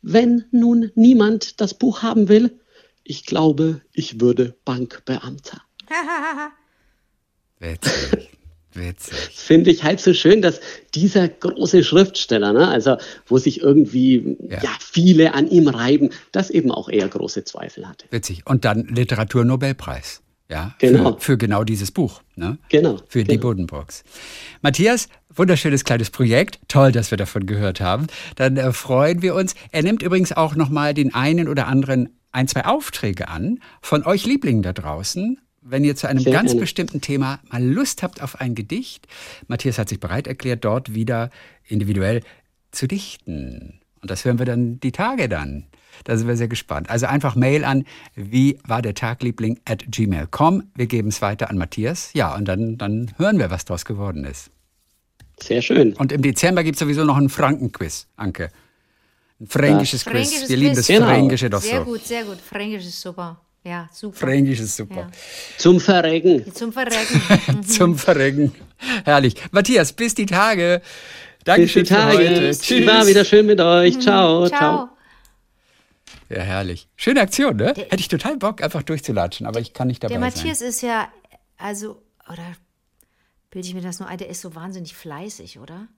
wenn 0.00 0.46
nun 0.50 0.92
niemand 0.94 1.60
das 1.60 1.74
Buch 1.74 2.02
haben 2.02 2.30
will, 2.30 2.58
ich 3.10 3.26
glaube, 3.26 3.80
ich 3.92 4.20
würde 4.20 4.54
Bankbeamter. 4.64 5.60
Witzig. 7.58 8.30
Witzig. 8.72 9.18
Finde 9.34 9.72
ich 9.72 9.82
halt 9.82 10.00
so 10.00 10.14
schön, 10.14 10.42
dass 10.42 10.60
dieser 10.94 11.28
große 11.28 11.82
Schriftsteller, 11.82 12.52
ne, 12.52 12.68
also 12.68 12.98
wo 13.26 13.38
sich 13.38 13.62
irgendwie 13.62 14.36
ja. 14.48 14.62
ja. 14.62 14.70
viele 14.78 15.34
an 15.34 15.50
ihm 15.50 15.66
reiben, 15.66 16.10
das 16.30 16.50
eben 16.50 16.70
auch 16.70 16.88
eher 16.88 17.08
große 17.08 17.42
Zweifel 17.42 17.88
hatte. 17.88 18.06
Witzig. 18.10 18.46
Und 18.46 18.64
dann 18.64 18.86
Literaturnobelpreis. 18.86 20.22
Ja, 20.48 20.76
genau. 20.78 21.14
Für, 21.14 21.20
für, 21.20 21.38
genau 21.38 21.64
dieses 21.64 21.90
Buch. 21.90 22.22
Ne? 22.36 22.58
Genau. 22.68 22.98
Für 23.08 23.24
genau. 23.24 23.32
die 23.32 23.38
Bodenbox. 23.38 24.04
Matthias, 24.62 25.08
wunderschönes 25.34 25.82
kleines 25.82 26.10
Projekt. 26.10 26.60
Toll, 26.68 26.92
dass 26.92 27.10
wir 27.10 27.18
davon 27.18 27.46
gehört 27.46 27.80
haben. 27.80 28.06
Dann 28.36 28.56
äh, 28.56 28.72
freuen 28.72 29.20
wir 29.20 29.34
uns. 29.34 29.54
Er 29.72 29.82
nimmt 29.82 30.02
übrigens 30.02 30.30
auch 30.32 30.54
nochmal 30.54 30.94
den 30.94 31.12
einen 31.12 31.48
oder 31.48 31.66
anderen 31.66 32.19
ein, 32.32 32.48
zwei 32.48 32.64
Aufträge 32.64 33.28
an 33.28 33.60
von 33.82 34.04
euch 34.04 34.26
Lieblingen 34.26 34.62
da 34.62 34.72
draußen. 34.72 35.40
Wenn 35.62 35.84
ihr 35.84 35.94
zu 35.94 36.08
einem 36.08 36.20
Sehr 36.20 36.32
ganz 36.32 36.52
gerne. 36.52 36.60
bestimmten 36.60 37.00
Thema 37.00 37.40
mal 37.50 37.62
Lust 37.62 38.02
habt 38.02 38.22
auf 38.22 38.40
ein 38.40 38.54
Gedicht, 38.54 39.06
Matthias 39.46 39.78
hat 39.78 39.90
sich 39.90 40.00
bereit 40.00 40.26
erklärt, 40.26 40.64
dort 40.64 40.94
wieder 40.94 41.30
individuell 41.66 42.22
zu 42.70 42.86
dichten. 42.86 43.80
Und 44.00 44.10
das 44.10 44.24
hören 44.24 44.38
wir 44.38 44.46
dann 44.46 44.80
die 44.80 44.92
Tage 44.92 45.28
dann. 45.28 45.66
Da 46.04 46.16
sind 46.16 46.28
wir 46.28 46.36
sehr 46.36 46.48
gespannt. 46.48 46.88
Also 46.88 47.06
einfach 47.06 47.34
Mail 47.34 47.64
an 47.64 47.84
wie 48.14 48.58
war 48.66 48.80
der 48.80 48.94
Tagliebling 48.94 49.60
at 49.66 49.84
gmail.com. 49.90 50.70
Wir 50.74 50.86
geben 50.86 51.08
es 51.08 51.20
weiter 51.20 51.50
an 51.50 51.58
Matthias. 51.58 52.10
Ja, 52.14 52.34
und 52.34 52.46
dann, 52.46 52.78
dann 52.78 53.12
hören 53.18 53.38
wir, 53.38 53.50
was 53.50 53.66
daraus 53.66 53.84
geworden 53.84 54.24
ist. 54.24 54.50
Sehr 55.42 55.62
schön. 55.62 55.94
Und 55.94 56.12
im 56.12 56.22
Dezember 56.22 56.64
gibt 56.64 56.76
es 56.76 56.80
sowieso 56.80 57.04
noch 57.04 57.16
einen 57.16 57.28
Frankenquiz, 57.28 58.06
Anke. 58.16 58.50
Ein 59.40 59.46
fränkisches 59.46 60.04
Quiz. 60.04 60.48
Wir 60.48 60.56
lieben 60.56 60.76
das 60.76 60.86
genau. 60.86 61.06
Fränkische 61.06 61.48
doch 61.48 61.62
sehr 61.62 61.78
so. 61.78 61.84
Sehr 61.84 61.84
gut, 61.84 62.06
sehr 62.06 62.24
gut. 62.24 62.38
Fränkisch 62.40 62.84
ist 62.86 63.00
super. 63.00 63.40
Ja, 63.64 63.88
super. 63.92 64.16
Fränkisch 64.16 64.60
ist 64.60 64.76
super. 64.76 64.96
Ja. 64.96 65.10
Zum 65.56 65.80
Verrecken. 65.80 66.54
Zum 66.54 66.72
Verrecken. 66.72 67.62
Zum 67.66 67.98
Verrecken. 67.98 68.54
Herrlich. 69.04 69.34
Matthias, 69.50 69.92
bis 69.92 70.14
die 70.14 70.26
Tage. 70.26 70.80
Bis 70.82 71.44
Dankeschön 71.44 71.84
die 71.84 71.88
für 71.88 71.94
Tage. 71.94 72.18
heute. 72.18 72.50
Tschüss. 72.58 72.86
War 72.86 73.06
wieder 73.06 73.24
schön 73.24 73.46
mit 73.46 73.60
euch. 73.60 73.98
Ciao, 73.98 74.46
ciao. 74.46 74.58
Ciao. 74.58 74.88
Ja, 76.28 76.42
herrlich. 76.42 76.88
Schöne 76.96 77.22
Aktion, 77.22 77.56
ne? 77.56 77.68
Hätte 77.68 77.96
ich 77.96 78.08
total 78.08 78.36
Bock, 78.36 78.62
einfach 78.62 78.82
durchzulatschen, 78.82 79.46
aber 79.46 79.60
ich 79.60 79.72
kann 79.72 79.88
nicht 79.88 80.02
dabei 80.02 80.14
Der 80.14 80.20
Matthias 80.20 80.60
sein. 80.60 80.68
ist 80.68 80.82
ja, 80.82 81.08
also, 81.56 82.00
oder 82.28 82.44
bilde 83.50 83.66
ich 83.66 83.74
mir 83.74 83.80
das 83.80 83.98
nur 83.98 84.08
ein, 84.08 84.18
der 84.18 84.28
ist 84.28 84.40
so 84.40 84.54
wahnsinnig 84.54 84.94
fleißig, 84.94 85.58
oder? 85.58 85.88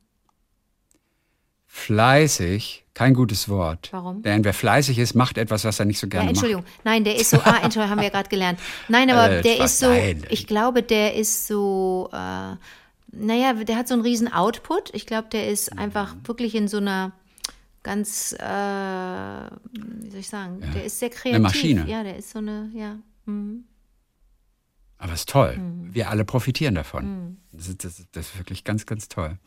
Fleißig, 1.74 2.84
kein 2.92 3.14
gutes 3.14 3.48
Wort. 3.48 3.88
Warum? 3.92 4.20
Denn 4.22 4.44
wer 4.44 4.52
fleißig 4.52 4.98
ist, 4.98 5.14
macht 5.14 5.38
etwas, 5.38 5.64
was 5.64 5.80
er 5.80 5.86
nicht 5.86 5.98
so 5.98 6.06
Ja, 6.06 6.10
gerne 6.10 6.24
macht. 6.26 6.30
Entschuldigung. 6.34 6.64
Nein, 6.84 7.02
der 7.02 7.16
ist 7.16 7.30
so, 7.30 7.38
ah, 7.38 7.56
Entschuldigung, 7.62 7.88
haben 7.88 7.98
wir 7.98 8.04
ja 8.04 8.10
gerade 8.10 8.28
gelernt. 8.28 8.60
Nein, 8.88 9.10
aber 9.10 9.30
Äh, 9.38 9.42
der 9.42 9.64
ist 9.64 9.78
so, 9.78 9.88
nein. 9.88 10.22
ich 10.28 10.46
glaube, 10.46 10.82
der 10.82 11.14
ist 11.14 11.46
so, 11.46 12.10
äh, 12.12 12.56
naja, 13.10 13.54
der 13.54 13.76
hat 13.76 13.88
so 13.88 13.94
einen 13.94 14.02
riesen 14.02 14.30
Output. 14.30 14.90
Ich 14.94 15.06
glaube, 15.06 15.28
der 15.32 15.48
ist 15.48 15.76
einfach 15.78 16.14
Mhm. 16.14 16.28
wirklich 16.28 16.54
in 16.54 16.68
so 16.68 16.76
einer 16.76 17.12
ganz, 17.82 18.32
äh, 18.34 18.36
wie 18.42 20.10
soll 20.10 20.20
ich 20.20 20.28
sagen, 20.28 20.60
der 20.74 20.84
ist 20.84 20.98
sehr 20.98 21.08
kreativ. 21.10 21.40
Maschine. 21.40 21.86
Ja, 21.88 22.02
der 22.04 22.18
ist 22.18 22.30
so 22.32 22.38
eine, 22.38 22.70
ja. 22.74 22.98
mhm. 23.24 23.64
Aber 24.98 25.14
ist 25.14 25.28
toll. 25.30 25.56
Mhm. 25.56 25.94
Wir 25.94 26.10
alle 26.10 26.26
profitieren 26.26 26.74
davon. 26.74 27.38
Das, 27.50 27.66
ist, 27.66 27.82
das, 27.82 27.98
ist, 27.98 28.08
das 28.12 28.26
ist 28.28 28.38
wirklich 28.38 28.62
ganz, 28.62 28.84
ganz 28.84 29.08
toll. 29.08 29.38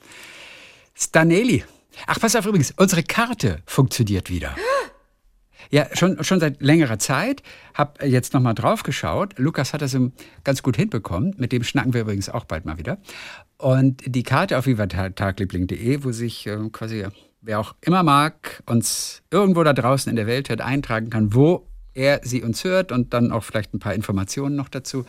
Stanelli. 0.96 1.64
Ach, 2.08 2.20
pass 2.20 2.36
auf 2.36 2.46
übrigens, 2.46 2.74
unsere 2.78 3.04
Karte 3.04 3.60
funktioniert 3.66 4.30
wieder. 4.30 4.56
Ja, 5.72 5.88
schon, 5.94 6.24
schon 6.24 6.40
seit 6.40 6.62
längerer 6.62 7.00
Zeit. 7.00 7.42
Hab 7.74 8.04
jetzt 8.04 8.34
nochmal 8.34 8.54
drauf 8.54 8.84
geschaut. 8.84 9.38
Lukas 9.38 9.74
hat 9.74 9.82
das 9.82 9.98
ganz 10.44 10.64
gut 10.64 10.76
hinbekommen. 10.76 11.36
Mit 11.38 11.52
dem 11.52 11.64
schnacken 11.64 11.94
wir 11.94 12.02
übrigens 12.02 12.30
auch 12.30 12.46
bald 12.46 12.66
mal 12.66 12.78
wieder. 12.78 12.98
Und 13.58 14.02
die 14.06 14.24
Karte 14.24 14.58
auf 14.58 14.68
vivatagliebling.de, 14.68 16.04
wo 16.04 16.12
sich 16.12 16.46
äh, 16.48 16.58
quasi, 16.72 17.06
wer 17.42 17.60
auch 17.60 17.74
immer 17.82 18.04
mag, 18.04 18.62
uns 18.66 19.24
irgendwo 19.32 19.64
da 19.64 19.74
draußen 19.74 20.10
in 20.10 20.16
der 20.16 20.28
Welt 20.28 20.50
hört, 20.50 20.62
eintragen 20.62 21.10
kann, 21.10 21.34
wo 21.34 21.68
er 21.94 22.20
sie 22.24 22.44
uns 22.44 22.64
hört 22.64 22.92
und 22.92 23.14
dann 23.14 23.32
auch 23.32 23.44
vielleicht 23.44 23.74
ein 23.74 23.80
paar 23.80 23.94
Informationen 23.94 24.56
noch 24.56 24.68
dazu. 24.68 25.06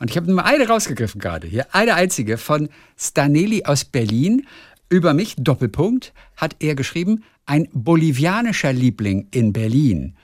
Und 0.00 0.10
ich 0.10 0.16
habe 0.16 0.30
nur 0.30 0.44
eine 0.44 0.66
rausgegriffen 0.66 1.20
gerade 1.20 1.46
hier, 1.46 1.72
eine 1.72 1.94
einzige 1.94 2.38
von 2.38 2.68
Staneli 2.96 3.64
aus 3.64 3.84
Berlin. 3.84 4.46
Über 4.88 5.14
mich, 5.14 5.34
Doppelpunkt, 5.36 6.12
hat 6.36 6.56
er 6.60 6.74
geschrieben, 6.74 7.24
ein 7.46 7.68
bolivianischer 7.72 8.72
Liebling 8.72 9.28
in 9.30 9.52
Berlin. 9.52 10.14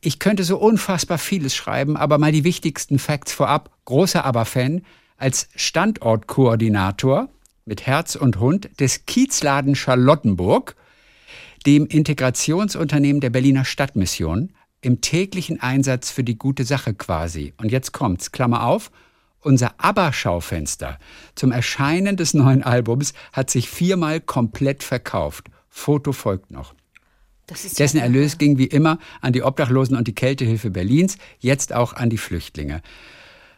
Ich 0.00 0.18
könnte 0.18 0.44
so 0.44 0.58
unfassbar 0.58 1.18
vieles 1.18 1.54
schreiben, 1.54 1.96
aber 1.96 2.18
mal 2.18 2.32
die 2.32 2.44
wichtigsten 2.44 2.98
Facts 2.98 3.32
vorab. 3.32 3.70
Großer 3.84 4.24
Aber-Fan 4.24 4.82
als 5.16 5.48
Standortkoordinator 5.54 7.28
mit 7.64 7.86
Herz 7.86 8.16
und 8.16 8.40
Hund 8.40 8.70
des 8.80 9.06
Kiezladen 9.06 9.74
Charlottenburg, 9.74 10.74
dem 11.66 11.86
Integrationsunternehmen 11.86 13.20
der 13.20 13.30
Berliner 13.30 13.64
Stadtmission, 13.64 14.52
im 14.80 15.00
täglichen 15.00 15.60
Einsatz 15.60 16.10
für 16.10 16.24
die 16.24 16.38
gute 16.38 16.64
Sache 16.64 16.94
quasi. 16.94 17.52
Und 17.56 17.72
jetzt 17.72 17.92
kommt's, 17.92 18.30
Klammer 18.32 18.64
auf, 18.64 18.90
unser 19.48 19.74
ABBA-Schaufenster 19.78 20.98
zum 21.34 21.52
Erscheinen 21.52 22.18
des 22.18 22.34
neuen 22.34 22.62
Albums 22.62 23.14
hat 23.32 23.48
sich 23.48 23.70
viermal 23.70 24.20
komplett 24.20 24.82
verkauft. 24.82 25.48
Foto 25.70 26.12
folgt 26.12 26.50
noch. 26.50 26.74
Dessen 27.48 27.96
ja, 27.96 28.02
Erlös 28.02 28.36
ging 28.36 28.58
wie 28.58 28.66
immer 28.66 28.98
an 29.22 29.32
die 29.32 29.42
Obdachlosen 29.42 29.96
und 29.96 30.06
die 30.06 30.14
Kältehilfe 30.14 30.70
Berlins, 30.70 31.16
jetzt 31.38 31.72
auch 31.72 31.94
an 31.94 32.10
die 32.10 32.18
Flüchtlinge. 32.18 32.82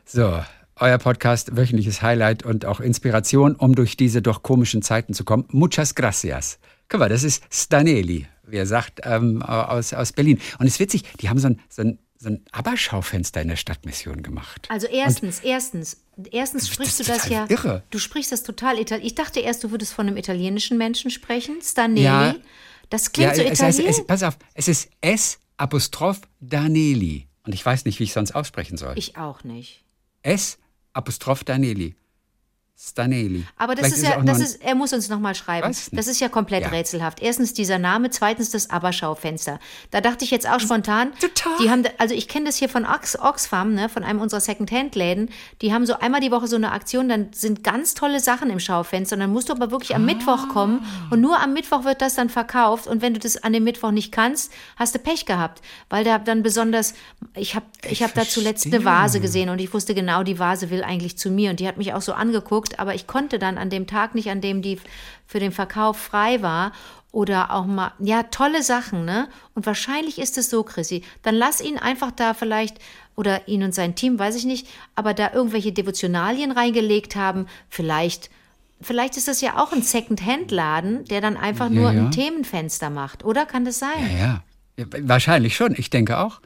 So, 0.05 0.41
euer 0.76 0.99
Podcast, 0.99 1.57
wöchentliches 1.57 2.03
Highlight 2.03 2.45
und 2.45 2.66
auch 2.66 2.78
Inspiration, 2.78 3.57
um 3.57 3.74
durch 3.74 3.97
diese 3.97 4.22
doch 4.22 4.45
komischen 4.45 4.82
Zeiten 4.82 5.12
zu 5.12 5.24
kommen. 5.24 5.45
Muchas 5.49 5.97
gracias. 5.97 6.61
Guck 6.88 7.01
mal, 7.01 7.09
das 7.09 7.24
ist 7.24 7.43
Staneli, 7.51 8.28
wie 8.47 8.57
er 8.57 8.66
sagt, 8.66 9.01
ähm, 9.03 9.43
aus, 9.43 9.93
aus 9.93 10.12
Berlin. 10.12 10.38
Und 10.61 10.66
es 10.66 10.74
ist 10.74 10.80
witzig, 10.80 11.03
die 11.20 11.28
haben 11.28 11.38
so 11.38 11.49
ein, 11.49 11.61
so 11.68 11.82
ein, 11.82 11.99
so 12.21 12.29
ein 12.29 12.45
ABBA-Schaufenster 12.53 13.41
in 13.41 13.49
der 13.49 13.57
Stadtmission 13.57 14.23
gemacht. 14.23 14.68
Also 14.68 14.87
erstens, 14.87 15.41
erstens, 15.41 16.03
erstens 16.31 16.68
sprichst 16.68 17.01
das 17.01 17.07
du 17.07 17.12
das 17.14 17.29
ja, 17.29 17.47
irre. 17.49 17.83
du 17.91 17.99
sprichst 17.99 18.31
das 18.31 18.43
total 18.43 18.79
italienisch. 18.79 19.12
Ich 19.12 19.14
dachte 19.14 19.41
erst, 19.41 19.64
du 19.64 19.71
würdest 19.71 19.95
von 19.95 20.07
einem 20.07 20.18
italienischen 20.18 20.77
Menschen 20.77 21.11
sprechen, 21.11 21.62
Stanelli. 21.62 22.05
Ja. 22.05 22.35
Das 22.91 23.12
klingt 23.12 23.37
so 23.37 23.43
es 23.43 23.62
heißt, 23.62 23.79
italienisch. 23.79 24.01
es, 24.01 24.07
pass 24.07 24.23
auf, 24.23 24.37
es 24.53 24.68
ist 24.68 24.91
S 25.01 25.39
Apostroph 25.57 26.21
Daneli. 26.41 27.27
Und 27.45 27.55
ich 27.55 27.64
weiß 27.64 27.87
nicht, 27.87 27.99
wie 28.01 28.05
ich 28.05 28.12
sonst 28.12 28.33
aussprechen 28.33 28.77
soll. 28.77 28.93
Ich 28.99 29.16
auch 29.16 29.43
nicht. 29.43 29.83
S 30.23 30.59
Apostroph 30.93 31.45
Daneli. 31.45 31.95
Staneli. 32.83 33.45
Aber 33.59 33.74
das 33.74 33.89
Vielleicht 33.89 33.97
ist 33.99 34.03
es 34.05 34.09
ja, 34.16 34.22
das 34.22 34.41
ist, 34.41 34.62
er 34.64 34.74
muss 34.74 34.93
uns 34.95 35.11
nochmal 35.11 35.35
schreiben. 35.35 35.74
Das 35.93 36.07
ist 36.07 36.18
ja 36.18 36.31
komplett 36.31 36.62
Ja. 36.62 36.68
rätselhaft. 36.68 37.20
Erstens 37.20 37.53
dieser 37.53 37.78
Name, 37.78 38.09
zweitens 38.09 38.51
das 38.51 38.70
Aberschaufenster. 38.70 39.61
Da 39.91 40.01
dachte 40.01 40.24
ich 40.24 40.31
jetzt 40.31 40.49
auch 40.49 40.61
spontan, 40.61 41.12
total. 41.20 41.53
die 41.62 41.70
haben, 41.70 41.85
also 41.99 42.14
ich 42.14 42.26
kenne 42.26 42.47
das 42.47 42.57
hier 42.57 42.70
von 42.70 42.87
Ox, 42.87 43.18
Oxfam, 43.18 43.74
ne, 43.74 43.91
von 43.91 44.03
einem 44.03 44.20
unserer 44.20 44.41
Second-Hand-Läden. 44.41 45.28
Die 45.61 45.74
haben 45.74 45.85
so 45.85 45.99
einmal 45.99 46.20
die 46.22 46.31
Woche 46.31 46.47
so 46.47 46.57
eine 46.57 46.72
Aktion, 46.72 47.09
dann 47.11 47.28
sind 47.33 47.62
ganz 47.62 47.93
tolle 47.93 48.18
Sachen 48.18 48.49
im 48.49 48.61
Schaufenster 48.61 49.14
und 49.14 49.20
dann 49.20 49.31
musst 49.31 49.51
du 49.51 49.53
aber 49.53 49.70
wirklich 49.70 49.95
am 49.95 50.07
Mittwoch 50.07 50.49
kommen 50.49 50.85
und 51.11 51.20
nur 51.20 51.39
am 51.39 51.53
Mittwoch 51.53 51.85
wird 51.85 52.01
das 52.01 52.14
dann 52.14 52.31
verkauft 52.31 52.87
und 52.87 53.03
wenn 53.03 53.12
du 53.12 53.20
das 53.20 53.37
an 53.43 53.53
dem 53.53 53.64
Mittwoch 53.64 53.91
nicht 53.91 54.11
kannst, 54.11 54.53
hast 54.76 54.95
du 54.95 54.99
Pech 54.99 55.26
gehabt, 55.26 55.61
weil 55.91 56.03
da 56.05 56.18
dann 56.18 56.43
besonders, 56.43 56.95
ich 57.35 57.55
habe 57.55 57.66
ich 57.89 58.03
hab 58.03 58.14
da 58.14 58.22
zuletzt 58.26 58.66
eine. 58.66 58.85
Vase 58.85 59.20
gesehen 59.20 59.51
und 59.51 59.61
ich 59.61 59.74
wusste 59.74 59.95
genau, 59.95 60.22
die 60.22 60.39
Vase 60.39 60.70
will 60.70 60.83
eigentlich 60.83 61.18
zu 61.18 61.31
mir 61.31 61.51
und 61.51 61.61
die 61.61 61.68
hat 61.68 61.76
mich 61.76 61.93
auch 61.93 62.01
so 62.01 62.14
angeguckt, 62.14 62.70
aber 62.79 62.95
ich 62.95 63.07
konnte 63.07 63.39
dann 63.39 63.59
an 63.59 63.71
dem 63.71 63.87
Tag 63.87 64.14
nicht, 64.14 64.31
an 64.31 64.41
dem 64.41 64.62
die 64.62 64.79
für 65.27 65.41
den 65.41 65.53
Verkauf 65.53 65.97
frei 65.99 66.43
war 66.43 66.73
oder 67.12 67.53
auch 67.53 67.66
mal, 67.66 67.93
ja, 67.99 68.23
tolle 68.25 68.62
Sachen, 68.62 69.05
ne? 69.05 69.29
Und 69.55 69.66
wahrscheinlich 69.66 70.18
ist 70.18 70.39
es 70.39 70.49
so, 70.49 70.62
Chrissy, 70.62 71.03
dann 71.23 71.35
lass 71.35 71.61
ihn 71.61 71.77
einfach 71.79 72.12
da 72.12 72.35
vielleicht 72.35 72.79
oder 73.16 73.49
ihn 73.49 73.62
und 73.64 73.75
sein 73.75 73.95
Team, 73.97 74.18
weiß 74.18 74.37
ich 74.37 74.45
nicht, 74.45 74.68
aber 74.95 75.12
da 75.12 75.33
irgendwelche 75.33 75.73
Devotionalien 75.73 76.53
reingelegt 76.53 77.16
haben, 77.16 77.47
vielleicht 77.68 78.31
Vielleicht 78.83 79.18
ist 79.18 79.29
das 79.29 79.43
ja 79.43 79.62
auch 79.62 79.73
ein 79.73 79.83
Second-Hand-Laden, 79.83 81.05
der 81.05 81.21
dann 81.21 81.37
einfach 81.37 81.66
Ja, 81.66 81.71
nur 81.71 81.93
ja. 81.93 82.01
ein 82.01 82.11
Themenfenster 82.11 82.89
macht, 82.89 83.27
oder? 83.27 83.45
Kann 83.45 83.66
das 83.66 83.79
sein? 83.79 83.91
Ja. 84.18 84.43
ja. 84.79 84.87
Wahrscheinlich 85.03 85.55
schon, 85.55 85.75
ich 85.77 85.91
denke 85.91 86.18
auch. 86.18 86.41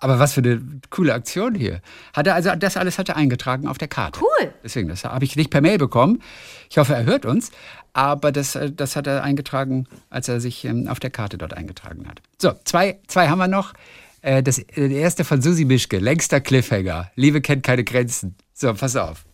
Aber 0.00 0.20
was 0.20 0.32
für 0.32 0.40
eine 0.40 0.60
coole 0.90 1.12
Aktion 1.12 1.54
hier. 1.56 1.80
Hat 2.12 2.26
er 2.28 2.34
also 2.36 2.54
das 2.54 2.76
alles 2.76 2.98
hat 2.98 3.08
er 3.08 3.16
eingetragen 3.16 3.66
auf 3.66 3.78
der 3.78 3.88
Karte. 3.88 4.20
Cool. 4.20 4.52
Deswegen, 4.62 4.88
das 4.88 5.04
habe 5.04 5.24
ich 5.24 5.34
nicht 5.34 5.50
per 5.50 5.60
Mail 5.60 5.76
bekommen. 5.78 6.22
Ich 6.70 6.78
hoffe, 6.78 6.94
er 6.94 7.04
hört 7.04 7.26
uns. 7.26 7.50
Aber 7.94 8.30
das, 8.30 8.54
äh, 8.54 8.70
das 8.70 8.94
hat 8.94 9.08
er 9.08 9.24
eingetragen, 9.24 9.88
als 10.08 10.28
er 10.28 10.40
sich 10.40 10.64
ähm, 10.64 10.86
auf 10.86 11.00
der 11.00 11.10
Karte 11.10 11.36
dort 11.36 11.52
eingetragen 11.54 12.06
hat. 12.06 12.22
So, 12.40 12.52
zwei, 12.64 13.00
zwei 13.08 13.28
haben 13.28 13.38
wir 13.38 13.48
noch. 13.48 13.74
Äh, 14.22 14.42
Das 14.42 14.58
äh, 14.58 14.92
erste 14.92 15.24
von 15.24 15.42
Susi 15.42 15.64
Mischke, 15.64 15.98
längster 15.98 16.40
Cliffhanger. 16.40 17.10
Liebe 17.16 17.40
kennt 17.40 17.64
keine 17.64 17.82
Grenzen. 17.82 18.36
So, 18.54 18.72
pass 18.74 18.94
auf. 18.94 19.24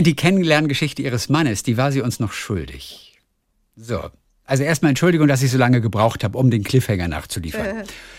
Die 0.00 0.16
Kennenlerngeschichte 0.16 1.00
ihres 1.02 1.28
Mannes, 1.28 1.62
die 1.62 1.76
war 1.76 1.92
sie 1.92 2.00
uns 2.00 2.18
noch 2.18 2.32
schuldig. 2.32 3.18
So, 3.76 4.10
also 4.44 4.62
erstmal 4.62 4.88
Entschuldigung, 4.90 5.28
dass 5.28 5.42
ich 5.42 5.50
so 5.50 5.58
lange 5.58 5.80
gebraucht 5.80 6.24
habe, 6.24 6.36
um 6.38 6.50
den 6.50 6.64
Cliffhanger 6.64 7.08
nachzuliefern. 7.08 7.84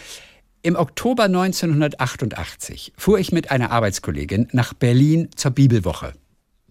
Im 0.64 0.76
Oktober 0.76 1.24
1988 1.24 2.94
fuhr 2.98 3.20
ich 3.20 3.32
mit 3.32 3.52
einer 3.52 3.72
Arbeitskollegin 3.72 4.48
nach 4.52 4.74
Berlin 4.74 5.30
zur 5.36 5.52
Bibelwoche. 5.52 6.14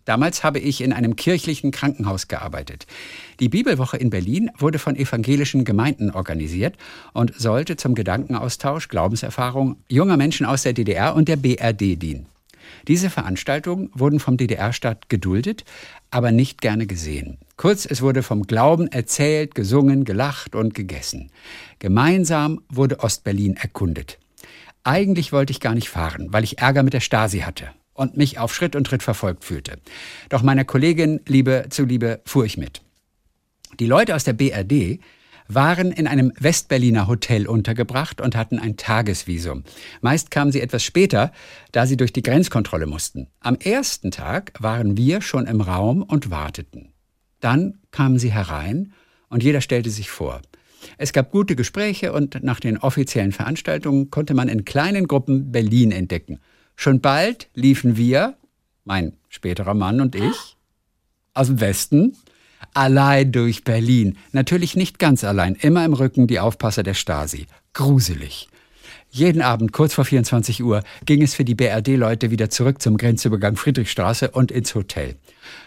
Damals 0.04 0.44
habe 0.44 0.58
ich 0.58 0.80
in 0.80 0.92
einem 0.92 1.16
kirchlichen 1.16 1.70
Krankenhaus 1.70 2.28
gearbeitet. 2.28 2.86
Die 3.40 3.48
Bibelwoche 3.48 3.96
in 3.96 4.10
Berlin 4.10 4.50
wurde 4.58 4.78
von 4.78 4.96
evangelischen 4.96 5.64
Gemeinden 5.64 6.10
organisiert 6.10 6.76
und 7.12 7.34
sollte 7.36 7.76
zum 7.76 7.94
Gedankenaustausch, 7.94 8.88
Glaubenserfahrung 8.88 9.76
junger 9.88 10.16
Menschen 10.16 10.46
aus 10.46 10.62
der 10.62 10.72
DDR 10.72 11.14
und 11.14 11.28
der 11.28 11.36
BRD 11.36 12.00
dienen. 12.00 12.26
Diese 12.88 13.10
Veranstaltungen 13.10 13.90
wurden 13.94 14.20
vom 14.20 14.36
DDR-Staat 14.36 15.08
geduldet, 15.08 15.64
aber 16.10 16.32
nicht 16.32 16.60
gerne 16.60 16.86
gesehen. 16.86 17.38
Kurz, 17.56 17.86
es 17.86 18.02
wurde 18.02 18.22
vom 18.22 18.42
Glauben 18.42 18.88
erzählt, 18.88 19.54
gesungen, 19.54 20.04
gelacht 20.04 20.54
und 20.54 20.74
gegessen. 20.74 21.30
Gemeinsam 21.78 22.60
wurde 22.68 23.00
Ostberlin 23.00 23.56
erkundet. 23.56 24.18
Eigentlich 24.84 25.32
wollte 25.32 25.50
ich 25.50 25.60
gar 25.60 25.74
nicht 25.74 25.88
fahren, 25.88 26.28
weil 26.30 26.44
ich 26.44 26.58
Ärger 26.58 26.82
mit 26.82 26.92
der 26.92 27.00
Stasi 27.00 27.40
hatte 27.40 27.70
und 27.92 28.16
mich 28.16 28.38
auf 28.38 28.54
Schritt 28.54 28.76
und 28.76 28.86
Tritt 28.86 29.02
verfolgt 29.02 29.44
fühlte. 29.44 29.78
Doch 30.28 30.42
meiner 30.42 30.64
Kollegin 30.64 31.20
Liebe 31.26 31.66
zuliebe 31.70 32.20
fuhr 32.24 32.44
ich 32.44 32.56
mit. 32.56 32.82
Die 33.80 33.86
Leute 33.86 34.14
aus 34.14 34.24
der 34.24 34.34
BRD 34.34 35.00
waren 35.48 35.92
in 35.92 36.06
einem 36.06 36.32
Westberliner 36.38 37.06
Hotel 37.06 37.46
untergebracht 37.46 38.20
und 38.20 38.36
hatten 38.36 38.58
ein 38.58 38.76
Tagesvisum. 38.76 39.64
Meist 40.00 40.30
kamen 40.30 40.52
sie 40.52 40.60
etwas 40.60 40.82
später, 40.82 41.32
da 41.72 41.86
sie 41.86 41.96
durch 41.96 42.12
die 42.12 42.22
Grenzkontrolle 42.22 42.86
mussten. 42.86 43.28
Am 43.40 43.56
ersten 43.56 44.10
Tag 44.10 44.52
waren 44.58 44.96
wir 44.96 45.20
schon 45.20 45.46
im 45.46 45.60
Raum 45.60 46.02
und 46.02 46.30
warteten. 46.30 46.92
Dann 47.40 47.78
kamen 47.90 48.18
sie 48.18 48.32
herein 48.32 48.92
und 49.28 49.42
jeder 49.42 49.60
stellte 49.60 49.90
sich 49.90 50.10
vor. 50.10 50.40
Es 50.98 51.12
gab 51.12 51.30
gute 51.30 51.56
Gespräche 51.56 52.12
und 52.12 52.42
nach 52.42 52.60
den 52.60 52.78
offiziellen 52.78 53.32
Veranstaltungen 53.32 54.10
konnte 54.10 54.34
man 54.34 54.48
in 54.48 54.64
kleinen 54.64 55.06
Gruppen 55.06 55.52
Berlin 55.52 55.90
entdecken. 55.90 56.40
Schon 56.76 57.00
bald 57.00 57.48
liefen 57.54 57.96
wir, 57.96 58.36
mein 58.84 59.14
späterer 59.28 59.74
Mann 59.74 60.00
und 60.00 60.14
ich, 60.14 60.56
aus 61.34 61.48
dem 61.48 61.60
Westen, 61.60 62.16
allein 62.76 63.32
durch 63.32 63.64
Berlin. 63.64 64.18
Natürlich 64.32 64.76
nicht 64.76 64.98
ganz 64.98 65.24
allein, 65.24 65.54
immer 65.54 65.84
im 65.84 65.94
Rücken 65.94 66.26
die 66.26 66.40
Aufpasser 66.40 66.82
der 66.82 66.94
Stasi. 66.94 67.46
Gruselig. 67.72 68.48
Jeden 69.08 69.40
Abend 69.40 69.72
kurz 69.72 69.94
vor 69.94 70.04
24 70.04 70.62
Uhr 70.62 70.82
ging 71.06 71.22
es 71.22 71.34
für 71.34 71.44
die 71.44 71.54
BRD-Leute 71.54 72.30
wieder 72.30 72.50
zurück 72.50 72.82
zum 72.82 72.98
Grenzübergang 72.98 73.56
Friedrichstraße 73.56 74.30
und 74.30 74.50
ins 74.50 74.74
Hotel. 74.74 75.16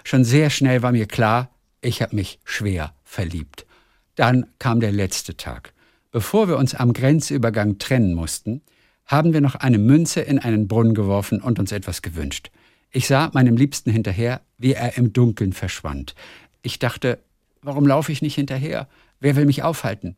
Schon 0.03 0.23
sehr 0.23 0.49
schnell 0.49 0.83
war 0.83 0.91
mir 0.91 1.07
klar, 1.07 1.49
ich 1.81 2.01
habe 2.01 2.15
mich 2.15 2.39
schwer 2.43 2.93
verliebt. 3.03 3.65
Dann 4.15 4.45
kam 4.59 4.79
der 4.79 4.91
letzte 4.91 5.35
Tag. 5.35 5.73
Bevor 6.11 6.47
wir 6.47 6.57
uns 6.57 6.75
am 6.75 6.93
Grenzübergang 6.93 7.79
trennen 7.79 8.13
mussten, 8.13 8.61
haben 9.05 9.33
wir 9.33 9.41
noch 9.41 9.55
eine 9.55 9.79
Münze 9.79 10.21
in 10.21 10.37
einen 10.37 10.67
Brunnen 10.67 10.93
geworfen 10.93 11.41
und 11.41 11.57
uns 11.57 11.71
etwas 11.71 12.03
gewünscht. 12.03 12.51
Ich 12.91 13.07
sah 13.07 13.31
meinem 13.33 13.57
Liebsten 13.57 13.91
hinterher, 13.91 14.41
wie 14.57 14.73
er 14.73 14.97
im 14.97 15.13
Dunkeln 15.13 15.53
verschwand. 15.53 16.15
Ich 16.61 16.79
dachte, 16.79 17.19
warum 17.61 17.87
laufe 17.87 18.11
ich 18.11 18.21
nicht 18.21 18.35
hinterher? 18.35 18.87
Wer 19.19 19.35
will 19.35 19.45
mich 19.45 19.63
aufhalten? 19.63 20.15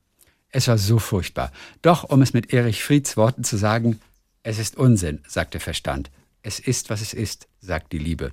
Es 0.50 0.68
war 0.68 0.78
so 0.78 1.00
furchtbar. 1.00 1.52
Doch, 1.82 2.04
um 2.04 2.22
es 2.22 2.34
mit 2.34 2.54
Erich 2.54 2.84
Frieds 2.84 3.16
Worten 3.16 3.44
zu 3.44 3.58
sagen, 3.58 4.00
es 4.44 4.60
ist 4.60 4.76
Unsinn, 4.76 5.20
sagt 5.28 5.54
der 5.54 5.62
Verstand. 5.62 6.12
Es 6.44 6.60
ist, 6.60 6.90
was 6.90 7.02
es 7.02 7.14
ist, 7.14 7.48
sagt 7.60 7.94
die 7.94 8.00
Liebe. 8.00 8.32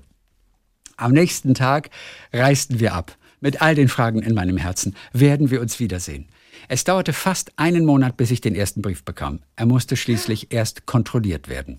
Am 0.97 1.13
nächsten 1.13 1.55
Tag 1.55 1.91
reisten 2.33 2.81
wir 2.81 2.95
ab. 2.95 3.17
Mit 3.41 3.63
all 3.63 3.77
den 3.77 3.89
Fragen 3.89 4.21
in 4.21 4.35
meinem 4.35 4.57
Herzen. 4.57 4.97
Werden 5.13 5.51
wir 5.51 5.61
uns 5.61 5.79
wiedersehen? 5.79 6.27
Es 6.67 6.83
dauerte 6.83 7.13
fast 7.13 7.53
einen 7.57 7.85
Monat, 7.85 8.17
bis 8.17 8.33
ich 8.33 8.41
den 8.41 8.57
ersten 8.57 8.83
Brief 8.83 9.05
bekam. 9.05 9.41
Er 9.55 9.67
musste 9.67 9.97
schließlich 9.97 10.53
erst 10.53 10.87
kontrolliert 10.87 11.49
werden. 11.49 11.79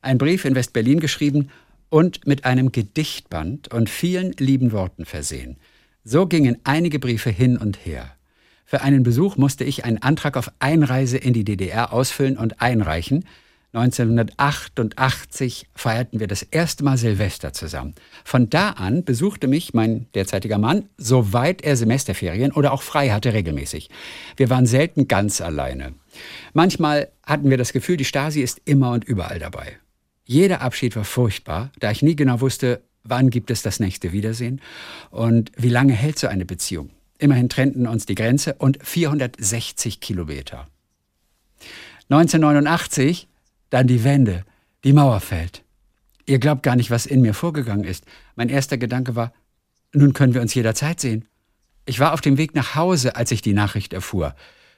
Ein 0.00 0.18
Brief 0.18 0.44
in 0.44 0.54
West-Berlin 0.54 1.00
geschrieben 1.00 1.50
und 1.92 2.26
mit 2.26 2.46
einem 2.46 2.72
Gedichtband 2.72 3.68
und 3.68 3.90
vielen 3.90 4.32
lieben 4.38 4.72
Worten 4.72 5.04
versehen. 5.04 5.58
So 6.04 6.26
gingen 6.26 6.56
einige 6.64 6.98
Briefe 6.98 7.28
hin 7.28 7.58
und 7.58 7.84
her. 7.84 8.10
Für 8.64 8.80
einen 8.80 9.02
Besuch 9.02 9.36
musste 9.36 9.64
ich 9.64 9.84
einen 9.84 9.98
Antrag 9.98 10.38
auf 10.38 10.50
Einreise 10.58 11.18
in 11.18 11.34
die 11.34 11.44
DDR 11.44 11.92
ausfüllen 11.92 12.38
und 12.38 12.62
einreichen. 12.62 13.26
1988 13.74 15.68
feierten 15.74 16.18
wir 16.18 16.28
das 16.28 16.42
erste 16.42 16.82
Mal 16.82 16.96
Silvester 16.96 17.52
zusammen. 17.52 17.94
Von 18.24 18.48
da 18.48 18.70
an 18.70 19.04
besuchte 19.04 19.46
mich 19.46 19.74
mein 19.74 20.06
derzeitiger 20.14 20.56
Mann, 20.56 20.88
soweit 20.96 21.60
er 21.60 21.76
Semesterferien 21.76 22.52
oder 22.52 22.72
auch 22.72 22.82
frei 22.82 23.10
hatte, 23.10 23.34
regelmäßig. 23.34 23.90
Wir 24.38 24.48
waren 24.48 24.64
selten 24.64 25.08
ganz 25.08 25.42
alleine. 25.42 25.92
Manchmal 26.54 27.08
hatten 27.22 27.50
wir 27.50 27.58
das 27.58 27.74
Gefühl, 27.74 27.98
die 27.98 28.06
Stasi 28.06 28.40
ist 28.40 28.62
immer 28.64 28.92
und 28.92 29.04
überall 29.04 29.38
dabei. 29.38 29.76
Jeder 30.24 30.60
Abschied 30.60 30.96
war 30.96 31.04
furchtbar, 31.04 31.70
da 31.80 31.90
ich 31.90 32.02
nie 32.02 32.16
genau 32.16 32.40
wusste, 32.40 32.82
wann 33.04 33.30
gibt 33.30 33.50
es 33.50 33.62
das 33.62 33.80
nächste 33.80 34.12
Wiedersehen 34.12 34.60
und 35.10 35.50
wie 35.56 35.68
lange 35.68 35.92
hält 35.92 36.18
so 36.18 36.28
eine 36.28 36.44
Beziehung. 36.44 36.90
Immerhin 37.18 37.48
trennten 37.48 37.86
uns 37.86 38.06
die 38.06 38.14
Grenze 38.14 38.54
und 38.54 38.78
460 38.82 40.00
Kilometer. 40.00 40.68
1989, 42.10 43.28
dann 43.70 43.86
die 43.86 44.04
Wende, 44.04 44.44
die 44.84 44.92
Mauer 44.92 45.20
fällt. 45.20 45.62
Ihr 46.26 46.38
glaubt 46.38 46.62
gar 46.62 46.76
nicht, 46.76 46.90
was 46.90 47.06
in 47.06 47.20
mir 47.20 47.34
vorgegangen 47.34 47.84
ist. 47.84 48.04
Mein 48.36 48.48
erster 48.48 48.78
Gedanke 48.78 49.16
war, 49.16 49.32
nun 49.92 50.12
können 50.12 50.34
wir 50.34 50.40
uns 50.40 50.54
jederzeit 50.54 51.00
sehen. 51.00 51.26
Ich 51.84 52.00
war 52.00 52.12
auf 52.12 52.20
dem 52.20 52.38
Weg 52.38 52.54
nach 52.54 52.74
Hause, 52.74 53.16
als 53.16 53.32
ich 53.32 53.42
die 53.42 53.54
Nachricht 53.54 53.92
erfuhr. 53.92 54.34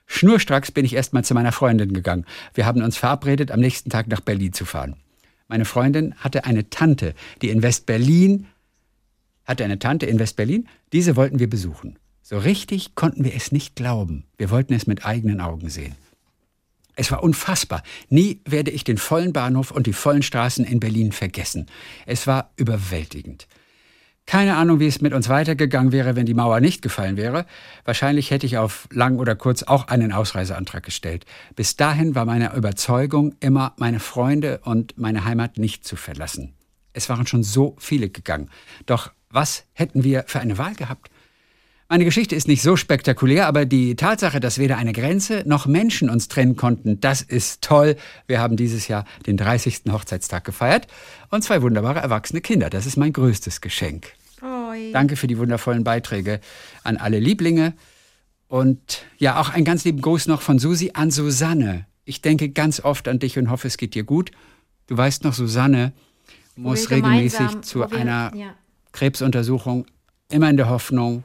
Schnurstracks 0.07 0.71
bin 0.71 0.85
ich 0.85 0.95
erstmal 0.95 1.25
zu 1.25 1.35
meiner 1.35 1.53
Freundin 1.53 1.93
gegangen. 1.93 2.25
Wir 2.55 2.67
haben 2.67 2.83
uns 2.83 2.97
verabredet, 2.97 3.51
am 3.51 3.61
nächsten 3.61 3.91
Tag 3.91 4.07
nach 4.09 4.21
Berlin 4.21 4.53
zu 4.53 4.65
fahren. 4.65 4.97
Meine 5.55 5.67
Freundin 5.67 6.17
hatte 6.17 6.47
eine 6.47 6.69
Tante, 6.69 7.15
die 7.41 7.51
in 7.51 7.63
West-Berlin, 7.63 8.49
hatte 9.45 9.65
eine 9.65 9.79
Tante 9.79 10.05
in 10.05 10.19
West-Berlin, 10.19 10.69
diese 10.93 11.15
wollten 11.15 11.39
wir 11.39 11.49
besuchen. 11.49 11.97
So 12.23 12.39
richtig 12.39 12.97
konnten 12.97 13.23
wir 13.23 13.37
es 13.37 13.53
nicht 13.53 13.77
glauben. 13.77 14.25
Wir 14.37 14.51
wollten 14.51 14.75
es 14.75 14.89
mit 14.89 15.07
eigenen 15.07 15.41
Augen 15.41 15.71
sehen. 15.71 15.95
Es 16.97 17.13
war 17.13 17.23
unfassbar. 17.23 17.85
Nie 18.09 18.41
werde 18.45 18.73
ich 18.73 18.83
den 18.83 18.99
vollen 18.99 19.33
Bahnhof 19.33 19.71
und 19.71 19.87
die 19.87 19.93
vollen 19.93 20.25
Straßen 20.25 20.65
in 20.65 20.81
Berlin 20.81 21.13
vergessen. 21.13 21.67
Es 22.05 22.27
war 22.27 22.51
überwältigend. 22.57 23.47
Keine 24.27 24.57
Ahnung, 24.57 24.81
wie 24.81 24.87
es 24.87 25.03
mit 25.03 25.13
uns 25.13 25.29
weitergegangen 25.29 25.93
wäre, 25.93 26.17
wenn 26.17 26.25
die 26.25 26.35
Mauer 26.35 26.61
nicht 26.61 26.81
gefallen 26.81 27.17
wäre. 27.17 27.45
Wahrscheinlich 27.85 28.31
hätte 28.31 28.47
ich 28.47 28.57
auf 28.57 28.89
lang 28.91 29.19
oder 29.19 29.37
kurz 29.37 29.63
auch 29.63 29.89
einen 29.89 30.13
Ausreiseantrag 30.13 30.83
gestellt. 30.83 31.27
Bis 31.57 31.77
dahin 31.77 32.15
war 32.15 32.25
meine 32.25 32.55
Überzeugung 32.55 33.35
immer, 33.41 33.75
meine 33.77 34.01
Freunde 34.01 34.61
und 34.65 34.97
meine 34.97 35.25
Heimat 35.25 35.59
nicht 35.59 35.87
zu 35.87 35.97
verlassen. 35.97 36.55
Es 36.95 37.09
waren 37.11 37.27
schon 37.27 37.43
so 37.43 37.77
viele 37.79 38.09
gegangen. 38.09 38.51
Doch 38.87 39.13
was 39.29 39.67
hätten 39.73 40.05
wir 40.05 40.25
für 40.27 40.41
eine 40.41 40.57
Wahl 40.59 40.75
gehabt? 40.75 41.11
Meine 41.89 42.07
Geschichte 42.07 42.35
ist 42.35 42.49
nicht 42.49 42.63
so 42.63 42.77
spektakulär, 42.77 43.47
aber 43.47 43.67
die 43.67 43.95
Tatsache, 43.95 44.41
dass 44.41 44.59
weder 44.59 44.79
eine 44.79 44.95
Grenze 44.95 45.43
noch 45.47 45.67
Menschen 45.67 46.09
uns 46.09 46.29
trennen 46.29 46.57
konnten, 46.57 46.99
das 47.01 47.21
ist 47.21 47.63
toll. 47.63 47.97
Wir 48.27 48.41
haben 48.41 48.57
dieses 48.57 48.89
Jahr 48.89 49.05
den 49.27 49.37
30. 49.37 49.83
Hochzeitstag 49.91 50.45
gefeiert 50.45 50.87
und 51.31 51.45
zwei 51.45 51.61
wunderbare 51.61 52.01
erwachsene 52.01 52.41
Kinder. 52.41 52.71
Das 52.71 52.87
ist 52.87 52.97
mein 52.97 53.13
größtes 53.13 53.61
Geschenk. 53.61 54.13
Oi. 54.43 54.93
Danke 54.93 55.17
für 55.17 55.27
die 55.27 55.37
wundervollen 55.37 55.85
Beiträge 55.85 56.41
an 56.85 56.97
alle 56.97 57.19
Lieblinge. 57.19 57.75
Und 58.49 59.05
ja, 59.19 59.39
auch 59.39 59.51
einen 59.51 59.67
ganz 59.67 59.85
lieben 59.85 60.01
Gruß 60.01 60.27
noch 60.27 60.41
von 60.41 60.59
Susi 60.59 60.93
an 60.95 61.11
Susanne. 61.11 61.87
Ich 62.07 62.23
denke 62.23 62.49
ganz 62.49 62.81
oft 62.81 63.09
an 63.09 63.19
dich 63.19 63.39
und 63.39 63.51
hoffe, 63.51 63.69
es 63.69 63.77
geht 63.77 63.95
dir 63.95 64.05
gut. 64.05 64.31
Du 64.87 64.97
weißt 64.97 65.23
noch, 65.25 65.35
Susanne 65.35 65.93
muss 66.57 66.91
regelmäßig 66.91 67.61
zu 67.61 67.81
wir, 67.81 67.93
einer 67.93 68.33
ja. 68.35 68.55
Krebsuntersuchung, 68.93 69.87
immer 70.31 70.49
in 70.49 70.57
der 70.57 70.69
Hoffnung, 70.69 71.25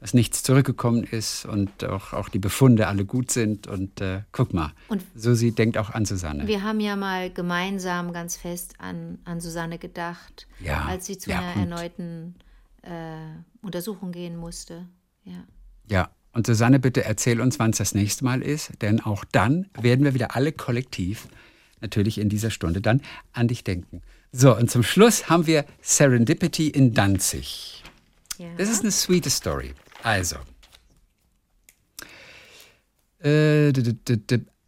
dass 0.00 0.14
nichts 0.14 0.42
zurückgekommen 0.42 1.04
ist 1.04 1.44
und 1.44 1.84
auch, 1.84 2.12
auch 2.12 2.28
die 2.28 2.38
Befunde 2.38 2.86
alle 2.86 3.04
gut 3.04 3.30
sind. 3.30 3.66
Und 3.66 4.00
äh, 4.00 4.22
guck 4.32 4.54
mal, 4.54 4.72
und 4.88 5.04
Susi 5.14 5.52
denkt 5.52 5.76
auch 5.76 5.90
an 5.90 6.04
Susanne. 6.04 6.46
Wir 6.46 6.62
haben 6.62 6.80
ja 6.80 6.96
mal 6.96 7.30
gemeinsam 7.30 8.12
ganz 8.12 8.36
fest 8.36 8.74
an, 8.78 9.18
an 9.24 9.40
Susanne 9.40 9.78
gedacht, 9.78 10.46
ja, 10.60 10.84
als 10.84 11.06
sie 11.06 11.18
zu 11.18 11.30
ja, 11.30 11.38
einer 11.38 11.60
erneuten 11.60 12.36
äh, 12.82 13.16
Untersuchung 13.60 14.12
gehen 14.12 14.36
musste. 14.36 14.86
Ja. 15.24 15.44
ja, 15.90 16.10
und 16.32 16.46
Susanne, 16.46 16.78
bitte 16.78 17.04
erzähl 17.04 17.40
uns, 17.40 17.58
wann 17.58 17.70
es 17.70 17.78
das 17.78 17.94
nächste 17.94 18.24
Mal 18.24 18.42
ist, 18.42 18.80
denn 18.80 19.00
auch 19.00 19.24
dann 19.24 19.66
werden 19.78 20.04
wir 20.04 20.14
wieder 20.14 20.36
alle 20.36 20.52
kollektiv 20.52 21.28
natürlich 21.80 22.18
in 22.18 22.28
dieser 22.28 22.50
Stunde 22.50 22.80
dann 22.80 23.02
an 23.32 23.48
dich 23.48 23.64
denken. 23.64 24.02
So, 24.32 24.56
und 24.56 24.70
zum 24.70 24.82
Schluss 24.82 25.28
haben 25.28 25.46
wir 25.46 25.64
Serendipity 25.80 26.68
in 26.68 26.92
Danzig. 26.92 27.82
Ja. 28.36 28.46
Das 28.56 28.68
ist 28.68 28.82
eine 28.82 28.90
sweete 28.90 29.30
Story. 29.30 29.74
Also. 30.02 30.36
Äh, 33.22 33.68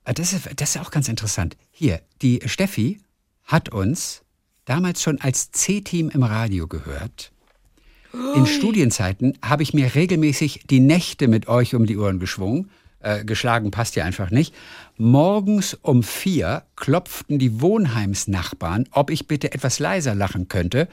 ah, 0.04 0.12
das, 0.12 0.32
ist, 0.32 0.48
das 0.56 0.74
ist 0.74 0.80
auch 0.80 0.90
ganz 0.90 1.08
interessant. 1.08 1.56
Hier, 1.70 2.00
die 2.22 2.40
Steffi 2.46 3.00
hat 3.44 3.68
uns 3.70 4.22
damals 4.64 5.02
schon 5.02 5.20
als 5.20 5.50
C-Team 5.52 6.10
im 6.10 6.22
Radio 6.22 6.66
gehört. 6.66 7.32
In 8.34 8.46
Studienzeiten 8.46 9.38
habe 9.40 9.62
ich 9.62 9.72
mir 9.72 9.94
regelmäßig 9.94 10.64
die 10.68 10.80
Nächte 10.80 11.28
mit 11.28 11.46
euch 11.46 11.74
um 11.74 11.86
die 11.86 11.96
Ohren 11.96 12.18
geschwungen. 12.18 12.70
Äh, 12.98 13.24
geschlagen 13.24 13.70
passt 13.70 13.96
ja 13.96 14.04
einfach 14.04 14.30
nicht. 14.30 14.52
Morgens 14.96 15.74
um 15.74 16.02
vier 16.02 16.64
klopften 16.76 17.38
die 17.38 17.60
Wohnheimsnachbarn, 17.60 18.86
ob 18.90 19.10
ich 19.10 19.28
bitte 19.28 19.52
etwas 19.52 19.78
leiser 19.78 20.14
lachen 20.14 20.48
könnte. 20.48 20.88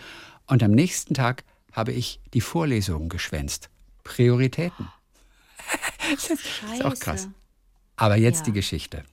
Und 0.45 0.61
am 0.63 0.71
nächsten 0.71 1.15
Tag 1.15 1.43
habe 1.71 1.91
ich 1.91 2.21
die 2.33 2.41
Vorlesungen 2.41 3.09
geschwänzt. 3.09 3.69
Prioritäten. 4.07 4.87
das 6.11 6.29
ist 6.29 6.85
auch 6.85 6.97
krass. 6.97 7.27
Aber 7.95 8.15
jetzt 8.15 8.39
ja. 8.39 8.45
die 8.45 8.53
Geschichte. 8.53 9.03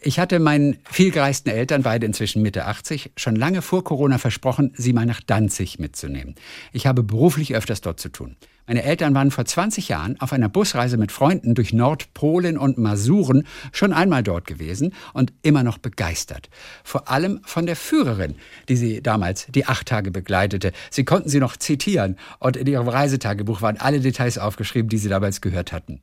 Ich 0.00 0.18
hatte 0.18 0.38
meinen 0.38 0.78
vielgereisten 0.90 1.52
Eltern, 1.52 1.82
beide 1.82 2.06
inzwischen 2.06 2.42
Mitte 2.42 2.66
80, 2.66 3.12
schon 3.16 3.36
lange 3.36 3.62
vor 3.62 3.84
Corona 3.84 4.18
versprochen, 4.18 4.72
sie 4.76 4.92
mal 4.92 5.06
nach 5.06 5.20
Danzig 5.20 5.78
mitzunehmen. 5.78 6.34
Ich 6.72 6.86
habe 6.86 7.02
beruflich 7.02 7.54
öfters 7.54 7.80
dort 7.80 8.00
zu 8.00 8.08
tun. 8.08 8.36
Meine 8.66 8.84
Eltern 8.84 9.14
waren 9.14 9.32
vor 9.32 9.44
20 9.44 9.88
Jahren 9.88 10.20
auf 10.20 10.32
einer 10.32 10.48
Busreise 10.48 10.96
mit 10.96 11.10
Freunden 11.10 11.54
durch 11.54 11.72
Nordpolen 11.72 12.56
und 12.56 12.78
Masuren 12.78 13.46
schon 13.72 13.92
einmal 13.92 14.22
dort 14.22 14.46
gewesen 14.46 14.94
und 15.12 15.32
immer 15.42 15.64
noch 15.64 15.78
begeistert. 15.78 16.48
Vor 16.84 17.10
allem 17.10 17.40
von 17.44 17.66
der 17.66 17.76
Führerin, 17.76 18.36
die 18.68 18.76
sie 18.76 19.02
damals 19.02 19.46
die 19.48 19.66
acht 19.66 19.88
Tage 19.88 20.12
begleitete. 20.12 20.72
Sie 20.90 21.04
konnten 21.04 21.28
sie 21.28 21.40
noch 21.40 21.56
zitieren 21.56 22.16
und 22.38 22.56
in 22.56 22.68
ihrem 22.68 22.88
Reisetagebuch 22.88 23.62
waren 23.62 23.78
alle 23.78 24.00
Details 24.00 24.38
aufgeschrieben, 24.38 24.88
die 24.88 24.98
sie 24.98 25.08
damals 25.08 25.40
gehört 25.40 25.72
hatten. 25.72 26.00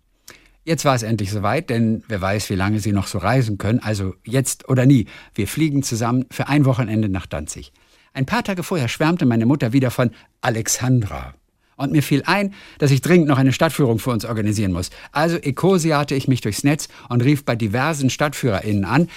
Jetzt 0.65 0.85
war 0.85 0.95
es 0.95 1.03
endlich 1.03 1.31
soweit, 1.31 1.69
denn 1.69 2.03
wer 2.07 2.21
weiß, 2.21 2.49
wie 2.49 2.55
lange 2.55 2.79
sie 2.79 2.91
noch 2.91 3.07
so 3.07 3.17
reisen 3.17 3.57
können, 3.57 3.79
also 3.79 4.13
jetzt 4.25 4.69
oder 4.69 4.85
nie. 4.85 5.07
Wir 5.33 5.47
fliegen 5.47 5.83
zusammen 5.83 6.25
für 6.31 6.47
ein 6.47 6.65
Wochenende 6.65 7.09
nach 7.09 7.25
Danzig. 7.25 7.71
Ein 8.13 8.25
paar 8.25 8.43
Tage 8.43 8.63
vorher 8.63 8.87
schwärmte 8.87 9.25
meine 9.25 9.45
Mutter 9.45 9.73
wieder 9.73 9.91
von 9.91 10.11
Alexandra 10.41 11.33
Und 11.77 11.91
mir 11.91 12.03
fiel 12.03 12.23
ein, 12.25 12.53
dass 12.77 12.91
ich 12.91 13.01
dringend 13.01 13.27
noch 13.27 13.37
eine 13.37 13.53
Stadtführung 13.53 13.99
für 13.99 14.09
uns 14.11 14.25
organisieren 14.25 14.73
muss. 14.73 14.89
Also 15.11 15.37
ekosiate 15.37 16.15
ich 16.15 16.27
mich 16.27 16.41
durchs 16.41 16.63
Netz 16.63 16.89
und 17.07 17.23
rief 17.23 17.45
bei 17.45 17.55
diversen 17.55 18.09
StadtführerInnen 18.09 18.85
an. 18.85 19.09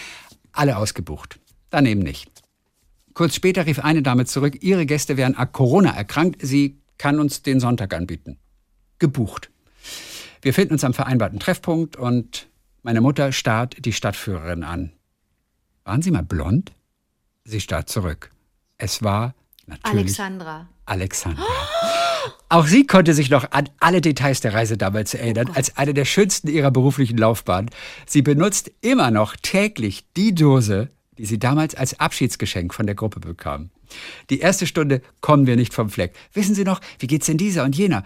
Alle 0.53 0.77
ausgebucht. 0.77 1.41
Daneben 1.71 2.01
nicht. 2.01 2.31
Kurz 3.15 3.35
später 3.35 3.67
rief 3.67 3.81
eine 3.81 4.03
Dame 4.03 4.25
zurück, 4.25 4.63
ihre 4.63 4.87
Gäste 4.87 5.17
wären 5.17 5.35
an 5.35 5.53
Corona 5.53 5.91
erkrankt. 5.91 6.41
Sie 6.43 6.81
kann 6.99 7.19
uns 7.19 7.43
den 7.43 7.61
Sonntag 7.61 7.93
anbieten. 7.95 8.39
Gebucht. 8.99 9.52
Wir 10.43 10.53
finden 10.53 10.75
uns 10.75 10.83
am 10.83 10.93
vereinbarten 10.93 11.39
Treffpunkt 11.39 11.95
und 11.95 12.49
meine 12.83 13.01
Mutter 13.01 13.31
starrt 13.31 13.77
die 13.85 13.93
Stadtführerin 13.93 14.65
an. 14.65 14.93
Waren 15.85 16.03
Sie 16.03 16.11
mal 16.11 16.25
blond? 16.25 16.73
Sie 17.45 17.61
starrt 17.61 17.89
zurück. 17.89 18.31
Es 18.77 19.05
war 19.05 19.35
natürlich 19.67 19.99
Alexandra. 19.99 20.69
Alexandra. 20.85 21.45
Auch 22.49 22.67
sie 22.67 22.87
konnte 22.87 23.15
sich 23.15 23.31
noch 23.31 23.53
an 23.53 23.69
alle 23.81 24.01
Details 24.01 24.41
der 24.41 24.53
Reise 24.53 24.77
damals 24.77 25.15
erinnern, 25.15 25.51
als 25.55 25.77
eine 25.77 25.95
der 25.95 26.05
schönsten 26.05 26.49
ihrer 26.49 26.71
beruflichen 26.71 27.17
Laufbahn. 27.17 27.71
Sie 28.05 28.21
benutzt 28.21 28.71
immer 28.81 29.11
noch 29.11 29.37
täglich 29.37 30.05
die 30.17 30.35
Dose, 30.35 30.91
die 31.19 31.27
sie 31.27 31.39
damals 31.39 31.75
als 31.75 32.01
Abschiedsgeschenk 32.01 32.73
von 32.73 32.87
der 32.87 32.95
Gruppe 32.95 33.21
bekam. 33.21 33.71
Die 34.31 34.41
erste 34.41 34.67
Stunde 34.67 35.03
kommen 35.21 35.47
wir 35.47 35.57
nicht 35.57 35.75
vom 35.75 35.91
Fleck. 35.91 36.15
Wissen 36.33 36.55
Sie 36.55 36.65
noch, 36.65 36.81
wie 36.99 37.07
geht's 37.07 37.27
denn 37.27 37.37
dieser 37.37 37.65
und 37.65 37.77
jener? 37.77 38.05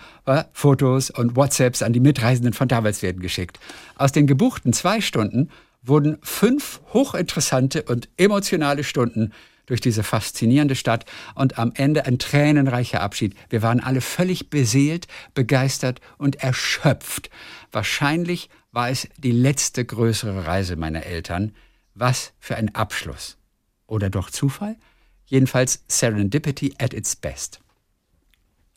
Fotos 0.52 1.11
und 1.11 1.36
WhatsApps 1.36 1.82
an 1.82 1.92
die 1.92 2.00
Mitreisenden 2.00 2.52
von 2.52 2.68
damals 2.68 3.02
werden 3.02 3.22
geschickt. 3.22 3.61
Aus 3.96 4.12
den 4.12 4.26
gebuchten 4.26 4.72
zwei 4.72 5.00
Stunden 5.00 5.50
wurden 5.82 6.18
fünf 6.22 6.80
hochinteressante 6.92 7.84
und 7.84 8.09
emotionale 8.16 8.82
Stunden 8.82 9.32
durch 9.66 9.80
diese 9.80 10.02
faszinierende 10.02 10.76
Stadt 10.76 11.04
und 11.34 11.59
am 11.59 11.72
Ende 11.74 12.07
ein 12.07 12.18
tränenreicher 12.18 13.00
Abschied. 13.00 13.34
Wir 13.50 13.62
waren 13.62 13.80
alle 13.80 14.00
völlig 14.00 14.48
beseelt, 14.48 15.07
begeistert 15.34 16.00
und 16.18 16.36
erschöpft. 16.36 17.30
Wahrscheinlich 17.72 18.48
war 18.72 18.90
es 18.90 19.09
die 19.18 19.32
letzte 19.32 19.84
größere 19.84 20.46
Reise 20.46 20.76
meiner 20.76 21.04
Eltern. 21.04 21.52
Was 21.97 22.34
für 22.38 22.57
ein 22.57 22.74
Abschluss. 22.74 23.38
Oder 23.86 24.11
doch 24.11 24.30
Zufall? 24.30 24.76
Jedenfalls 25.24 25.82
Serendipity 25.88 26.74
at 26.78 26.92
its 26.92 27.16
best. 27.16 27.61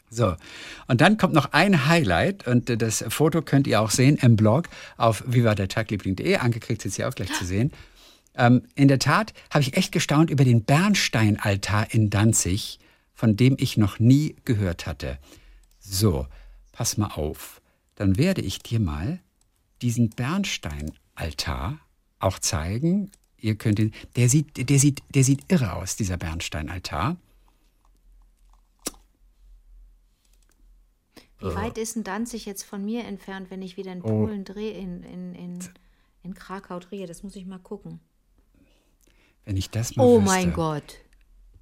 So, 0.09 0.35
und 0.87 1.01
dann 1.01 1.17
kommt 1.17 1.33
noch 1.33 1.51
ein 1.51 1.85
Highlight 1.85 2.47
und 2.47 2.81
das 2.81 3.03
Foto 3.09 3.41
könnt 3.41 3.67
ihr 3.67 3.81
auch 3.81 3.91
sehen 3.91 4.17
im 4.21 4.37
Blog 4.37 4.69
auf 4.97 5.23
vivadertagliebling.de. 5.27 6.37
Anke 6.37 6.59
kriegt 6.59 6.79
es 6.81 6.85
jetzt 6.85 6.95
hier 6.95 7.09
auch 7.09 7.13
gleich 7.13 7.31
zu 7.33 7.45
sehen. 7.45 7.71
Ähm, 8.35 8.63
in 8.73 8.87
der 8.87 8.99
Tat 8.99 9.33
habe 9.51 9.61
ich 9.61 9.75
echt 9.75 9.91
gestaunt 9.91 10.29
über 10.29 10.45
den 10.45 10.63
Bernsteinaltar 10.63 11.93
in 11.93 12.09
Danzig, 12.09 12.79
von 13.13 13.35
dem 13.35 13.57
ich 13.59 13.75
noch 13.75 13.99
nie 13.99 14.37
gehört 14.45 14.87
hatte. 14.87 15.19
So, 15.79 16.25
pass 16.71 16.97
mal 16.97 17.11
auf. 17.11 17.61
Dann 17.95 18.17
werde 18.17 18.41
ich 18.41 18.59
dir 18.59 18.79
mal 18.79 19.19
diesen 19.81 20.09
Bernsteinaltar 20.09 21.79
auch 22.19 22.39
zeigen. 22.39 23.11
Ihr 23.37 23.55
könnt 23.55 23.79
ihn, 23.79 23.93
der 24.15 24.27
sieht, 24.29 24.69
der 24.69 24.79
sieht, 24.79 25.01
der 25.15 25.23
sieht 25.23 25.51
irre 25.51 25.73
aus, 25.73 25.95
dieser 25.95 26.17
Bernsteinaltar. 26.17 27.15
Wie 31.41 31.55
weit 31.55 31.77
ist 31.77 31.95
denn 31.95 32.03
Danzig 32.03 32.45
jetzt 32.45 32.63
von 32.63 32.83
mir 32.83 33.05
entfernt, 33.05 33.49
wenn 33.49 33.61
ich 33.61 33.77
wieder 33.77 33.93
in 33.93 34.01
Oh. 34.01 34.25
Polen 34.25 34.43
drehe, 34.43 34.71
in, 34.71 35.03
in, 35.03 35.35
in, 35.35 35.59
in 36.23 36.33
Krakau 36.33 36.79
drehe? 36.79 37.07
Das 37.07 37.23
muss 37.23 37.35
ich 37.37 37.45
mal 37.45 37.59
gucken. 37.59 38.01
Wenn 39.45 39.55
ich 39.55 39.69
das 39.69 39.95
mal 39.95 40.03
Oh 40.03 40.17
wüsste. 40.21 40.25
mein 40.25 40.53
Gott. 40.53 40.95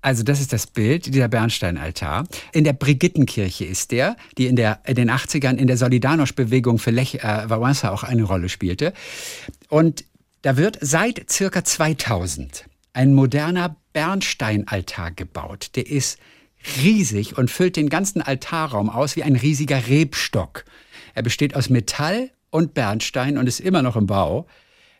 Also 0.02 0.24
das 0.24 0.40
ist 0.40 0.52
das 0.54 0.68
Bild, 0.68 1.14
dieser 1.14 1.28
Bernsteinaltar. 1.28 2.28
In 2.54 2.64
der 2.64 2.74
Brigittenkirche 2.74 3.66
ist 3.66 3.92
der, 3.92 4.16
die 4.38 4.48
in, 4.48 4.56
der, 4.56 4.80
in 4.88 4.96
den 4.96 5.12
80ern 5.12 5.58
in 5.58 5.68
der 5.68 5.78
Solidarność-Bewegung 5.78 6.80
für 6.80 6.92
Lech 6.92 7.16
äh, 7.16 7.46
Wałęsa 7.50 7.90
auch 7.92 8.04
eine 8.04 8.24
Rolle 8.24 8.50
spielte. 8.50 8.94
Und 9.70 10.06
da 10.42 10.58
wird 10.58 10.78
seit 10.82 11.30
circa 11.30 11.64
2000 11.64 12.66
ein 12.94 13.14
moderner 13.14 13.76
Bernsteinaltar 13.94 15.12
gebaut. 15.12 15.72
Der 15.76 15.88
ist 15.88 16.20
riesig 16.82 17.38
und 17.38 17.52
füllt 17.52 17.76
den 17.76 17.90
ganzen 17.90 18.22
Altarraum 18.22 18.90
aus 18.90 19.16
wie 19.16 19.24
ein 19.24 19.36
riesiger 19.36 19.88
Rebstock. 19.88 20.66
Er 21.14 21.24
besteht 21.24 21.56
aus 21.56 21.70
Metall 21.70 22.32
und 22.50 22.74
Bernstein 22.74 23.38
und 23.38 23.48
ist 23.48 23.60
immer 23.60 23.82
noch 23.82 23.96
im 23.96 24.08
Bau. 24.08 24.48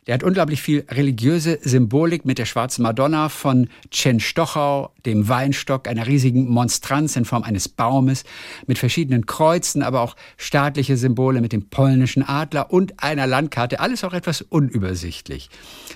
Der 0.08 0.14
hat 0.14 0.22
unglaublich 0.22 0.62
viel 0.62 0.86
religiöse 0.90 1.58
Symbolik 1.60 2.24
mit 2.24 2.38
der 2.38 2.46
schwarzen 2.46 2.82
Madonna 2.82 3.28
von 3.28 3.68
Stochau, 3.92 4.90
dem 5.04 5.28
Weinstock, 5.28 5.86
einer 5.86 6.06
riesigen 6.06 6.48
Monstranz 6.48 7.14
in 7.14 7.26
Form 7.26 7.42
eines 7.42 7.68
Baumes, 7.68 8.24
mit 8.66 8.78
verschiedenen 8.78 9.26
Kreuzen, 9.26 9.82
aber 9.82 10.00
auch 10.00 10.16
staatliche 10.38 10.96
Symbole 10.96 11.42
mit 11.42 11.52
dem 11.52 11.68
polnischen 11.68 12.22
Adler 12.22 12.72
und 12.72 13.02
einer 13.02 13.26
Landkarte. 13.26 13.80
Alles 13.80 14.02
auch 14.02 14.14
etwas 14.14 14.40
unübersichtlich. 14.40 15.50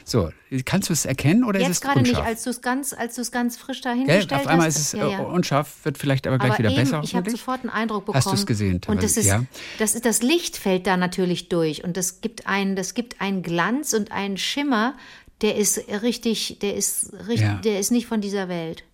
So, 0.04 0.30
kannst 0.64 0.88
du 0.88 0.92
es 0.92 1.04
erkennen 1.04 1.44
oder 1.44 1.58
ist 1.58 1.66
Jetzt 1.66 1.74
es 1.76 1.80
gerade 1.80 2.00
nicht, 2.00 2.10
unscharf? 2.10 2.26
als 2.26 2.42
du 2.44 2.50
es 2.50 2.60
ganz, 2.60 2.92
als 2.92 3.14
du's 3.16 3.30
ganz 3.32 3.56
frisch 3.56 3.80
Gell? 3.82 3.92
dahingestellt 3.92 4.32
Auf 4.32 4.46
einmal 4.46 4.66
hast. 4.66 4.76
ist 4.76 4.92
es 4.94 5.00
Ja, 5.00 5.08
ja. 5.08 5.20
äh, 5.22 5.24
unscharf, 5.24 5.76
wird 5.84 5.98
vielleicht 5.98 6.26
aber 6.26 6.38
gleich 6.38 6.50
Aber 6.50 6.58
wieder 6.58 6.70
eben, 6.70 6.80
besser. 6.82 7.00
ich 7.02 7.14
habe 7.14 7.30
sofort 7.30 7.60
einen 7.60 7.70
Eindruck 7.70 8.06
bekommen. 8.06 8.24
Hast 8.24 8.32
du's 8.32 8.46
gesehen, 8.46 8.80
Und 8.86 9.02
das 9.02 9.16
ist, 9.16 9.26
Ja. 9.26 9.44
das 9.78 9.94
ist, 9.94 10.04
das 10.04 10.22
Licht 10.22 10.56
fällt 10.56 10.86
da 10.86 10.96
natürlich 10.96 11.48
durch 11.48 11.84
und 11.84 11.96
das 11.96 12.20
gibt 12.20 12.46
einen, 12.46 12.76
das 12.76 12.94
gibt 12.94 13.20
einen 13.20 13.42
Glanz 13.42 13.92
und 13.92 14.12
einen 14.12 14.36
Schimmer, 14.36 14.94
der 15.40 15.56
ist 15.56 15.80
richtig, 16.02 16.58
der 16.60 16.76
ist 16.76 17.12
richtig, 17.26 17.40
Ja. 17.40 17.54
der 17.54 17.80
ist 17.80 17.90
nicht 17.90 18.06
von 18.06 18.20
dieser 18.20 18.48
Welt. 18.48 18.84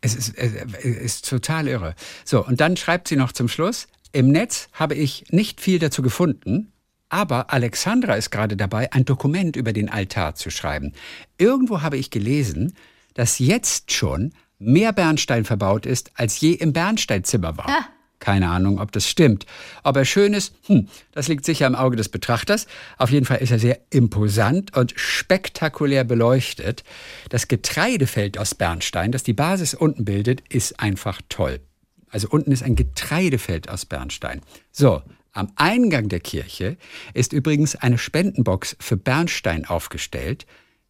Es 0.00 0.14
ist, 0.14 0.34
es 0.38 0.54
ist 0.84 1.28
total 1.28 1.68
irre. 1.68 1.94
So, 2.24 2.44
und 2.44 2.60
dann 2.60 2.76
schreibt 2.76 3.08
sie 3.08 3.16
noch 3.16 3.32
zum 3.32 3.48
Schluss, 3.48 3.88
im 4.12 4.28
Netz 4.32 4.68
habe 4.72 4.94
ich 4.94 5.26
nicht 5.30 5.60
viel 5.60 5.78
dazu 5.78 6.00
gefunden, 6.00 6.72
aber 7.08 7.52
Alexandra 7.52 8.14
ist 8.14 8.30
gerade 8.30 8.56
dabei, 8.56 8.92
ein 8.92 9.04
Dokument 9.04 9.56
über 9.56 9.72
den 9.72 9.88
Altar 9.88 10.34
zu 10.34 10.50
schreiben. 10.50 10.92
Irgendwo 11.38 11.82
habe 11.82 11.96
ich 11.96 12.10
gelesen, 12.10 12.74
dass 13.14 13.38
jetzt 13.38 13.92
schon 13.92 14.32
mehr 14.58 14.92
Bernstein 14.92 15.44
verbaut 15.44 15.86
ist, 15.86 16.10
als 16.14 16.40
je 16.40 16.52
im 16.52 16.72
Bernsteinzimmer 16.72 17.56
war. 17.56 17.68
Ah. 17.68 17.86
Keine 18.18 18.48
Ahnung, 18.48 18.80
ob 18.80 18.92
das 18.92 19.06
stimmt. 19.08 19.44
Ob 19.84 19.96
er 19.96 20.06
schön 20.06 20.32
ist, 20.32 20.54
hm, 20.66 20.88
das 21.12 21.28
liegt 21.28 21.44
sicher 21.44 21.66
im 21.66 21.74
Auge 21.74 21.96
des 21.96 22.08
Betrachters. 22.08 22.66
Auf 22.96 23.10
jeden 23.10 23.26
Fall 23.26 23.38
ist 23.38 23.50
er 23.50 23.58
sehr 23.58 23.78
imposant 23.90 24.74
und 24.74 24.94
spektakulär 24.96 26.02
beleuchtet. 26.02 26.82
Das 27.28 27.46
Getreidefeld 27.46 28.38
aus 28.38 28.54
Bernstein, 28.54 29.12
das 29.12 29.22
die 29.22 29.34
Basis 29.34 29.74
unten 29.74 30.06
bildet, 30.06 30.42
ist 30.48 30.80
einfach 30.80 31.20
toll. 31.28 31.60
Also 32.08 32.28
unten 32.30 32.52
ist 32.52 32.62
ein 32.62 32.76
Getreidefeld 32.76 33.68
aus 33.68 33.84
Bernstein. 33.84 34.40
So, 34.72 35.02
am 35.36 35.52
Eingang 35.56 36.08
der 36.08 36.20
Kirche 36.20 36.76
ist 37.14 37.32
übrigens 37.32 37.76
eine 37.76 37.98
Spendenbox 37.98 38.76
für 38.80 38.96
Bernstein 38.96 39.64
aufgestellt, 39.66 40.46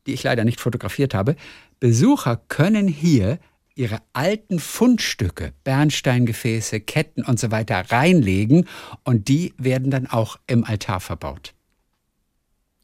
die 0.06 0.12
ich 0.12 0.22
leider 0.22 0.44
nicht 0.44 0.60
fotografiert 0.60 1.14
habe. 1.14 1.36
Besucher 1.80 2.36
können 2.48 2.88
hier 2.88 3.38
ihre 3.74 4.00
alten 4.12 4.58
Fundstücke, 4.58 5.52
Bernsteingefäße, 5.64 6.80
Ketten 6.80 7.24
und 7.24 7.38
so 7.38 7.50
weiter 7.50 7.90
reinlegen 7.90 8.66
und 9.04 9.28
die 9.28 9.52
werden 9.58 9.90
dann 9.90 10.06
auch 10.06 10.38
im 10.46 10.64
Altar 10.64 11.00
verbaut. 11.00 11.52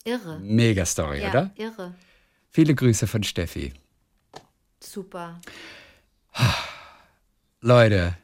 Irre. 0.04 0.40
Mega 0.40 0.84
Story, 0.84 1.22
Ja, 1.22 1.30
oder? 1.30 1.50
irre. 1.56 1.94
Viele 2.50 2.74
Grüße 2.74 3.06
von 3.06 3.22
Steffi. 3.22 3.72
Super. 4.80 5.40
Leute, 7.60 8.16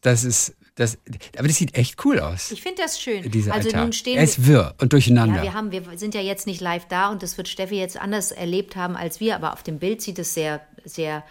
das 0.00 0.24
ist 0.24 0.54
das 0.74 0.98
aber 1.38 1.46
das 1.46 1.56
sieht 1.56 1.76
echt 1.76 2.04
cool 2.04 2.18
aus. 2.18 2.50
Ich 2.50 2.62
finde 2.62 2.82
das 2.82 3.00
schön. 3.00 3.30
Dieser 3.30 3.54
also 3.54 3.68
Altar. 3.68 3.82
nun 3.82 3.92
stehen 3.92 4.18
er 4.18 4.24
ist 4.24 4.46
wirr 4.46 4.74
und 4.80 4.92
durcheinander. 4.92 5.36
Ja, 5.36 5.42
wir 5.42 5.54
haben, 5.54 5.70
wir 5.70 5.82
sind 5.96 6.14
ja 6.14 6.20
jetzt 6.20 6.46
nicht 6.46 6.60
live 6.60 6.86
da 6.88 7.10
und 7.10 7.22
das 7.22 7.36
wird 7.36 7.48
Steffi 7.48 7.76
jetzt 7.76 7.96
anders 7.96 8.32
erlebt 8.32 8.74
haben 8.74 8.96
als 8.96 9.20
wir, 9.20 9.36
aber 9.36 9.52
auf 9.52 9.62
dem 9.62 9.78
Bild 9.78 10.02
sieht 10.02 10.18
es 10.18 10.34
sehr, 10.34 10.60
sehr 10.84 11.22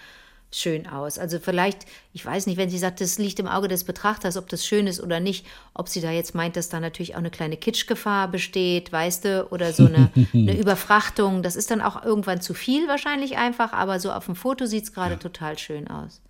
schön 0.55 0.87
aus. 0.87 1.17
Also 1.19 1.39
vielleicht, 1.39 1.85
ich 2.13 2.25
weiß 2.25 2.45
nicht, 2.47 2.57
wenn 2.57 2.69
sie 2.69 2.77
sagt, 2.77 3.01
das 3.01 3.17
liegt 3.17 3.39
im 3.39 3.47
Auge 3.47 3.67
des 3.67 3.83
Betrachters, 3.83 4.37
ob 4.37 4.47
das 4.49 4.65
schön 4.65 4.87
ist 4.87 5.01
oder 5.01 5.19
nicht, 5.19 5.45
ob 5.73 5.89
sie 5.89 6.01
da 6.01 6.11
jetzt 6.11 6.35
meint, 6.35 6.55
dass 6.55 6.69
da 6.69 6.79
natürlich 6.79 7.15
auch 7.15 7.19
eine 7.19 7.31
kleine 7.31 7.57
Kitschgefahr 7.57 8.29
besteht, 8.29 8.91
weißt 8.91 9.25
du, 9.25 9.47
oder 9.51 9.73
so 9.73 9.85
eine, 9.87 10.11
eine 10.33 10.57
Überfrachtung. 10.57 11.43
Das 11.43 11.55
ist 11.55 11.71
dann 11.71 11.81
auch 11.81 12.03
irgendwann 12.03 12.41
zu 12.41 12.53
viel 12.53 12.87
wahrscheinlich 12.87 13.37
einfach, 13.37 13.73
aber 13.73 13.99
so 13.99 14.11
auf 14.11 14.25
dem 14.25 14.35
Foto 14.35 14.65
sieht 14.65 14.85
es 14.85 14.93
gerade 14.93 15.19
total 15.19 15.57
schön 15.57 15.87
aus. 15.87 16.21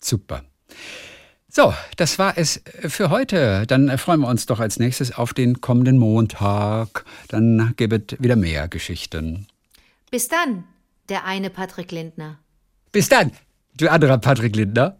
Super. 0.00 0.44
So, 1.50 1.74
das 1.96 2.18
war 2.18 2.36
es 2.36 2.62
für 2.80 3.10
heute. 3.10 3.66
Dann 3.66 3.96
freuen 3.98 4.20
wir 4.20 4.28
uns 4.28 4.46
doch 4.46 4.60
als 4.60 4.78
nächstes 4.78 5.12
auf 5.12 5.32
den 5.32 5.60
kommenden 5.60 5.98
Montag. 5.98 7.04
Dann 7.28 7.72
gibt 7.76 8.12
es 8.12 8.22
wieder 8.22 8.36
mehr 8.36 8.68
Geschichten. 8.68 9.46
Bis 10.10 10.28
dann, 10.28 10.64
der 11.08 11.24
eine 11.24 11.50
Patrick 11.50 11.90
Lindner. 11.90 12.38
Bis 12.92 13.08
dann, 13.08 13.32
du 13.76 13.90
anderer 13.90 14.18
Patrick 14.18 14.54
Lindner. 14.56 14.98